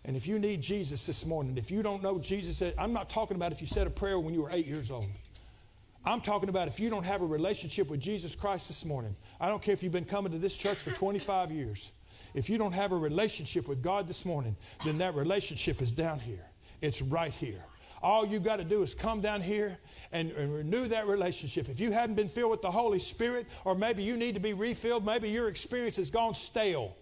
And 0.05 0.16
if 0.16 0.27
you 0.27 0.38
need 0.38 0.62
Jesus 0.62 1.07
this 1.07 1.27
morning, 1.27 1.59
if 1.59 1.71
you 1.71 1.83
don't 1.83 2.03
know 2.03 2.19
Jesus, 2.19 2.62
eh, 2.62 2.73
I'm 2.79 2.93
not 2.93 3.11
talking 3.11 3.37
about 3.37 3.53
if 3.53 3.61
you 3.61 3.66
said 3.66 3.87
a 3.87 3.90
prayer 3.90 4.19
when 4.19 4.33
you 4.33 4.43
were 4.43 4.51
eight 4.51 4.66
years 4.66 4.90
old. 4.90 5.07
I'm 6.07 6.23
talking 6.23 6.49
about 6.49 6.66
if 6.69 6.81
you 6.81 6.88
don't 6.88 7.05
have 7.05 7.21
a 7.21 7.27
relationship 7.27 7.90
with 7.90 8.01
Jesus 8.01 8.35
Christ 8.35 8.69
this 8.69 8.87
morning. 8.87 9.14
I 9.38 9.49
don't 9.49 9.61
care 9.61 9.75
if 9.75 9.83
you've 9.83 9.93
been 9.93 10.07
coming 10.07 10.33
to 10.33 10.38
this 10.38 10.57
church 10.57 10.79
for 10.79 10.90
25 10.93 11.51
years. 11.51 11.93
If 12.33 12.49
you 12.49 12.57
don't 12.57 12.73
have 12.73 12.93
a 12.93 12.97
relationship 12.97 13.69
with 13.69 13.83
God 13.83 14.09
this 14.09 14.25
morning, 14.25 14.57
then 14.85 14.97
that 14.99 15.14
relationship 15.14 15.83
is 15.83 15.93
down 15.93 16.19
here. 16.19 16.47
It's 16.81 17.03
right 17.03 17.35
here. 17.35 17.62
All 18.02 18.26
you 18.26 18.40
got 18.40 18.58
to 18.58 18.64
do 18.64 18.82
is 18.82 18.94
come 18.94 19.20
down 19.20 19.42
here 19.42 19.78
and, 20.10 20.30
and, 20.32 20.54
renew 20.54 20.88
that 20.88 21.06
relationship. 21.06 21.68
If 21.68 21.80
you 21.80 21.92
haven't 21.92 22.14
been 22.14 22.28
filled 22.28 22.50
with 22.50 22.62
the 22.62 22.70
Holy 22.70 22.98
Spirit, 22.98 23.46
or 23.64 23.74
maybe 23.74 24.02
you 24.02 24.16
need 24.16 24.34
to 24.34 24.40
be 24.40 24.54
refilled, 24.54 25.04
maybe 25.04 25.28
your 25.28 25.48
experience 25.48 25.96
has 25.96 26.10
gone 26.10 26.32
stale. 26.32 26.96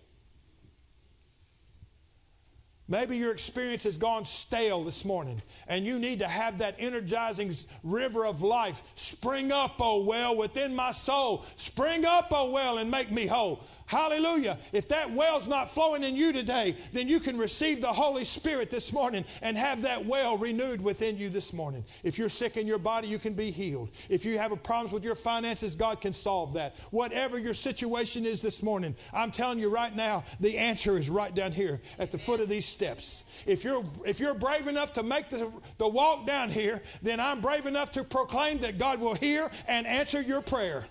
Maybe 2.90 3.18
your 3.18 3.32
experience 3.32 3.84
has 3.84 3.98
gone 3.98 4.24
stale 4.24 4.82
this 4.82 5.04
morning 5.04 5.42
and 5.68 5.84
you 5.84 5.98
need 5.98 6.20
to 6.20 6.26
have 6.26 6.56
that 6.58 6.74
energizing 6.78 7.52
river 7.84 8.24
of 8.24 8.40
life 8.40 8.82
spring 8.94 9.52
up, 9.52 9.74
oh 9.78 10.04
well, 10.04 10.34
within 10.34 10.74
my 10.74 10.92
soul. 10.92 11.44
Spring 11.56 12.06
up, 12.06 12.28
oh 12.30 12.50
well, 12.50 12.78
and 12.78 12.90
make 12.90 13.10
me 13.10 13.26
whole. 13.26 13.62
Hallelujah. 13.88 14.58
If 14.74 14.86
that 14.88 15.10
well's 15.10 15.48
not 15.48 15.70
flowing 15.70 16.04
in 16.04 16.14
you 16.14 16.30
today, 16.30 16.76
then 16.92 17.08
you 17.08 17.20
can 17.20 17.38
receive 17.38 17.80
the 17.80 17.86
Holy 17.86 18.22
Spirit 18.22 18.68
this 18.68 18.92
morning 18.92 19.24
and 19.40 19.56
have 19.56 19.80
that 19.80 20.04
well 20.04 20.36
renewed 20.36 20.82
within 20.82 21.16
you 21.16 21.30
this 21.30 21.54
morning. 21.54 21.82
If 22.04 22.18
you're 22.18 22.28
sick 22.28 22.58
in 22.58 22.66
your 22.66 22.78
body, 22.78 23.08
you 23.08 23.18
can 23.18 23.32
be 23.32 23.50
healed. 23.50 23.88
If 24.10 24.26
you 24.26 24.36
have 24.36 24.62
problems 24.62 24.92
with 24.92 25.04
your 25.04 25.14
finances, 25.14 25.74
God 25.74 26.02
can 26.02 26.12
solve 26.12 26.52
that. 26.52 26.76
Whatever 26.90 27.38
your 27.38 27.54
situation 27.54 28.26
is 28.26 28.42
this 28.42 28.62
morning, 28.62 28.94
I'm 29.14 29.30
telling 29.30 29.58
you 29.58 29.70
right 29.70 29.96
now, 29.96 30.22
the 30.38 30.58
answer 30.58 30.98
is 30.98 31.08
right 31.08 31.34
down 31.34 31.52
here 31.52 31.80
at 31.98 32.12
the 32.12 32.18
foot 32.18 32.40
of 32.40 32.50
these 32.50 32.66
steps. 32.66 33.24
If 33.46 33.64
you're, 33.64 33.86
if 34.04 34.20
you're 34.20 34.34
brave 34.34 34.66
enough 34.66 34.92
to 34.94 35.02
make 35.02 35.30
the, 35.30 35.50
the 35.78 35.88
walk 35.88 36.26
down 36.26 36.50
here, 36.50 36.82
then 37.00 37.20
I'm 37.20 37.40
brave 37.40 37.64
enough 37.64 37.92
to 37.92 38.04
proclaim 38.04 38.58
that 38.58 38.76
God 38.76 39.00
will 39.00 39.14
hear 39.14 39.50
and 39.66 39.86
answer 39.86 40.20
your 40.20 40.42
prayer. 40.42 40.84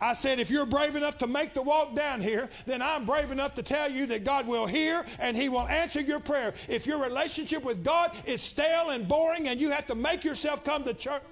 I 0.00 0.14
said, 0.14 0.38
if 0.38 0.50
you're 0.50 0.66
brave 0.66 0.96
enough 0.96 1.18
to 1.18 1.26
make 1.26 1.54
the 1.54 1.62
walk 1.62 1.94
down 1.94 2.20
here, 2.20 2.48
then 2.66 2.82
I'm 2.82 3.06
brave 3.06 3.30
enough 3.30 3.54
to 3.54 3.62
tell 3.62 3.90
you 3.90 4.06
that 4.06 4.24
God 4.24 4.46
will 4.46 4.66
hear 4.66 5.04
and 5.20 5.36
He 5.36 5.48
will 5.48 5.66
answer 5.68 6.00
your 6.00 6.20
prayer. 6.20 6.52
If 6.68 6.86
your 6.86 7.02
relationship 7.02 7.64
with 7.64 7.84
God 7.84 8.12
is 8.26 8.40
stale 8.42 8.90
and 8.90 9.08
boring 9.08 9.48
and 9.48 9.60
you 9.60 9.70
have 9.70 9.86
to 9.86 9.94
make 9.94 10.24
yourself 10.24 10.64
come 10.64 10.84
to 10.84 10.94
church, 10.94 11.22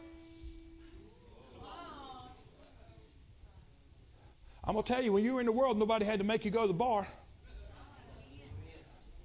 I'm 4.67 4.73
going 4.73 4.85
to 4.85 4.93
tell 4.93 5.03
you, 5.03 5.12
when 5.12 5.25
you 5.25 5.35
were 5.35 5.41
in 5.41 5.47
the 5.47 5.53
world, 5.53 5.79
nobody 5.79 6.07
had 6.07 6.19
to 6.21 6.25
make 6.25 6.45
you 6.45 6.51
go 6.51 6.62
to 6.62 6.69
the 6.69 6.73
bar. 6.73 7.07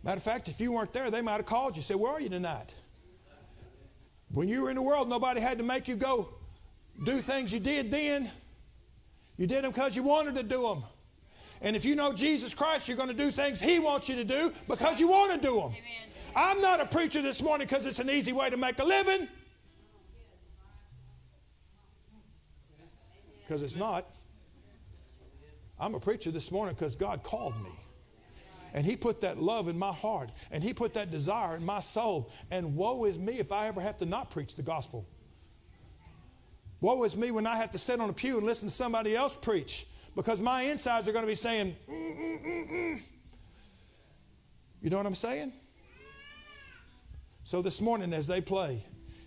Matter 0.04 0.18
of 0.18 0.24
fact, 0.24 0.50
if 0.50 0.60
you 0.60 0.74
weren't 0.74 0.92
there, 0.92 1.10
they 1.10 1.22
might 1.22 1.38
have 1.38 1.46
called 1.46 1.76
you, 1.76 1.80
and 1.80 1.84
said, 1.84 1.98
Where 1.98 2.12
are 2.12 2.22
you 2.22 2.30
tonight? 2.30 2.76
When 4.32 4.48
you 4.48 4.64
were 4.64 4.70
in 4.70 4.76
the 4.76 4.82
world, 4.82 5.10
nobody 5.10 5.40
had 5.40 5.58
to 5.58 5.64
make 5.64 5.88
you 5.88 5.96
go 5.96 6.30
do 7.04 7.20
things 7.20 7.54
you 7.54 7.60
did 7.60 7.90
then. 7.90 8.30
You 9.40 9.48
did 9.48 9.64
them 9.64 9.72
because 9.72 9.96
you 9.96 10.04
wanted 10.04 10.36
to 10.36 10.44
do 10.44 10.64
them. 10.64 10.84
And 11.62 11.74
if 11.74 11.86
you 11.86 11.96
know 11.96 12.12
Jesus 12.12 12.54
Christ, 12.54 12.90
you're 12.90 12.98
going 12.98 13.08
to 13.08 13.16
do 13.16 13.32
things 13.32 13.62
He 13.62 13.80
wants 13.80 14.10
you 14.10 14.16
to 14.16 14.26
do 14.26 14.52
because 14.68 15.00
you 15.00 15.08
want 15.08 15.32
to 15.32 15.40
do 15.40 15.56
them. 15.56 15.72
Amen. 15.72 16.10
I'm 16.36 16.62
not 16.62 16.82
a 16.82 16.86
preacher 16.86 17.22
this 17.22 17.42
morning 17.42 17.66
because 17.66 17.86
it's 17.86 18.00
an 18.00 18.10
easy 18.10 18.34
way 18.34 18.50
to 18.50 18.58
make 18.58 18.78
a 18.80 18.84
living. 18.84 19.30
Because 23.48 23.64
it's 23.64 23.78
not. 23.78 24.06
I'm 25.80 25.96
a 25.96 26.02
preacher 26.02 26.32
this 26.32 26.52
morning 26.52 26.76
because 26.76 26.98
God 26.98 27.24
called 27.24 27.56
me. 27.64 27.72
And 28.74 28.86
He 28.86 28.98
put 28.98 29.22
that 29.22 29.42
love 29.42 29.70
in 29.70 29.80
my 29.80 29.94
heart. 29.94 30.32
And 30.52 30.62
He 30.62 30.74
put 30.74 30.94
that 30.96 31.12
desire 31.12 31.56
in 31.56 31.66
my 31.66 31.80
soul. 31.80 32.30
And 32.52 32.76
woe 32.76 33.06
is 33.06 33.18
me 33.18 33.40
if 33.40 33.54
I 33.54 33.70
ever 33.70 33.80
have 33.80 33.98
to 34.00 34.06
not 34.06 34.32
preach 34.32 34.56
the 34.56 34.64
gospel. 34.64 35.08
Woe 36.82 37.04
is 37.04 37.18
me 37.18 37.32
when 37.32 37.46
I 37.46 37.56
have 37.58 37.72
to 37.72 37.78
sit 37.78 38.00
on 38.00 38.10
a 38.10 38.14
pew 38.14 38.38
and 38.38 38.46
listen 38.46 38.70
to 38.70 38.74
somebody 38.74 39.16
else 39.16 39.36
preach 39.36 39.86
because 40.16 40.40
my 40.40 40.64
insides 40.64 41.08
are 41.08 41.12
going 41.12 41.24
to 41.24 41.28
be 41.28 41.36
saying, 41.36 41.76
mm, 41.90 42.20
mm, 42.20 42.72
mm, 42.72 43.02
You 44.82 44.90
know 44.90 44.98
what 44.98 45.06
I'm 45.06 45.16
saying? 45.16 45.52
So 47.44 47.62
this 47.62 47.82
morning, 47.82 48.14
as 48.14 48.28
they 48.28 48.42
play, 48.42 48.84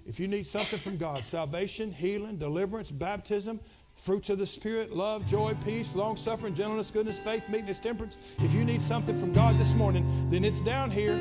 if 0.07 0.19
you 0.19 0.29
need 0.29 0.47
something 0.47 0.79
from 0.79 0.97
God 0.97 1.25
salvation, 1.25 1.93
healing, 1.93 2.39
deliverance, 2.39 2.91
baptism, 2.91 3.61
fruits 3.95 4.31
of 4.31 4.39
the 4.39 4.47
Spirit, 4.47 4.95
love, 4.95 5.27
joy, 5.27 5.55
peace, 5.65 5.95
long 5.95 6.17
suffering, 6.17 6.55
gentleness, 6.55 6.91
goodness, 6.91 7.19
faith, 7.19 7.49
meekness, 7.49 7.79
temperance 7.79 8.19
if 8.39 8.55
you 8.55 8.65
need 8.65 8.81
something 8.81 9.19
from 9.19 9.33
God 9.33 9.59
this 9.59 9.75
morning, 9.75 10.31
then 10.31 10.45
it's 10.45 10.61
down 10.61 10.91
here. 10.91 11.19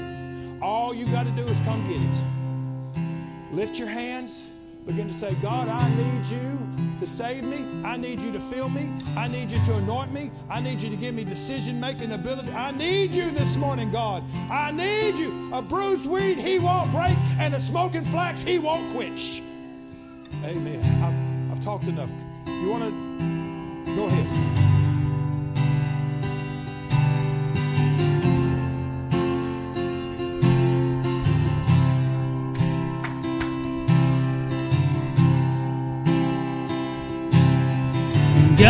All 0.61 0.93
you 0.93 1.05
got 1.07 1.25
to 1.25 1.31
do 1.31 1.43
is 1.43 1.59
come 1.61 1.85
get 1.89 2.01
it. 2.01 3.55
Lift 3.55 3.77
your 3.77 3.87
hands. 3.87 4.51
Begin 4.85 5.07
to 5.07 5.13
say, 5.13 5.35
God, 5.35 5.67
I 5.67 5.87
need 5.95 6.25
you 6.25 6.59
to 6.99 7.05
save 7.05 7.43
me. 7.43 7.65
I 7.85 7.97
need 7.97 8.19
you 8.19 8.31
to 8.31 8.39
fill 8.39 8.67
me. 8.67 8.89
I 9.15 9.27
need 9.27 9.51
you 9.51 9.63
to 9.65 9.75
anoint 9.75 10.11
me. 10.11 10.31
I 10.49 10.59
need 10.59 10.81
you 10.81 10.89
to 10.89 10.95
give 10.95 11.13
me 11.13 11.23
decision 11.23 11.79
making 11.79 12.11
ability. 12.11 12.51
I 12.51 12.71
need 12.71 13.13
you 13.13 13.29
this 13.31 13.55
morning, 13.57 13.91
God. 13.91 14.23
I 14.49 14.71
need 14.71 15.19
you. 15.19 15.53
A 15.53 15.61
bruised 15.61 16.07
weed 16.07 16.37
he 16.37 16.57
won't 16.59 16.91
break, 16.91 17.15
and 17.39 17.53
a 17.53 17.59
smoking 17.59 18.03
flax 18.03 18.43
he 18.43 18.57
won't 18.57 18.91
quench. 18.95 19.41
Amen. 20.43 20.81
I've, 21.03 21.51
I've 21.57 21.63
talked 21.63 21.85
enough. 21.85 22.11
You 22.47 22.69
want 22.69 22.83
to 22.83 23.95
go 23.95 24.07
ahead. 24.07 24.50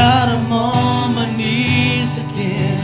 Got 0.01 0.29
him 0.29 0.51
on 0.51 1.13
my 1.13 1.29
knees 1.37 2.17
again. 2.17 2.81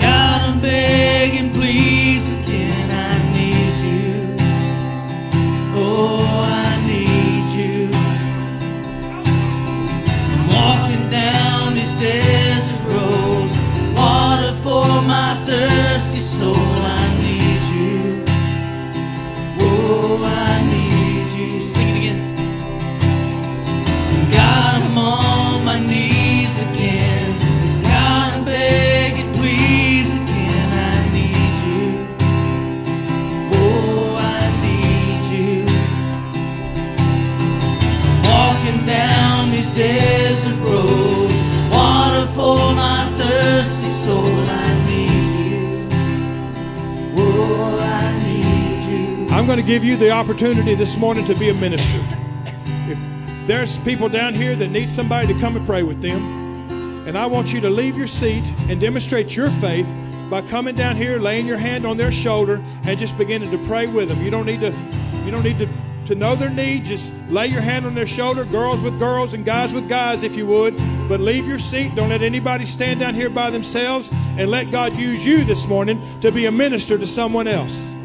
Got 0.00 0.42
him 0.42 0.60
begging, 0.60 1.50
please 1.52 2.32
again. 2.32 2.90
I 2.90 3.14
need 3.36 3.76
you. 3.86 4.36
Oh, 5.76 6.18
I 6.66 6.70
need 6.90 7.46
you. 7.60 7.90
I'm 10.34 10.42
walking 10.58 11.04
down 11.10 11.74
these 11.74 11.94
desert 12.00 12.80
roads. 12.90 13.56
Water 13.96 14.52
for 14.64 14.88
my 15.06 15.30
thirsty 15.46 16.18
soul. 16.18 16.67
Give 49.68 49.84
you 49.84 49.98
the 49.98 50.10
opportunity 50.10 50.74
this 50.74 50.96
morning 50.96 51.26
to 51.26 51.34
be 51.34 51.50
a 51.50 51.54
minister. 51.54 52.00
If 52.88 53.46
there's 53.46 53.76
people 53.76 54.08
down 54.08 54.32
here 54.32 54.56
that 54.56 54.68
need 54.68 54.88
somebody 54.88 55.30
to 55.30 55.38
come 55.38 55.56
and 55.56 55.66
pray 55.66 55.82
with 55.82 56.00
them, 56.00 56.22
and 57.06 57.18
I 57.18 57.26
want 57.26 57.52
you 57.52 57.60
to 57.60 57.68
leave 57.68 57.98
your 57.98 58.06
seat 58.06 58.50
and 58.70 58.80
demonstrate 58.80 59.36
your 59.36 59.50
faith 59.50 59.86
by 60.30 60.40
coming 60.40 60.74
down 60.74 60.96
here, 60.96 61.18
laying 61.18 61.46
your 61.46 61.58
hand 61.58 61.84
on 61.84 61.98
their 61.98 62.10
shoulder, 62.10 62.64
and 62.86 62.98
just 62.98 63.18
beginning 63.18 63.50
to 63.50 63.58
pray 63.66 63.86
with 63.86 64.08
them. 64.08 64.22
You 64.22 64.30
don't 64.30 64.46
need 64.46 64.60
to, 64.60 64.74
you 65.26 65.30
don't 65.30 65.44
need 65.44 65.58
to, 65.58 65.68
to 66.06 66.14
know 66.14 66.34
their 66.34 66.48
need. 66.48 66.86
Just 66.86 67.12
lay 67.28 67.48
your 67.48 67.60
hand 67.60 67.84
on 67.84 67.94
their 67.94 68.06
shoulder, 68.06 68.46
girls 68.46 68.80
with 68.80 68.98
girls 68.98 69.34
and 69.34 69.44
guys 69.44 69.74
with 69.74 69.86
guys, 69.86 70.22
if 70.22 70.34
you 70.34 70.46
would. 70.46 70.74
But 71.10 71.20
leave 71.20 71.46
your 71.46 71.58
seat. 71.58 71.94
Don't 71.94 72.08
let 72.08 72.22
anybody 72.22 72.64
stand 72.64 73.00
down 73.00 73.14
here 73.14 73.28
by 73.28 73.50
themselves, 73.50 74.10
and 74.38 74.50
let 74.50 74.70
God 74.70 74.96
use 74.96 75.26
you 75.26 75.44
this 75.44 75.68
morning 75.68 76.00
to 76.22 76.32
be 76.32 76.46
a 76.46 76.52
minister 76.52 76.96
to 76.96 77.06
someone 77.06 77.46
else. 77.46 77.97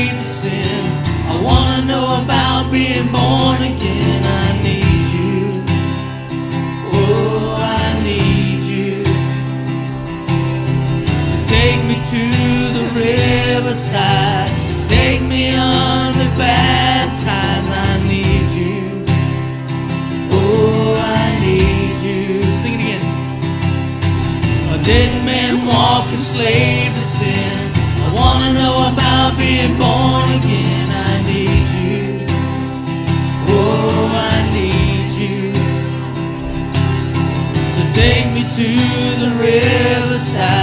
Slave 0.00 0.18
the 0.18 0.24
sin. 0.24 0.84
I 1.28 1.34
wanna 1.42 1.84
know 1.84 2.22
about 2.22 2.72
being 2.72 3.08
born 3.12 3.60
again. 3.72 4.22
I 4.42 4.48
need 4.66 5.06
you. 5.16 5.62
Oh, 6.92 7.56
I 7.60 8.02
need 8.08 8.62
you. 8.74 9.04
So 11.28 11.36
take 11.54 11.80
me 11.90 11.96
to 12.14 12.22
the 12.76 12.84
riverside. 13.02 14.50
Take 14.88 15.22
me 15.22 15.50
under 15.50 16.18
the 16.18 16.30
baptize. 16.38 17.68
I 17.88 17.92
need 18.12 18.48
you. 18.60 19.04
Oh, 20.32 20.96
I 21.20 21.24
need 21.44 21.96
you. 22.08 22.42
Sing 22.60 22.74
it 22.74 22.80
again. 22.80 23.04
A 24.74 24.82
dead 24.82 25.12
man 25.26 25.54
walking 25.66 26.24
slave 26.32 26.79
being 29.38 29.74
born 29.78 30.28
again. 30.38 30.88
I 31.08 31.12
need 31.30 31.66
you. 31.80 32.26
Oh, 33.48 34.10
I 34.32 34.36
need 34.56 35.10
you. 35.22 35.52
So 37.74 37.82
take 38.00 38.26
me 38.36 38.42
to 38.58 38.68
the 39.22 39.30
riverside. 39.44 40.59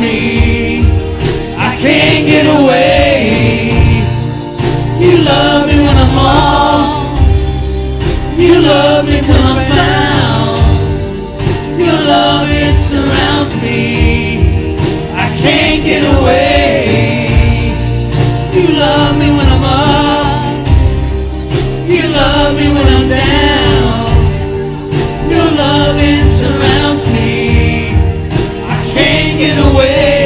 Me. 0.00 0.80
I 1.56 1.76
can't 1.76 2.26
get 2.26 2.46
away. 2.58 3.68
You 4.98 5.22
love 5.22 5.66
me 5.68 5.76
when 5.76 5.96
I'm 6.04 6.16
lost. 6.16 7.20
You 8.38 8.60
love 8.62 9.04
me 9.04 9.20
till 9.20 9.42
I'm 9.50 9.60
found. 9.68 10.58
Your 11.78 11.98
love 12.12 12.48
it 12.48 12.76
surrounds 12.88 13.54
me. 13.62 14.76
I 15.12 15.28
can't 15.42 15.84
get 15.84 16.02
away. 16.16 17.76
You 18.56 18.66
love 18.72 19.18
me 19.20 19.28
when 19.36 19.48
I'm 19.54 19.64
up. 19.64 20.66
You 21.86 22.08
love 22.08 22.56
me 22.56 22.66
when 22.74 22.86
I'm 22.96 23.08
down. 23.08 24.08
Your 25.28 25.48
love 25.62 25.96
it 25.98 26.29
away. 29.70 30.19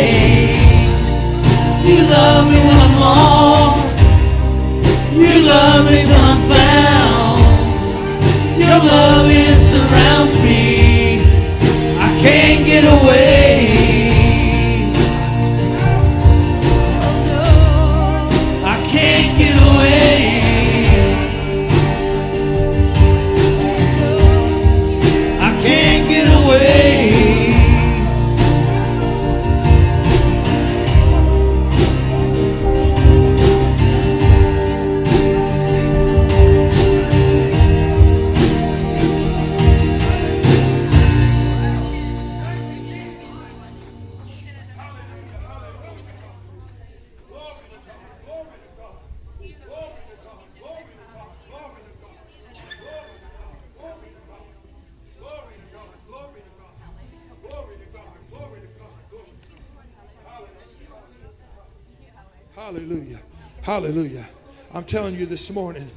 You 65.24 65.30
this 65.30 65.50
morning, 65.50 65.90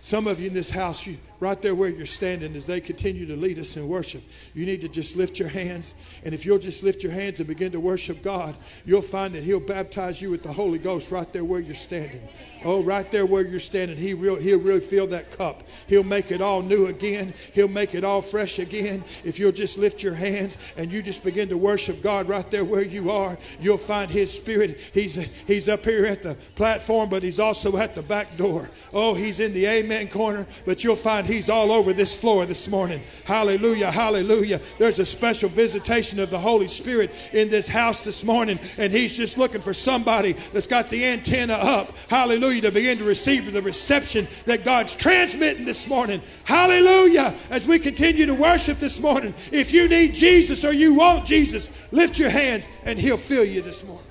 some 0.00 0.26
of 0.26 0.40
you 0.40 0.48
in 0.48 0.54
this 0.54 0.70
house, 0.70 1.06
you 1.06 1.16
right 1.38 1.60
there 1.62 1.74
where 1.74 1.88
you're 1.88 2.06
standing, 2.06 2.56
as 2.56 2.66
they 2.66 2.80
continue 2.80 3.24
to 3.26 3.36
lead 3.36 3.58
us 3.58 3.76
in 3.76 3.86
worship, 3.86 4.20
you 4.54 4.66
need 4.66 4.80
to 4.80 4.88
just 4.88 5.16
lift 5.16 5.38
your 5.38 5.48
hands. 5.48 5.94
And 6.24 6.34
if 6.34 6.44
you'll 6.44 6.58
just 6.58 6.82
lift 6.82 7.04
your 7.04 7.12
hands 7.12 7.38
and 7.38 7.48
begin 7.48 7.70
to 7.72 7.80
worship 7.80 8.22
God, 8.22 8.56
you'll 8.84 9.02
find 9.02 9.34
that 9.34 9.44
He'll 9.44 9.60
baptize 9.60 10.20
you 10.20 10.30
with 10.30 10.42
the 10.42 10.52
Holy 10.52 10.78
Ghost 10.78 11.12
right 11.12 11.32
there 11.32 11.44
where 11.44 11.60
you're 11.60 11.74
standing. 11.74 12.26
Oh, 12.64 12.82
right 12.82 13.08
there 13.10 13.24
where 13.24 13.46
you're 13.46 13.60
standing, 13.60 13.96
he 13.96 14.14
real, 14.14 14.36
He'll 14.36 14.60
really 14.60 14.80
fill 14.80 15.06
that 15.08 15.30
cup. 15.30 15.62
He'll 15.86 16.04
make 16.04 16.30
it 16.30 16.40
all 16.40 16.62
new 16.62 16.86
again. 16.86 17.32
He'll 17.54 17.68
make 17.68 17.94
it 17.94 18.04
all 18.04 18.20
fresh 18.20 18.58
again. 18.58 19.04
If 19.24 19.38
you'll 19.38 19.52
just 19.52 19.78
lift 19.78 20.02
your 20.02 20.14
hands 20.14 20.74
and 20.76 20.92
you 20.92 21.02
just 21.02 21.24
begin 21.24 21.48
to 21.50 21.56
worship 21.56 22.02
God 22.02 22.28
right 22.28 22.48
there 22.50 22.64
where 22.64 22.82
you 22.82 23.10
are, 23.10 23.38
you'll 23.60 23.78
find 23.78 24.10
His 24.10 24.32
Spirit. 24.32 24.78
He's, 24.92 25.14
he's 25.46 25.68
up 25.68 25.84
here 25.84 26.04
at 26.06 26.22
the 26.22 26.34
platform, 26.56 27.08
but 27.08 27.22
He's 27.22 27.38
also 27.38 27.76
at 27.76 27.94
the 27.94 28.02
back 28.02 28.36
door. 28.36 28.68
Oh, 28.92 29.14
He's 29.14 29.40
in 29.40 29.52
the 29.52 29.66
Amen 29.66 30.08
corner, 30.08 30.46
but 30.66 30.82
you'll 30.82 30.96
find 30.96 31.26
He's 31.26 31.48
all 31.48 31.70
over 31.70 31.92
this 31.92 32.20
floor 32.20 32.44
this 32.44 32.68
morning. 32.68 33.00
Hallelujah, 33.24 33.90
hallelujah. 33.90 34.60
There's 34.78 34.98
a 34.98 35.06
special 35.06 35.48
visitation 35.48 36.18
of 36.18 36.30
the 36.30 36.38
Holy 36.38 36.66
Spirit 36.66 37.10
in 37.32 37.48
this 37.50 37.68
house 37.68 38.04
this 38.04 38.24
morning, 38.24 38.58
and 38.78 38.92
He's 38.92 39.16
just 39.16 39.38
looking 39.38 39.60
for 39.60 39.74
somebody 39.74 40.32
that's 40.32 40.66
got 40.66 40.90
the 40.90 41.04
antenna 41.04 41.54
up. 41.54 41.88
Hallelujah, 42.08 42.47
to 42.48 42.72
begin 42.72 42.98
to 42.98 43.04
receive 43.04 43.52
the 43.52 43.62
reception 43.62 44.26
that 44.46 44.64
God's 44.64 44.96
transmitting 44.96 45.64
this 45.64 45.88
morning. 45.88 46.20
Hallelujah. 46.44 47.34
As 47.50 47.66
we 47.66 47.78
continue 47.78 48.26
to 48.26 48.34
worship 48.34 48.78
this 48.78 49.00
morning, 49.00 49.34
if 49.52 49.72
you 49.72 49.88
need 49.88 50.14
Jesus 50.14 50.64
or 50.64 50.72
you 50.72 50.94
want 50.94 51.26
Jesus, 51.26 51.92
lift 51.92 52.18
your 52.18 52.30
hands 52.30 52.68
and 52.84 52.98
He'll 52.98 53.16
fill 53.16 53.44
you 53.44 53.62
this 53.62 53.84
morning. 53.84 54.04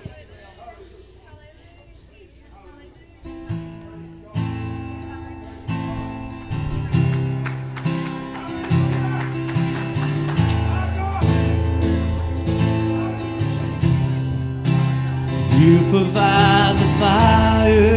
You 15.59 15.79
provide 15.89 16.75
the 16.77 16.88
fire, 16.99 17.96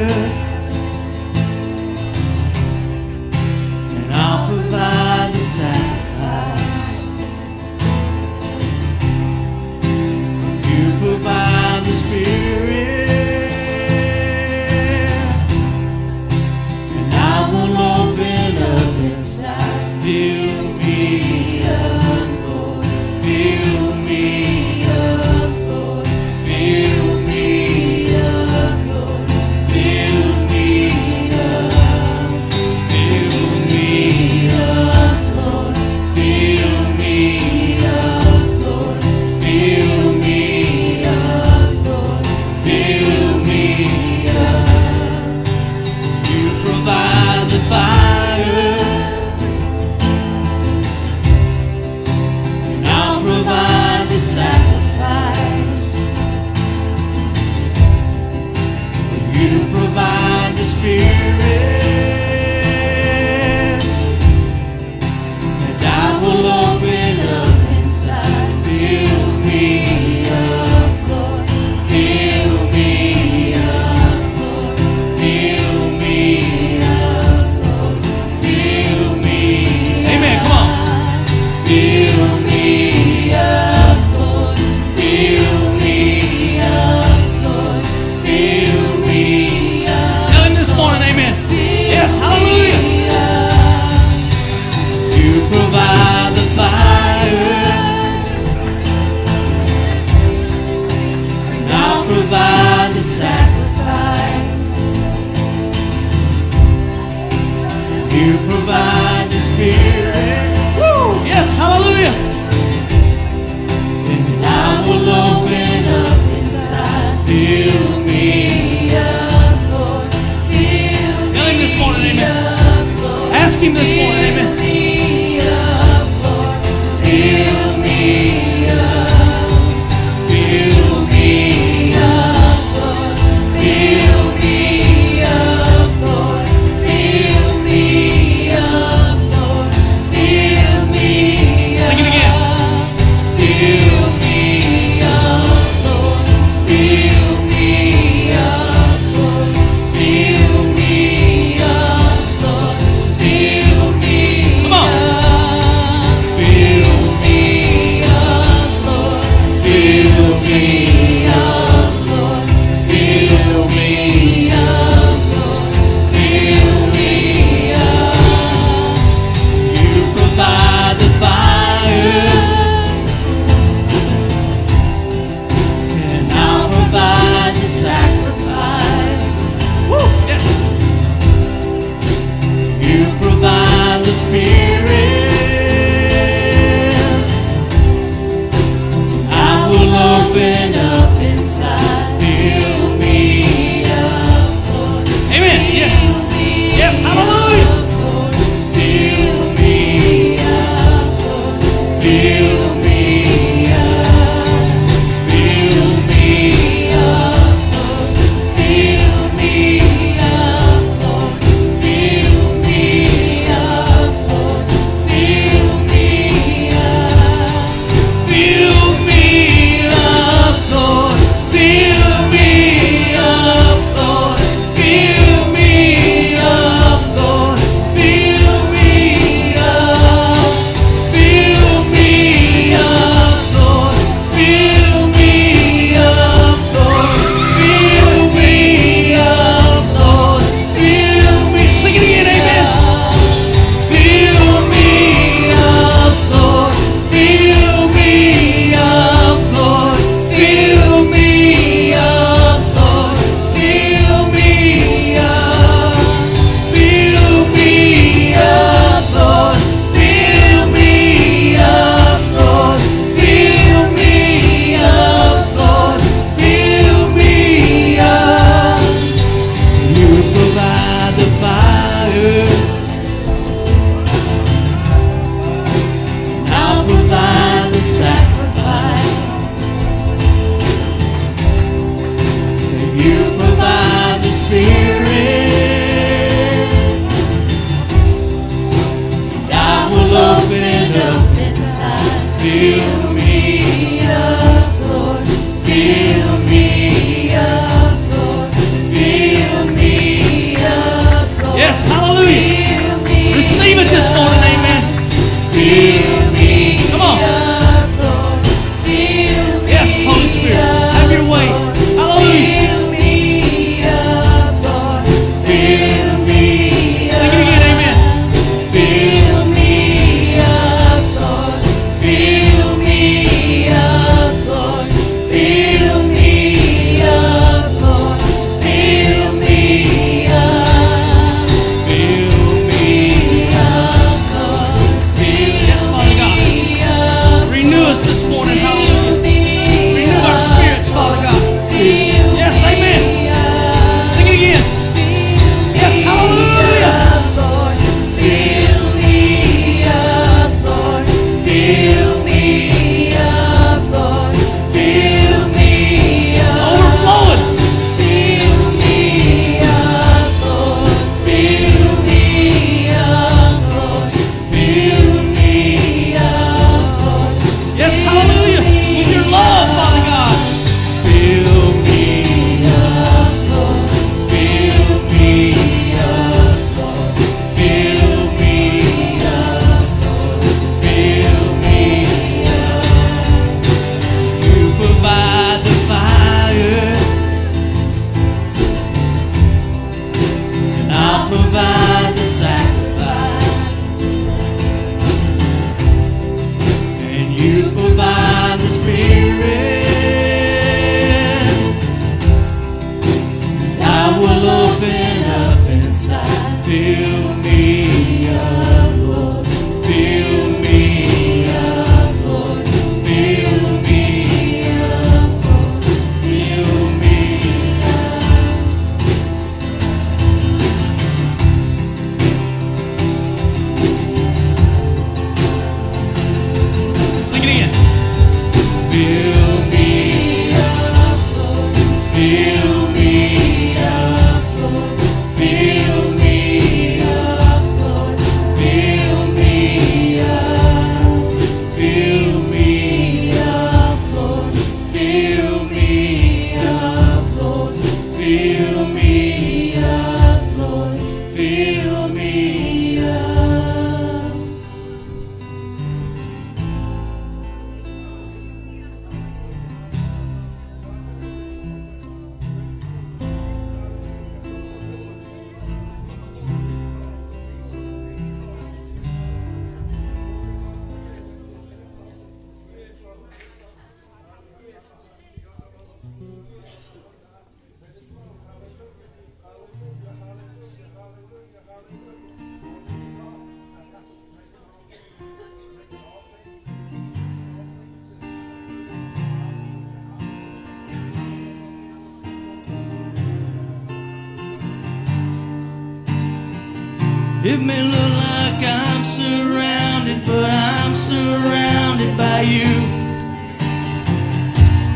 It 497.43 497.59
may 497.59 497.83
look 497.83 498.13
like 498.21 498.61
I'm 498.69 499.03
surrounded, 499.03 500.21
but 500.27 500.45
I'm 500.45 500.95
surrounded 500.95 502.15
by 502.15 502.43
you. 502.43 502.69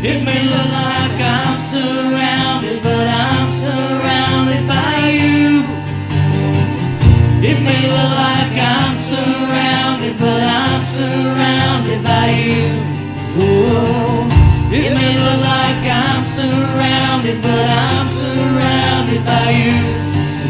It 0.04 0.22
may 0.22 0.44
look 0.44 0.68
like 0.68 1.20
I'm 1.24 1.58
surrounded, 1.64 2.82
but 2.82 3.08
I'm 3.08 3.48
surrounded 3.48 4.68
by 4.68 5.08
you. 5.08 5.64
It 7.40 7.64
may 7.64 7.80
look 7.88 8.12
like 8.12 8.56
I'm 8.60 8.96
surrounded, 9.00 10.18
but 10.20 10.42
I'm 10.44 10.84
surrounded 10.84 12.04
by 12.04 12.28
you. 12.28 12.68
Oh, 13.40 14.28
it 14.68 14.92
may 14.92 15.16
look 15.16 15.40
like 15.48 15.84
I'm 15.88 16.24
surrounded, 16.28 17.40
but 17.40 17.64
I'm 17.72 18.08
surrounded 18.12 19.24
by 19.24 19.48
you. 19.48 20.03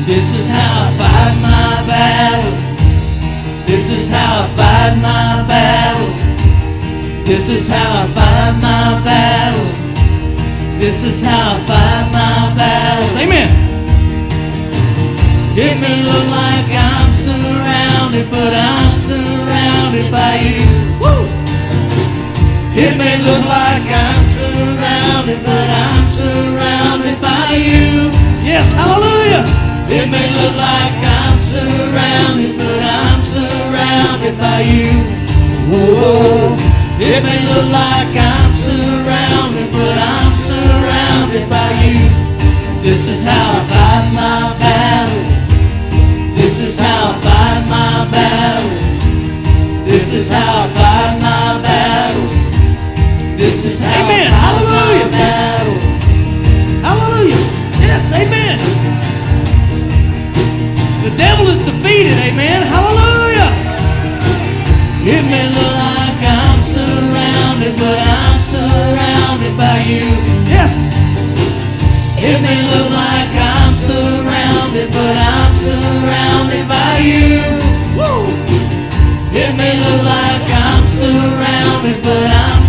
This 0.06 0.36
is 0.36 0.50
how 0.50 0.84
I 0.84 0.92
fight 1.00 1.34
my 1.40 1.80
battles. 1.88 2.60
This 3.64 3.88
is 3.88 4.10
how 4.12 4.44
I 4.44 4.48
fight 4.52 4.94
my 5.00 5.48
battles. 5.48 6.16
This 7.24 7.48
is 7.48 7.66
how 7.68 7.80
I 7.80 8.06
fight 8.12 8.52
my 8.60 9.00
battles. 9.00 9.72
This 10.78 11.02
is 11.02 11.24
how 11.24 11.32
I 11.32 11.60
fight 11.64 12.06
my 12.12 12.52
battles. 12.52 13.16
Amen. 13.16 13.48
It 15.56 15.80
may 15.80 15.96
look 16.04 16.26
like 16.28 16.68
I'm 16.68 17.10
surrounded, 17.16 18.28
but 18.28 18.52
I'm 18.52 18.92
surrounded 19.00 20.12
by 20.12 20.36
you. 20.36 20.68
Woo! 21.00 21.24
It 22.76 22.92
may 23.00 23.16
look 23.24 23.44
like 23.48 23.88
I'm 23.88 24.24
surrounded, 24.36 25.40
but 25.40 25.68
I'm 25.72 26.06
surrounded 26.12 27.16
by 27.22 27.56
you. 27.56 28.12
Yes, 28.44 28.70
hallelujah. 28.72 29.63
It 29.88 30.06
may 30.10 30.26
look 30.32 30.54
like 30.56 30.96
I'm 31.02 31.38
surrounded, 31.40 32.56
but 32.58 32.80
I'm 32.82 33.20
surrounded 33.22 34.34
by 34.38 34.60
you. 34.62 34.90
Whoa. 35.70 36.56
It 36.98 37.20
may 37.22 37.40
look 37.50 37.68
like 37.72 38.12
I'm 38.16 38.50
surrounded, 38.54 39.68
but 39.72 39.96
I'm 39.98 40.32
surrounded 40.48 41.44
by 41.50 41.70
you. 41.84 42.00
This 42.82 43.08
is 43.08 43.24
how 43.24 43.32
I 43.32 43.60
fight 43.72 44.06
my 44.14 44.40
battle. 44.58 45.24
This 46.36 46.60
is 46.60 46.78
how 46.78 47.10
I 47.10 47.20
fight 47.24 47.62
my 47.68 48.08
battle. 48.10 48.70
This 49.84 50.12
is 50.14 50.28
how 50.28 50.64
I 50.64 50.68
fight 50.76 51.14
my 51.20 51.62
battle. 51.62 52.28
This 53.36 53.64
is 53.64 53.80
how 53.80 54.04
Amen. 54.04 54.26
I 54.26 54.32
fight 54.32 54.44
Hallelujah. 54.44 55.04
my 55.04 55.18
battle. 55.18 55.78
Hallelujah. 56.86 57.42
Yes, 57.80 58.12
amen 58.12 58.56
devil 61.16 61.46
is 61.48 61.64
defeated. 61.64 62.16
Amen. 62.28 62.62
Hallelujah. 62.66 63.50
It 65.04 65.22
may 65.28 65.46
look 65.52 65.74
like 65.76 66.20
I'm 66.24 66.60
surrounded, 66.64 67.74
but 67.76 67.98
I'm 67.98 68.38
surrounded 68.40 69.54
by 69.56 69.78
you. 69.84 70.04
Yes. 70.48 70.88
It 72.16 72.40
may 72.40 72.60
look 72.64 72.88
like 72.88 73.32
I'm 73.36 73.74
surrounded, 73.74 74.88
but 74.88 75.14
I'm 75.14 75.52
surrounded 75.60 76.64
by 76.68 76.94
you. 77.04 77.42
Woo. 77.98 78.32
It 79.34 79.52
may 79.60 79.74
look 79.76 80.02
like 80.08 80.46
I'm 80.48 80.84
surrounded, 80.88 82.02
but 82.02 82.26
I'm 82.32 82.64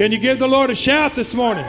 Can 0.00 0.10
you 0.12 0.18
give 0.18 0.38
the 0.38 0.48
Lord 0.48 0.70
a 0.70 0.74
shout 0.74 1.12
this 1.12 1.34
morning? 1.34 1.66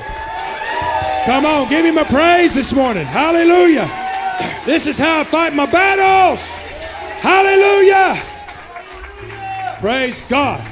Come 1.25 1.45
on, 1.45 1.67
give 1.67 1.83
him 1.83 1.97
a 1.97 2.05
praise 2.05 2.55
this 2.55 2.71
morning. 2.71 3.05
Hallelujah. 3.05 3.91
This 4.65 4.87
is 4.87 4.97
how 4.97 5.19
I 5.19 5.23
fight 5.25 5.53
my 5.53 5.65
battles. 5.65 6.57
Hallelujah. 7.19 8.15
Praise 9.81 10.21
God. 10.29 10.65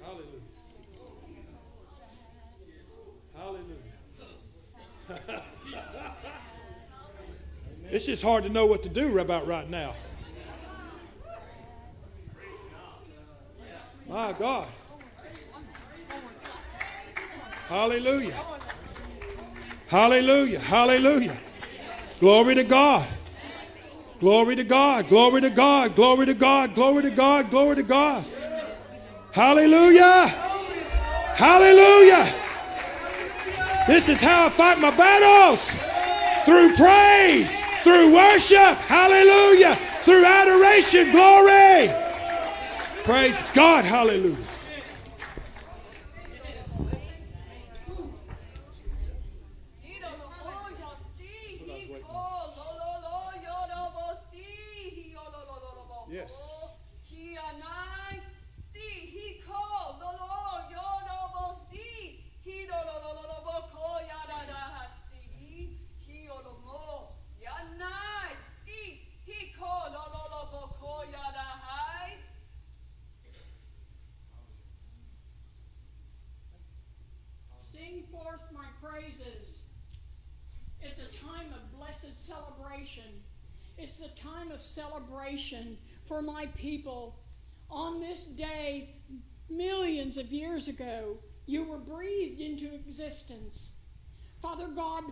Hallelujah. 0.00 0.40
Hallelujah. 3.34 3.82
it's 7.90 8.06
just 8.06 8.22
hard 8.22 8.44
to 8.44 8.50
know 8.50 8.66
what 8.66 8.84
to 8.84 8.88
do 8.88 9.18
about 9.18 9.48
right 9.48 9.68
now. 9.68 9.94
My 14.14 14.32
God. 14.38 14.68
Hallelujah. 17.66 18.40
Hallelujah. 19.88 20.60
Hallelujah. 20.60 21.36
Glory 22.20 22.54
to 22.54 22.62
God. 22.62 23.08
Glory 24.20 24.54
to 24.54 24.62
God. 24.62 25.08
Glory 25.08 25.40
to 25.40 25.50
God. 25.50 25.96
Glory 25.96 26.26
to 26.26 26.34
God. 26.34 26.76
Glory 26.76 27.02
to 27.02 27.10
God. 27.10 27.50
Glory 27.50 27.74
to 27.74 27.82
God. 27.82 28.24
Hallelujah. 29.32 30.28
Hallelujah. 31.34 32.32
This 33.88 34.08
is 34.08 34.20
how 34.20 34.46
I 34.46 34.48
fight 34.48 34.78
my 34.78 34.96
battles 34.96 35.72
through 36.44 36.72
praise, 36.76 37.60
through 37.82 38.14
worship. 38.14 38.78
Hallelujah. 38.86 39.74
Through 40.04 40.24
adoration. 40.24 41.10
Glory. 41.10 42.03
Praise 43.04 43.42
God. 43.54 43.84
Hallelujah. 43.84 44.34
Yes. 56.10 56.64
Sing 77.58 78.04
forth 78.12 78.52
my 78.52 78.66
praises. 78.80 79.64
It's 80.80 81.00
a 81.00 81.24
time 81.24 81.46
of 81.52 81.76
blessed 81.76 82.14
celebration. 82.14 83.22
It's 83.78 84.00
a 84.00 84.14
time 84.16 84.52
of 84.52 84.60
celebration 84.74 85.78
for 86.04 86.20
my 86.20 86.46
people. 86.56 87.16
On 87.70 88.00
this 88.00 88.26
day, 88.26 88.90
millions 89.48 90.16
of 90.16 90.32
years 90.32 90.68
ago, 90.68 91.16
you 91.46 91.64
were 91.64 91.78
breathed 91.78 92.40
into 92.40 92.74
existence. 92.74 93.78
Father 94.40 94.68
God, 94.68 95.04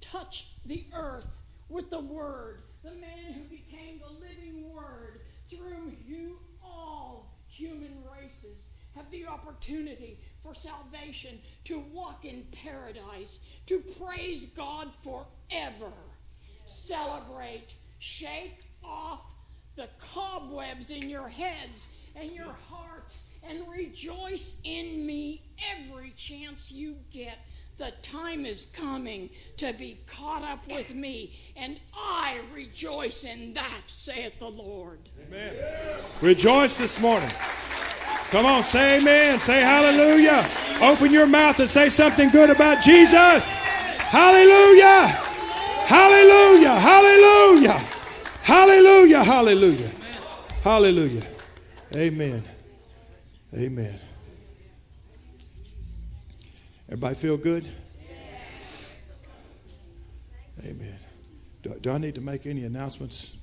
touch 0.00 0.52
the 0.64 0.84
earth 0.94 1.28
with 1.68 1.90
the 1.90 2.00
Word, 2.00 2.62
the 2.82 2.92
man 2.92 3.32
who 3.34 3.42
became 3.44 4.00
the 4.00 4.12
living 4.12 4.72
Word, 4.72 5.20
through 5.48 5.70
whom 5.70 5.96
you, 6.06 6.38
all 6.64 7.36
human 7.48 7.94
races 8.16 8.70
have 8.96 9.10
the 9.10 9.26
opportunity 9.26 10.18
for 10.40 10.54
salvation, 10.54 11.38
to 11.64 11.84
walk 11.92 12.24
in 12.24 12.44
paradise, 12.64 13.46
to 13.66 13.80
praise 13.98 14.46
God 14.46 14.88
forever. 15.02 15.92
Celebrate, 16.66 17.74
shake 17.98 18.69
off 18.84 19.34
the 19.76 19.88
cobwebs 20.12 20.90
in 20.90 21.08
your 21.08 21.28
heads 21.28 21.88
and 22.16 22.30
your 22.32 22.54
hearts, 22.68 23.28
and 23.48 23.60
rejoice 23.68 24.60
in 24.64 25.06
me 25.06 25.42
every 25.76 26.12
chance 26.16 26.70
you 26.72 26.96
get. 27.12 27.38
The 27.78 27.92
time 28.02 28.44
is 28.44 28.66
coming 28.76 29.30
to 29.56 29.72
be 29.72 30.00
caught 30.06 30.42
up 30.42 30.66
with 30.68 30.94
me, 30.94 31.38
and 31.56 31.80
I 31.94 32.40
rejoice 32.52 33.24
in 33.24 33.54
that, 33.54 33.82
saith 33.86 34.38
the 34.38 34.48
Lord. 34.48 34.98
Amen. 35.26 35.54
Rejoice 36.20 36.76
this 36.76 37.00
morning. 37.00 37.30
Come 38.30 38.44
on, 38.44 38.62
say 38.62 38.98
amen. 38.98 39.40
Say 39.40 39.60
hallelujah. 39.60 40.46
Open 40.82 41.10
your 41.10 41.26
mouth 41.26 41.58
and 41.58 41.68
say 41.68 41.88
something 41.88 42.28
good 42.30 42.50
about 42.50 42.82
Jesus. 42.82 43.58
Hallelujah. 43.60 45.06
Hallelujah. 45.86 46.74
Hallelujah. 46.78 47.99
Hallelujah. 48.50 49.22
Hallelujah. 49.22 49.90
Hallelujah. 50.64 51.22
Amen. 51.94 52.42
Amen. 53.56 54.00
Everybody 56.88 57.14
feel 57.14 57.36
good? 57.36 57.64
Amen. 60.64 60.98
Do, 61.62 61.78
do 61.80 61.92
I 61.92 61.98
need 61.98 62.16
to 62.16 62.20
make 62.20 62.44
any 62.44 62.64
announcements? 62.64 63.38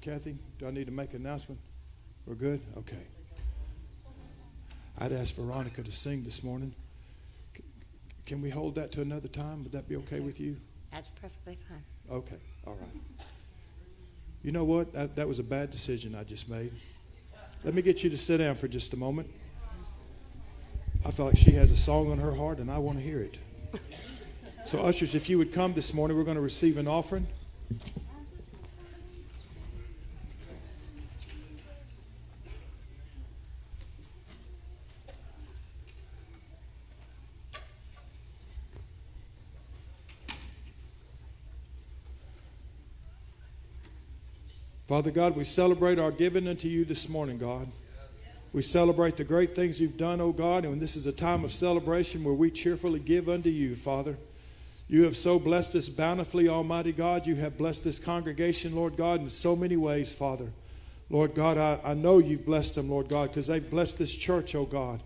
Kathy, 0.00 0.36
do 0.58 0.66
I 0.66 0.72
need 0.72 0.86
to 0.86 0.92
make 0.92 1.14
an 1.14 1.20
announcement? 1.24 1.60
We're 2.26 2.34
good? 2.34 2.60
Okay. 2.78 3.06
I'd 4.98 5.12
ask 5.12 5.36
Veronica 5.36 5.84
to 5.84 5.92
sing 5.92 6.24
this 6.24 6.42
morning. 6.42 6.74
C- 7.56 7.62
Can 8.26 8.42
we 8.42 8.50
hold 8.50 8.74
that 8.74 8.90
to 8.92 9.02
another 9.02 9.28
time? 9.28 9.62
Would 9.62 9.70
that 9.70 9.88
be 9.88 9.94
okay 9.98 10.18
with 10.18 10.40
you? 10.40 10.56
That's 10.90 11.10
perfectly 11.10 11.56
fine. 11.68 11.84
Okay, 12.10 12.36
all 12.66 12.74
right. 12.74 13.26
You 14.42 14.52
know 14.52 14.64
what? 14.64 14.92
That, 14.94 15.16
that 15.16 15.28
was 15.28 15.38
a 15.38 15.42
bad 15.44 15.70
decision 15.70 16.14
I 16.14 16.24
just 16.24 16.48
made. 16.48 16.72
Let 17.64 17.74
me 17.74 17.82
get 17.82 18.02
you 18.02 18.10
to 18.10 18.16
sit 18.16 18.38
down 18.38 18.54
for 18.54 18.68
just 18.68 18.94
a 18.94 18.96
moment. 18.96 19.28
I 21.06 21.10
feel 21.10 21.26
like 21.26 21.36
she 21.36 21.52
has 21.52 21.72
a 21.72 21.76
song 21.76 22.10
on 22.10 22.18
her 22.18 22.34
heart 22.34 22.58
and 22.58 22.70
I 22.70 22.78
want 22.78 22.98
to 22.98 23.04
hear 23.04 23.20
it. 23.20 23.38
So, 24.64 24.80
ushers, 24.80 25.14
if 25.14 25.28
you 25.28 25.38
would 25.38 25.52
come 25.52 25.72
this 25.72 25.92
morning, 25.94 26.16
we're 26.16 26.24
going 26.24 26.36
to 26.36 26.42
receive 26.42 26.76
an 26.76 26.86
offering. 26.86 27.26
Father 44.90 45.12
God, 45.12 45.36
we 45.36 45.44
celebrate 45.44 46.00
our 46.00 46.10
giving 46.10 46.48
unto 46.48 46.66
you 46.66 46.84
this 46.84 47.08
morning, 47.08 47.38
God. 47.38 47.68
We 48.52 48.60
celebrate 48.60 49.16
the 49.16 49.22
great 49.22 49.54
things 49.54 49.80
you've 49.80 49.96
done, 49.96 50.20
O 50.20 50.32
God, 50.32 50.64
and 50.64 50.82
this 50.82 50.96
is 50.96 51.06
a 51.06 51.12
time 51.12 51.44
of 51.44 51.52
celebration 51.52 52.24
where 52.24 52.34
we 52.34 52.50
cheerfully 52.50 52.98
give 52.98 53.28
unto 53.28 53.50
you, 53.50 53.76
Father. 53.76 54.16
You 54.88 55.04
have 55.04 55.16
so 55.16 55.38
blessed 55.38 55.76
us 55.76 55.88
bountifully, 55.88 56.48
Almighty 56.48 56.90
God. 56.90 57.24
You 57.24 57.36
have 57.36 57.56
blessed 57.56 57.84
this 57.84 58.00
congregation, 58.00 58.74
Lord 58.74 58.96
God, 58.96 59.20
in 59.20 59.28
so 59.28 59.54
many 59.54 59.76
ways, 59.76 60.12
Father. 60.12 60.50
Lord 61.08 61.36
God, 61.36 61.56
I, 61.56 61.78
I 61.84 61.94
know 61.94 62.18
you've 62.18 62.44
blessed 62.44 62.74
them, 62.74 62.90
Lord 62.90 63.08
God, 63.08 63.28
because 63.28 63.46
they've 63.46 63.70
blessed 63.70 64.00
this 64.00 64.16
church, 64.16 64.56
oh 64.56 64.66
God. 64.66 64.98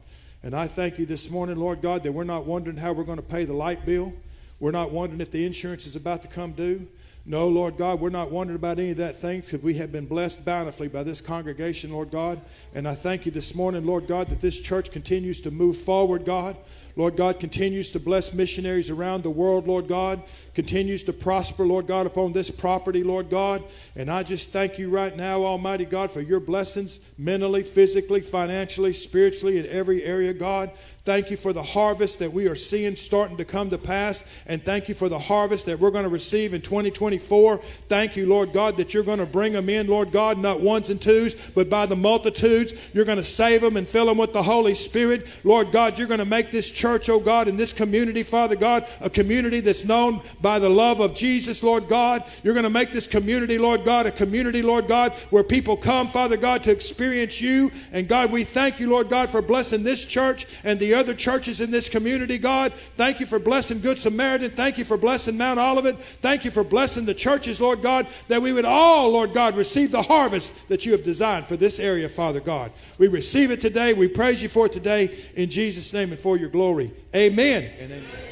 And 0.43 0.57
I 0.57 0.67
thank 0.67 0.99
you 0.99 1.05
this 1.05 1.31
morning, 1.31 1.57
Lord 1.57 1.83
God, 1.83 2.05
that 2.05 2.13
we're 2.13 2.25
not 2.25 2.47
wondering 2.47 2.79
how 2.79 2.95
we're 2.95 3.05
going 3.05 3.19
to 3.19 3.23
pay 3.23 3.45
the 3.45 3.53
light 3.53 3.85
bill. 3.85 4.15
We're 4.61 4.71
not 4.71 4.93
wondering 4.93 5.21
if 5.21 5.31
the 5.31 5.45
insurance 5.45 5.87
is 5.87 5.95
about 5.95 6.23
to 6.23 6.29
come 6.29 6.53
due. 6.53 6.89
No, 7.27 7.49
Lord 7.49 7.79
God, 7.79 8.01
we're 8.01 8.11
not 8.11 8.31
wondering 8.31 8.59
about 8.59 8.79
any 8.79 8.91
of 8.91 8.99
that 8.99 9.17
things 9.17 9.47
because 9.47 9.65
we 9.65 9.75
have 9.75 9.91
been 9.91 10.05
blessed 10.05 10.45
bountifully 10.45 10.89
by 10.89 11.03
this 11.03 11.23
congregation, 11.23 11.91
Lord 11.91 12.11
God. 12.11 12.39
And 12.75 12.87
I 12.87 12.95
thank 12.95 13.25
you 13.25 13.33
this 13.33 13.55
morning, 13.55 13.87
Lord 13.87 14.07
God, 14.07 14.29
that 14.29 14.43
this 14.43 14.61
church 14.61 14.91
continues 14.91 15.41
to 15.41 15.51
move 15.51 15.79
forward, 15.79 16.27
God. 16.27 16.55
Lord 16.97 17.17
God, 17.17 17.41
continues 17.41 17.91
to 17.93 17.99
bless 17.99 18.35
missionaries 18.35 18.91
around 18.91 19.23
the 19.23 19.31
world, 19.31 19.67
Lord 19.67 19.89
God, 19.89 20.23
continues 20.55 21.03
to 21.05 21.13
prosper, 21.13 21.65
Lord 21.65 21.87
God, 21.87 22.07
upon 22.07 22.33
this 22.33 22.51
property, 22.51 23.03
Lord 23.03 23.29
God. 23.29 23.63
And 23.97 24.11
I 24.11 24.23
just 24.23 24.51
thank 24.51 24.79
you 24.79 24.91
right 24.91 25.15
now, 25.17 25.45
Almighty 25.45 25.85
God, 25.85 26.11
for 26.11 26.21
your 26.21 26.41
blessings 26.41 27.15
mentally, 27.19 27.63
physically, 27.63 28.21
financially, 28.21 28.93
spiritually, 28.93 29.59
in 29.59 29.67
every 29.67 30.03
area, 30.05 30.33
God. 30.33 30.71
Thank 31.05 31.31
you 31.31 31.37
for 31.37 31.53
the 31.53 31.63
harvest 31.63 32.21
that 32.21 32.33
we 32.33 32.49
are 32.49 32.55
seeing 32.55 32.97
starting 32.97 33.37
to 33.37 33.45
come 33.45 33.69
to 33.69 33.77
pass. 33.77 34.43
And 34.47 34.63
thank 34.63 34.89
you 34.89 34.95
for 34.95 35.11
the 35.11 35.19
harvest 35.19 35.67
that 35.67 35.79
we're 35.79 35.91
going 35.91 36.05
to 36.05 36.11
receive 36.11 36.55
in 36.55 36.63
2024. 36.63 37.59
Thank 37.59 38.17
you, 38.17 38.25
Lord 38.25 38.55
God, 38.55 38.79
that 38.79 38.95
you're 38.95 39.05
going 39.05 39.19
to 39.19 39.27
bring 39.27 39.53
them 39.53 39.69
in, 39.69 39.87
Lord 39.87 40.13
God, 40.13 40.39
not 40.39 40.61
ones 40.61 40.89
and 40.89 41.01
twos, 41.01 41.51
but 41.51 41.69
by 41.69 41.85
the 41.85 41.95
multitudes. 41.95 42.91
You're 42.95 43.05
going 43.05 43.19
to 43.19 43.25
save 43.25 43.61
them 43.61 43.77
and 43.77 43.87
fill 43.87 44.07
them 44.07 44.17
with 44.17 44.33
the 44.33 44.43
Holy 44.43 44.73
Spirit. 44.73 45.45
Lord 45.45 45.73
God, 45.73 45.99
you're 45.99 46.09
going 46.09 46.21
to 46.21 46.25
make 46.25 46.51
this 46.51 46.73
church, 46.73 47.11
oh 47.11 47.21
God, 47.21 47.49
and 47.49 47.61
this 47.61 47.75
community, 47.75 48.23
Father 48.23 48.57
God, 48.57 48.87
a 49.03 49.11
community 49.11 49.61
that's 49.61 49.85
known 49.85 50.23
by 50.45 50.59
the 50.59 50.69
love 50.69 51.01
of 51.01 51.15
Jesus, 51.15 51.63
Lord 51.63 51.89
God. 51.89 52.23
You're 52.43 52.53
going 52.53 52.65
to 52.65 52.71
make 52.71 52.93
this 52.93 53.07
community, 53.07 53.57
Lord 53.57 53.83
God, 53.83 54.05
a 54.05 54.11
community, 54.11 54.61
Lord 54.61 54.87
God, 54.87 55.13
where 55.31 55.43
people 55.43 55.75
come, 55.75 56.07
Father 56.07 56.37
God, 56.37 56.63
to 56.65 56.71
experience 56.71 57.41
you. 57.41 57.71
And 57.93 58.07
God, 58.07 58.31
we 58.31 58.45
thank 58.45 58.79
you, 58.79 58.91
Lord 58.91 59.09
God, 59.09 59.31
for 59.31 59.41
blessing 59.41 59.83
this 59.83 60.07
church 60.07 60.45
and 60.63 60.79
the 60.79 60.93
other 60.93 61.15
churches 61.15 61.63
in 61.63 61.71
this 61.71 61.89
community, 61.89 62.37
God. 62.37 62.75
Thank 62.75 63.21
you 63.21 63.27
for 63.27 63.39
blessing 63.39 63.81
Good 63.81 63.97
Samaritan. 63.97 64.51
Thank 64.51 64.77
you 64.77 64.85
for 64.85 64.99
blessing 64.99 65.39
Mount 65.39 65.59
Olivet. 65.59 65.97
Thank 65.97 66.45
you 66.45 66.51
for 66.51 66.63
blessing 66.63 67.07
the 67.07 67.15
churches, 67.15 67.59
Lord 67.59 67.81
God, 67.81 68.07
that 68.29 68.43
we 68.43 68.53
would 68.53 68.67
all, 68.67 69.09
Lord 69.13 69.33
God, 69.33 69.57
receive 69.57 69.93
the 69.93 70.03
harvest 70.03 70.69
that 70.69 70.85
you 70.85 70.93
have 70.93 71.05
designed 71.05 71.47
for 71.47 71.57
this 71.57 71.81
area, 71.81 72.07
Father 72.11 72.41
God. 72.41 72.71
We 72.99 73.09
receive 73.09 73.51
it 73.51 73.63
today. 73.63 73.95
We 73.95 74.09
praise 74.09 74.43
you 74.43 74.51
for 74.51 74.67
it 74.67 74.75
today 74.75 75.09
in 75.37 75.49
Jesus' 75.49 75.95
name 75.95 76.11
and 76.11 76.19
for 76.19 76.37
your 76.37 76.51
glory. 76.51 76.93
Amen 77.15 77.71
and 77.81 77.93
amen. 77.93 78.25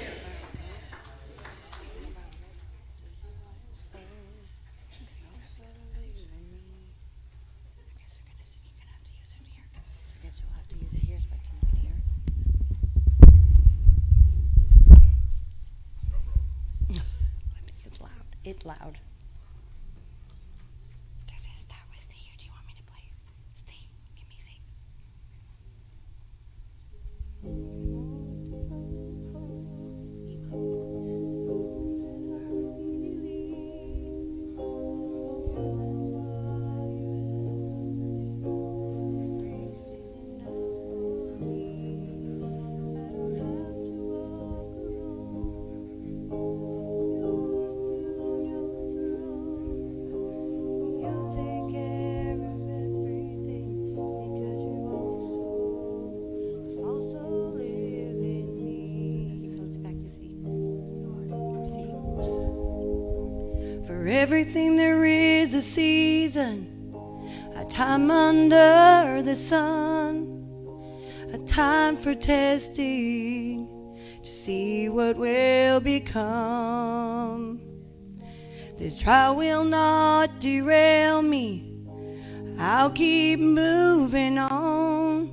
It's 18.44 18.51
loud. 18.64 19.00
Testing 72.22 73.68
to 74.22 74.30
see 74.30 74.88
what 74.88 75.16
will 75.16 75.80
become. 75.80 77.60
This 78.78 78.96
trial 78.96 79.36
will 79.36 79.64
not 79.64 80.40
derail 80.40 81.20
me. 81.22 81.68
I'll 82.58 82.90
keep 82.90 83.40
moving 83.40 84.38
on. 84.38 85.30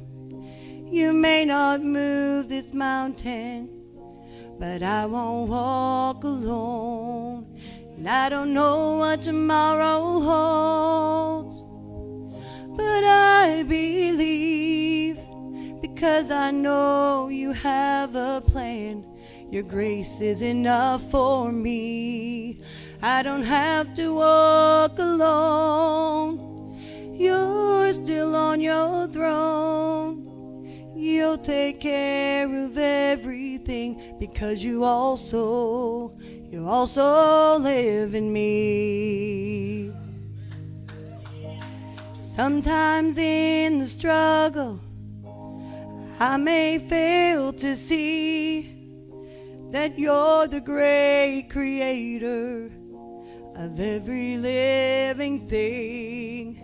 You 0.91 1.13
may 1.13 1.45
not 1.45 1.81
move 1.81 2.49
this 2.49 2.73
mountain, 2.73 3.69
but 4.59 4.81
I 4.81 5.05
won't 5.05 5.49
walk 5.49 6.23
alone. 6.23 7.55
And 7.97 8.09
I 8.09 8.29
don't 8.29 8.53
know 8.53 8.97
what 8.97 9.21
tomorrow 9.21 10.19
holds, 10.21 11.63
but 12.75 13.03
I 13.03 13.63
believe 13.67 14.68
because 15.99 16.31
I 16.31 16.51
know 16.51 17.27
you 17.27 17.51
have 17.51 18.15
a 18.15 18.41
plan. 18.47 19.03
Your 19.51 19.63
grace 19.63 20.21
is 20.21 20.41
enough 20.41 21.01
for 21.11 21.51
me. 21.51 22.61
I 23.01 23.21
don't 23.21 23.43
have 23.43 23.93
to 23.95 24.13
walk 24.15 24.97
alone. 24.97 26.77
You're 27.13 27.91
still 27.91 28.33
on 28.33 28.61
your 28.61 29.09
throne. 29.09 30.23
You'll 30.95 31.37
take 31.37 31.81
care 31.81 32.47
of 32.47 32.77
everything 32.77 34.15
because 34.21 34.63
you 34.63 34.85
also, 34.85 36.15
you 36.49 36.65
also 36.65 37.57
live 37.57 38.15
in 38.15 38.31
me. 38.31 39.91
Sometimes 42.23 43.17
in 43.17 43.79
the 43.79 43.87
struggle, 43.87 44.79
I 46.21 46.35
may 46.35 46.77
fail 46.77 47.53
to 47.53 47.77
see 47.77 48.75
that 49.71 49.97
you're 49.97 50.47
the 50.47 50.59
great 50.59 51.47
creator 51.49 52.69
of 53.55 53.79
every 53.79 54.35
living 54.35 55.39
thing. 55.47 56.61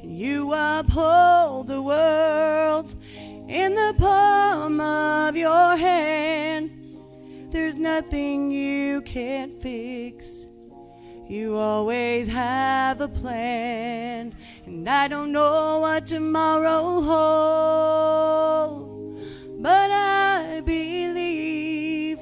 You 0.00 0.52
uphold 0.54 1.66
the 1.66 1.82
world 1.82 2.94
in 3.48 3.74
the 3.74 3.94
palm 3.98 4.80
of 4.80 5.36
your 5.36 5.76
hand. 5.76 6.70
There's 7.50 7.74
nothing 7.74 8.52
you 8.52 9.02
can't 9.02 9.60
fix. 9.60 10.43
You 11.26 11.56
always 11.56 12.28
have 12.28 13.00
a 13.00 13.08
plan, 13.08 14.34
and 14.66 14.86
I 14.86 15.08
don't 15.08 15.32
know 15.32 15.78
what 15.80 16.06
tomorrow 16.06 17.00
holds, 18.70 19.18
but 19.58 19.90
I 19.90 20.60
believe 20.66 22.20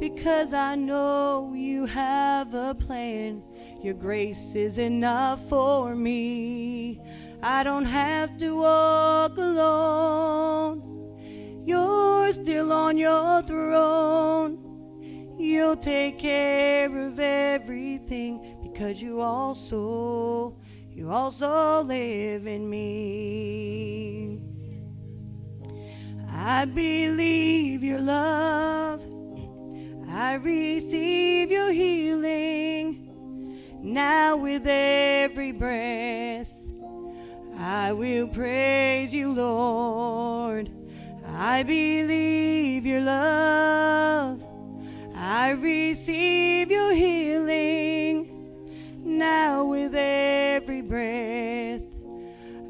because 0.00 0.52
I 0.52 0.74
know 0.74 1.52
you 1.54 1.86
have 1.86 2.52
a 2.52 2.74
plan. 2.74 3.44
Your 3.80 3.94
grace 3.94 4.56
is 4.56 4.76
enough 4.78 5.48
for 5.48 5.94
me. 5.94 7.00
I 7.44 7.62
don't 7.62 7.84
have 7.84 8.36
to 8.38 8.56
walk 8.56 9.38
alone. 9.38 10.82
You're 11.64 12.32
still 12.32 12.72
on 12.72 12.98
your 12.98 13.42
throne. 13.42 14.71
You'll 15.42 15.74
take 15.76 16.20
care 16.20 16.86
of 16.86 17.18
everything 17.18 18.60
because 18.62 19.02
you 19.02 19.20
also, 19.20 20.54
you 20.88 21.10
also 21.10 21.82
live 21.82 22.46
in 22.46 22.70
me. 22.70 24.40
I 26.30 26.64
believe 26.64 27.82
your 27.82 27.98
love. 28.00 29.02
I 30.08 30.34
receive 30.34 31.50
your 31.50 31.72
healing. 31.72 33.10
Now 33.82 34.36
with 34.36 34.64
every 34.64 35.50
breath, 35.50 36.52
I 37.58 37.90
will 37.92 38.28
praise 38.28 39.12
you, 39.12 39.32
Lord. 39.32 40.70
I 41.26 41.64
believe 41.64 42.86
your 42.86 43.00
love. 43.00 44.51
I 45.24 45.52
receive 45.52 46.68
your 46.68 46.92
healing. 46.92 48.26
Now 49.04 49.66
with 49.66 49.94
every 49.94 50.82
breath, 50.82 51.84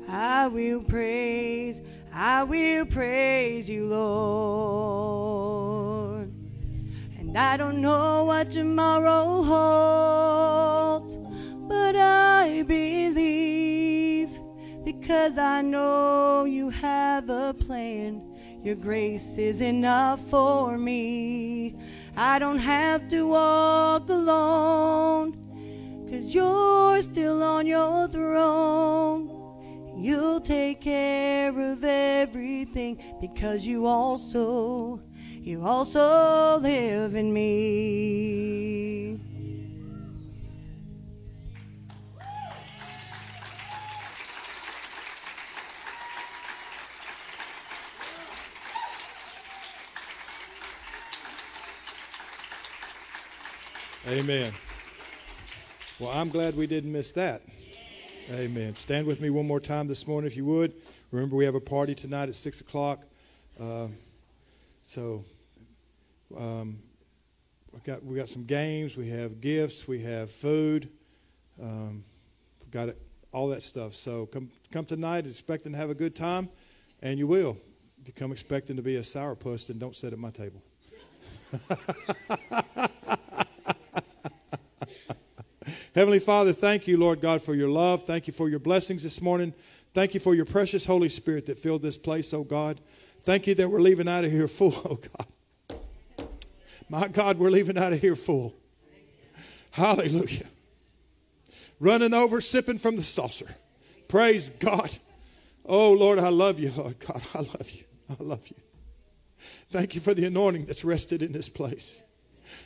I 0.06 0.48
will 0.48 0.82
praise, 0.82 1.80
I 2.12 2.44
will 2.44 2.84
praise 2.84 3.70
you, 3.70 3.86
Lord. 3.86 5.30
And 7.18 7.38
I 7.38 7.56
don't 7.56 7.80
know 7.80 8.26
what 8.26 8.50
tomorrow 8.50 9.42
holds, 9.42 11.16
but 11.56 11.96
I 11.96 12.64
believe 12.68 14.28
because 14.84 15.38
I 15.38 15.62
know 15.62 16.44
you 16.44 16.68
have 16.68 17.30
a 17.30 17.54
plan. 17.54 18.20
Your 18.62 18.76
grace 18.76 19.38
is 19.38 19.62
enough 19.62 20.20
for 20.28 20.76
me. 20.76 21.76
I 22.16 22.38
don't 22.38 22.58
have 22.58 23.08
to 23.08 23.26
walk 23.26 24.08
alone. 24.08 25.32
Cause 26.08 26.34
you're 26.34 27.00
still 27.00 27.42
on 27.42 27.66
your 27.66 28.08
throne. 28.08 29.30
You'll 29.96 30.40
take 30.40 30.80
care 30.80 31.50
of 31.50 31.84
everything 31.84 33.00
because 33.20 33.64
you 33.66 33.86
also, 33.86 35.00
you 35.40 35.64
also 35.64 36.58
live 36.58 37.14
in 37.14 37.32
me. 37.32 39.11
Amen. 54.12 54.52
Well, 55.98 56.10
I'm 56.10 56.28
glad 56.28 56.54
we 56.54 56.66
didn't 56.66 56.92
miss 56.92 57.12
that. 57.12 57.40
Amen. 58.30 58.74
Stand 58.74 59.06
with 59.06 59.22
me 59.22 59.30
one 59.30 59.46
more 59.46 59.58
time 59.58 59.88
this 59.88 60.06
morning, 60.06 60.26
if 60.26 60.36
you 60.36 60.44
would. 60.44 60.74
Remember, 61.12 61.34
we 61.34 61.46
have 61.46 61.54
a 61.54 61.60
party 61.60 61.94
tonight 61.94 62.28
at 62.28 62.34
6 62.34 62.60
o'clock. 62.60 63.06
Uh, 63.58 63.88
so, 64.82 65.24
um, 66.36 66.78
we 67.72 67.80
got, 67.80 68.04
we 68.04 68.14
got 68.14 68.28
some 68.28 68.44
games, 68.44 68.98
we 68.98 69.08
have 69.08 69.40
gifts, 69.40 69.88
we 69.88 70.02
have 70.02 70.30
food, 70.30 70.90
um, 71.58 72.04
got 72.70 72.90
it, 72.90 72.98
all 73.32 73.48
that 73.48 73.62
stuff. 73.62 73.94
So, 73.94 74.26
come, 74.26 74.50
come 74.70 74.84
tonight 74.84 75.24
expecting 75.24 75.72
to 75.72 75.78
have 75.78 75.88
a 75.88 75.94
good 75.94 76.14
time, 76.14 76.50
and 77.00 77.18
you 77.18 77.26
will. 77.26 77.56
If 78.02 78.08
you 78.08 78.12
come 78.12 78.30
expecting 78.30 78.76
to 78.76 78.82
be 78.82 78.96
a 78.96 79.00
sourpuss, 79.00 79.68
then 79.68 79.78
don't 79.78 79.96
sit 79.96 80.12
at 80.12 80.18
my 80.18 80.30
table. 80.30 80.62
Heavenly 85.94 86.20
Father, 86.20 86.54
thank 86.54 86.88
you, 86.88 86.96
Lord 86.96 87.20
God, 87.20 87.42
for 87.42 87.54
your 87.54 87.68
love. 87.68 88.04
Thank 88.04 88.26
you 88.26 88.32
for 88.32 88.48
your 88.48 88.58
blessings 88.58 89.02
this 89.02 89.20
morning. 89.20 89.52
Thank 89.92 90.14
you 90.14 90.20
for 90.20 90.34
your 90.34 90.46
precious 90.46 90.86
Holy 90.86 91.10
Spirit 91.10 91.44
that 91.46 91.58
filled 91.58 91.82
this 91.82 91.98
place, 91.98 92.32
oh 92.32 92.44
God. 92.44 92.80
Thank 93.20 93.46
you 93.46 93.54
that 93.56 93.68
we're 93.68 93.80
leaving 93.80 94.08
out 94.08 94.24
of 94.24 94.32
here 94.32 94.48
full, 94.48 94.72
oh 94.86 94.98
God. 95.18 95.78
My 96.88 97.08
God, 97.08 97.38
we're 97.38 97.50
leaving 97.50 97.76
out 97.76 97.92
of 97.92 98.00
here 98.00 98.16
full. 98.16 98.54
Hallelujah. 99.72 100.46
Running 101.78 102.14
over, 102.14 102.40
sipping 102.40 102.78
from 102.78 102.96
the 102.96 103.02
saucer. 103.02 103.54
Praise 104.08 104.48
God. 104.48 104.96
Oh, 105.66 105.92
Lord, 105.92 106.18
I 106.18 106.28
love 106.28 106.58
you, 106.58 106.70
Lord 106.70 106.98
God. 107.00 107.22
I 107.34 107.38
love 107.38 107.70
you. 107.70 107.84
I 108.08 108.22
love 108.22 108.48
you. 108.48 108.56
Thank 109.70 109.94
you 109.94 110.00
for 110.00 110.14
the 110.14 110.24
anointing 110.24 110.64
that's 110.66 110.84
rested 110.84 111.22
in 111.22 111.32
this 111.32 111.48
place. 111.48 112.02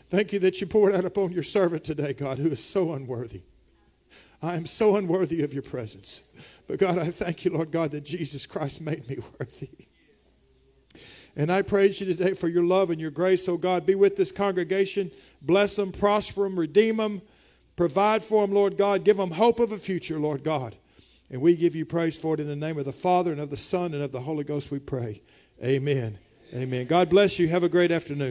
Thank 0.08 0.32
you 0.32 0.38
that 0.40 0.60
you 0.60 0.66
poured 0.66 0.94
out 0.94 1.04
upon 1.04 1.32
your 1.32 1.42
servant 1.42 1.84
today, 1.84 2.12
God, 2.12 2.38
who 2.38 2.48
is 2.48 2.62
so 2.62 2.92
unworthy. 2.92 3.42
I 4.42 4.54
am 4.54 4.66
so 4.66 4.96
unworthy 4.96 5.42
of 5.42 5.52
your 5.52 5.62
presence. 5.62 6.30
But 6.68 6.78
God, 6.78 6.98
I 6.98 7.10
thank 7.10 7.44
you, 7.44 7.52
Lord 7.52 7.70
God, 7.70 7.90
that 7.92 8.04
Jesus 8.04 8.46
Christ 8.46 8.80
made 8.80 9.08
me 9.08 9.18
worthy. 9.40 9.68
And 11.36 11.50
I 11.52 11.62
praise 11.62 12.00
you 12.00 12.06
today 12.06 12.34
for 12.34 12.48
your 12.48 12.64
love 12.64 12.90
and 12.90 13.00
your 13.00 13.10
grace. 13.10 13.48
Oh 13.48 13.58
God, 13.58 13.84
be 13.84 13.94
with 13.94 14.16
this 14.16 14.32
congregation. 14.32 15.10
Bless 15.42 15.76
them, 15.76 15.92
prosper 15.92 16.44
them, 16.44 16.58
redeem 16.58 16.96
them, 16.96 17.20
provide 17.76 18.22
for 18.22 18.46
them, 18.46 18.54
Lord 18.54 18.78
God. 18.78 19.04
Give 19.04 19.18
them 19.18 19.32
hope 19.32 19.60
of 19.60 19.72
a 19.72 19.76
future, 19.76 20.18
Lord 20.18 20.42
God. 20.42 20.76
And 21.30 21.42
we 21.42 21.56
give 21.56 21.74
you 21.74 21.84
praise 21.84 22.16
for 22.16 22.34
it 22.34 22.40
in 22.40 22.46
the 22.46 22.56
name 22.56 22.78
of 22.78 22.84
the 22.84 22.92
Father 22.92 23.32
and 23.32 23.40
of 23.40 23.50
the 23.50 23.56
Son 23.56 23.92
and 23.92 24.02
of 24.02 24.12
the 24.12 24.20
Holy 24.20 24.44
Ghost, 24.44 24.70
we 24.70 24.78
pray. 24.78 25.22
Amen. 25.62 26.18
Amen. 26.54 26.86
God 26.86 27.10
bless 27.10 27.38
you. 27.38 27.48
Have 27.48 27.64
a 27.64 27.68
great 27.68 27.90
afternoon. 27.90 28.22